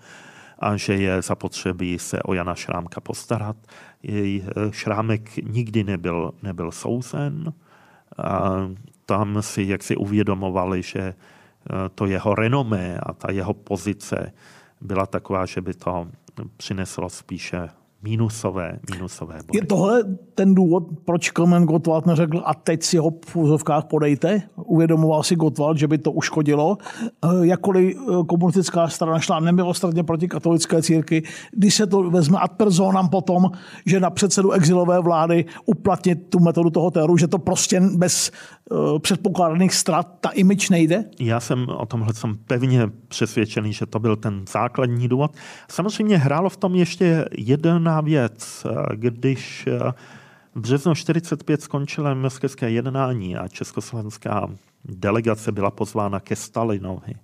a 0.63 0.77
že 0.77 0.95
je 0.95 1.23
zapotřebí 1.23 1.99
se 1.99 2.23
o 2.23 2.35
Jana 2.35 2.55
Šrámka 2.55 3.01
postarat. 3.01 3.57
Jej 4.03 4.45
Šrámek 4.71 5.37
nikdy 5.37 5.85
nebyl, 5.85 6.33
nebyl 6.43 6.71
souzen. 6.71 7.53
A 8.19 8.53
tam 9.07 9.43
si 9.43 9.63
jak 9.63 9.83
si 9.83 9.97
uvědomovali, 9.97 10.83
že 10.83 11.15
to 11.95 12.07
jeho 12.07 12.35
renomé 12.35 12.99
a 13.03 13.13
ta 13.13 13.33
jeho 13.33 13.55
pozice 13.55 14.33
byla 14.81 15.07
taková, 15.07 15.47
že 15.47 15.61
by 15.61 15.75
to 15.75 16.09
přineslo 16.57 17.11
spíše 17.11 17.69
Mínusové, 18.03 18.79
mínusové 18.91 19.35
body. 19.35 19.59
Je 19.59 19.67
tohle 19.67 20.05
ten 20.35 20.55
důvod, 20.55 20.85
proč 21.05 21.31
Klement 21.31 21.67
Gottwald 21.67 22.07
neřekl 22.07 22.43
a 22.45 22.55
teď 22.55 22.83
si 22.83 22.97
ho 22.97 23.13
v 23.27 23.37
úzovkách 23.37 23.85
podejte? 23.85 24.43
Uvědomoval 24.57 25.23
si 25.23 25.37
Gottwald, 25.37 25.79
že 25.79 25.89
by 25.89 25.99
to 25.99 26.13
uškodilo. 26.13 26.79
Eh, 27.03 27.29
jakkoliv 27.43 27.97
eh, 27.97 28.25
komunistická 28.27 28.89
strana 28.89 29.19
šla 29.19 29.41
nemilostradně 29.41 30.03
proti 30.03 30.29
katolické 30.29 30.83
církvi, 30.83 31.23
když 31.53 31.75
se 31.75 31.87
to 31.87 32.11
vezme 32.11 32.39
ad 32.39 32.53
personam 32.53 33.09
potom, 33.09 33.51
že 33.87 34.01
na 34.01 34.11
předsedu 34.11 34.53
exilové 34.53 35.01
vlády 35.01 35.45
uplatnit 35.67 36.31
tu 36.31 36.41
metodu 36.41 36.71
toho 36.71 36.91
teroru, 36.91 37.17
že 37.17 37.29
to 37.29 37.39
prostě 37.39 37.81
bez 37.81 38.31
předpokládaných 38.99 39.75
strat 39.75 40.09
ta 40.21 40.29
imič 40.29 40.71
nejde? 40.71 41.05
Já 41.21 41.41
jsem 41.41 41.69
o 41.69 41.87
tomhle 41.87 42.15
jsem 42.15 42.37
pevně 42.37 42.91
přesvědčený, 43.09 43.73
že 43.73 43.87
to 43.87 43.99
byl 43.99 44.17
ten 44.17 44.45
základní 44.49 45.09
důvod. 45.09 45.35
Samozřejmě 45.71 46.19
hrálo 46.19 46.49
v 46.49 46.57
tom 46.57 46.75
ještě 46.75 47.25
jiná 47.39 48.01
věc. 48.01 48.67
Když 48.95 49.67
eh, 49.67 49.93
v 50.55 50.61
březnu 50.61 50.95
45 50.95 51.63
skončilo 51.63 52.15
moskevské 52.15 52.71
jednání 52.71 53.37
a 53.37 53.49
československá 53.49 54.49
delegace 54.85 55.53
byla 55.53 55.71
pozvána 55.71 56.21
ke 56.21 56.37
Stalinovi 56.37 57.15
eh, 57.15 57.17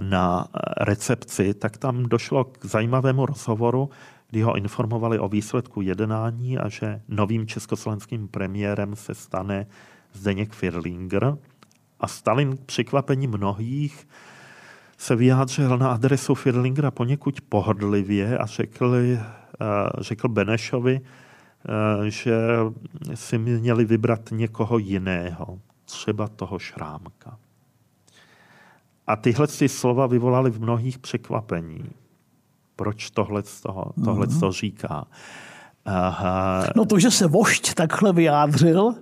na 0.00 0.48
recepci, 0.80 1.54
tak 1.54 1.76
tam 1.76 2.02
došlo 2.02 2.44
k 2.44 2.64
zajímavému 2.64 3.26
rozhovoru, 3.26 3.90
kdy 4.30 4.42
ho 4.42 4.56
informovali 4.56 5.18
o 5.18 5.28
výsledku 5.28 5.80
jednání 5.80 6.58
a 6.58 6.68
že 6.68 7.00
novým 7.08 7.46
československým 7.46 8.28
premiérem 8.28 8.96
se 8.96 9.14
stane 9.14 9.66
Zdeněk 10.16 10.52
Firlinger. 10.52 11.36
A 12.00 12.08
Stalin 12.08 12.56
k 12.56 12.60
překvapení 12.60 13.26
mnohých 13.26 14.08
se 14.98 15.16
vyjádřil 15.16 15.78
na 15.78 15.92
adresu 15.92 16.34
Firlingera 16.34 16.90
poněkud 16.90 17.40
pohodlivě 17.40 18.38
a 18.38 18.46
řekl, 18.46 18.94
eh, 18.94 19.24
řekl 19.98 20.28
Benešovi, 20.28 21.00
eh, 21.00 22.10
že 22.10 22.36
si 23.14 23.38
měli 23.38 23.84
vybrat 23.84 24.20
někoho 24.30 24.78
jiného, 24.78 25.60
třeba 25.84 26.28
toho 26.28 26.58
šrámka. 26.58 27.38
A 29.06 29.16
tyhle 29.16 29.46
ty 29.46 29.68
slova 29.68 30.06
vyvolaly 30.06 30.50
v 30.50 30.60
mnohých 30.60 30.98
překvapení. 30.98 31.84
Proč 32.76 33.10
tohle, 33.10 33.42
toho, 33.62 33.92
tohle 34.04 34.26
mm-hmm. 34.26 34.52
říká? 34.52 35.06
Aha. 35.84 36.64
No 36.76 36.84
to, 36.84 36.98
že 36.98 37.10
se 37.10 37.26
vošť 37.26 37.74
takhle 37.74 38.12
vyjádřil, 38.12 38.94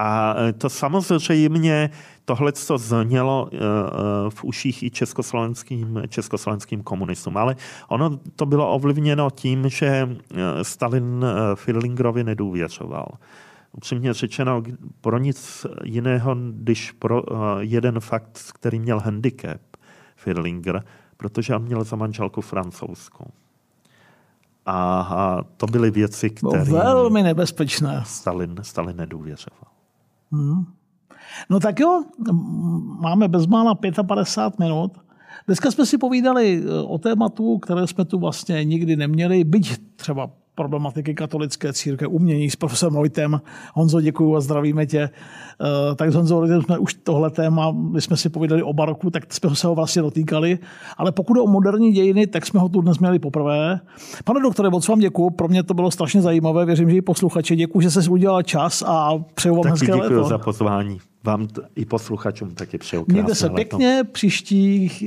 a 0.00 0.34
to 0.58 0.68
samozřejmě 0.68 1.90
tohle 2.24 2.52
to 2.52 2.78
znělo 2.78 3.48
eh, 3.52 3.56
eh, 3.56 4.30
v 4.30 4.44
uších 4.44 4.82
i 4.82 4.90
československým, 4.90 6.02
československým 6.08 6.82
komunistům. 6.82 7.36
Ale 7.36 7.56
ono 7.88 8.18
to 8.36 8.46
bylo 8.46 8.72
ovlivněno 8.72 9.30
tím, 9.30 9.68
že 9.68 10.16
Stalin 10.62 11.24
Firlingerovi 11.54 12.24
nedůvěřoval. 12.24 13.08
Upřímně 13.72 14.12
řečeno, 14.12 14.62
pro 15.00 15.18
nic 15.18 15.66
jiného, 15.84 16.36
když 16.50 16.92
pro 16.92 17.22
jeden 17.58 18.00
fakt, 18.00 18.38
který 18.54 18.78
měl 18.78 19.00
handicap 19.00 19.60
Firlinger, 20.16 20.84
protože 21.16 21.56
on 21.56 21.62
měl 21.62 21.84
za 21.84 21.96
manželku 21.96 22.40
francouzskou. 22.40 23.30
A 24.66 25.38
to 25.56 25.66
byly 25.66 25.90
věci, 25.90 26.30
které... 26.30 26.64
velmi 26.64 27.22
nebezpečné. 27.22 28.02
Stalin, 28.06 28.56
Stalin 28.62 28.96
nedůvěřoval. 28.96 29.79
Hmm. 30.32 30.64
No 31.50 31.60
tak 31.60 31.80
jo, 31.80 32.04
máme 33.00 33.28
bezmála 33.28 33.74
55 33.74 34.58
minut. 34.58 34.92
Dneska 35.46 35.70
jsme 35.70 35.86
si 35.86 35.98
povídali 35.98 36.62
eh, 36.64 36.82
o 36.82 36.98
tématu, 36.98 37.58
které 37.58 37.86
jsme 37.86 38.04
tu 38.04 38.18
vlastně 38.18 38.64
nikdy 38.64 38.96
neměli, 38.96 39.44
byť 39.44 39.96
třeba 39.96 40.30
problematiky 40.60 41.14
katolické 41.14 41.72
církve, 41.72 42.06
umění 42.06 42.50
s 42.50 42.56
profesorem 42.56 42.94
Vojtem. 42.94 43.40
Honzo, 43.74 44.00
děkuji 44.00 44.36
a 44.36 44.40
zdravíme 44.40 44.86
tě. 44.86 45.00
Eh, 45.00 45.94
tak 45.94 46.12
s 46.12 46.14
Honzo 46.14 46.46
jsme 46.46 46.78
už 46.78 46.94
tohle 46.94 47.30
téma, 47.30 47.70
my 47.70 48.00
jsme 48.00 48.16
si 48.16 48.28
povídali 48.28 48.62
o 48.62 48.72
baroku, 48.72 49.10
tak 49.10 49.32
jsme 49.32 49.56
se 49.56 49.66
ho 49.66 49.74
vlastně 49.74 50.02
dotýkali. 50.02 50.58
Ale 50.96 51.12
pokud 51.12 51.36
je 51.36 51.42
o 51.42 51.46
moderní 51.46 51.92
dějiny, 51.92 52.26
tak 52.26 52.46
jsme 52.46 52.60
ho 52.60 52.68
tu 52.68 52.80
dnes 52.80 52.98
měli 52.98 53.18
poprvé. 53.18 53.80
Pane 54.24 54.40
doktore, 54.40 54.70
moc 54.70 54.88
vám 54.88 54.98
děkuji, 54.98 55.30
pro 55.30 55.48
mě 55.48 55.62
to 55.62 55.74
bylo 55.74 55.90
strašně 55.90 56.22
zajímavé, 56.22 56.66
věřím, 56.66 56.90
že 56.90 56.96
i 56.96 57.02
posluchači. 57.02 57.56
Děkuji, 57.56 57.80
že 57.80 57.90
jsi 57.90 58.10
udělal 58.10 58.42
čas 58.42 58.82
a 58.86 59.18
přeju 59.34 59.54
vám 59.54 59.72
hezké 59.72 59.94
léto. 59.94 60.24
za 60.24 60.38
pozvání. 60.38 61.00
Vám 61.24 61.48
i 61.76 61.84
posluchačům 61.84 62.54
taky 62.54 62.78
přeju 62.78 63.04
Mějte 63.08 63.34
se 63.34 63.50
pěkně, 63.50 64.02
příštích 64.12 65.04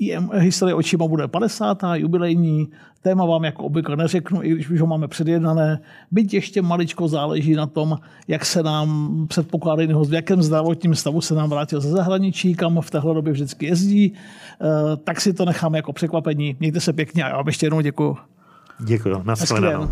IM 0.00 0.30
historie 0.34 0.74
očima 0.74 1.08
bude 1.08 1.28
50. 1.28 1.78
jubilejní. 1.94 2.68
Téma 3.02 3.24
vám 3.24 3.44
jako 3.44 3.64
obvykle 3.64 3.96
neřeknu, 3.96 4.42
i 4.42 4.50
když 4.50 4.70
už 4.70 4.80
ho 4.80 4.86
máme 4.86 5.08
předjednané. 5.08 5.80
Byť 6.10 6.34
ještě 6.34 6.62
maličko 6.62 7.08
záleží 7.08 7.54
na 7.54 7.66
tom, 7.66 7.98
jak 8.28 8.44
se 8.44 8.62
nám 8.62 9.10
předpokládaný 9.28 9.92
host, 9.92 10.10
v 10.10 10.14
jakém 10.14 10.42
zdravotním 10.42 10.94
stavu 10.94 11.20
se 11.20 11.34
nám 11.34 11.50
vrátil 11.50 11.80
ze 11.80 11.90
zahraničí, 11.90 12.54
kam 12.54 12.80
v 12.80 12.90
téhle 12.90 13.14
době 13.14 13.32
vždycky 13.32 13.66
jezdí. 13.66 14.12
Eh, 14.12 14.96
tak 14.96 15.20
si 15.20 15.32
to 15.32 15.44
necháme 15.44 15.78
jako 15.78 15.92
překvapení. 15.92 16.56
Mějte 16.60 16.80
se 16.80 16.92
pěkně 16.92 17.24
a 17.24 17.28
já 17.28 17.36
vám 17.36 17.46
ještě 17.46 17.66
jednou 17.66 17.80
děkuji. 17.80 18.16
Děkuji. 18.80 19.22
Naschledanou. 19.24 19.88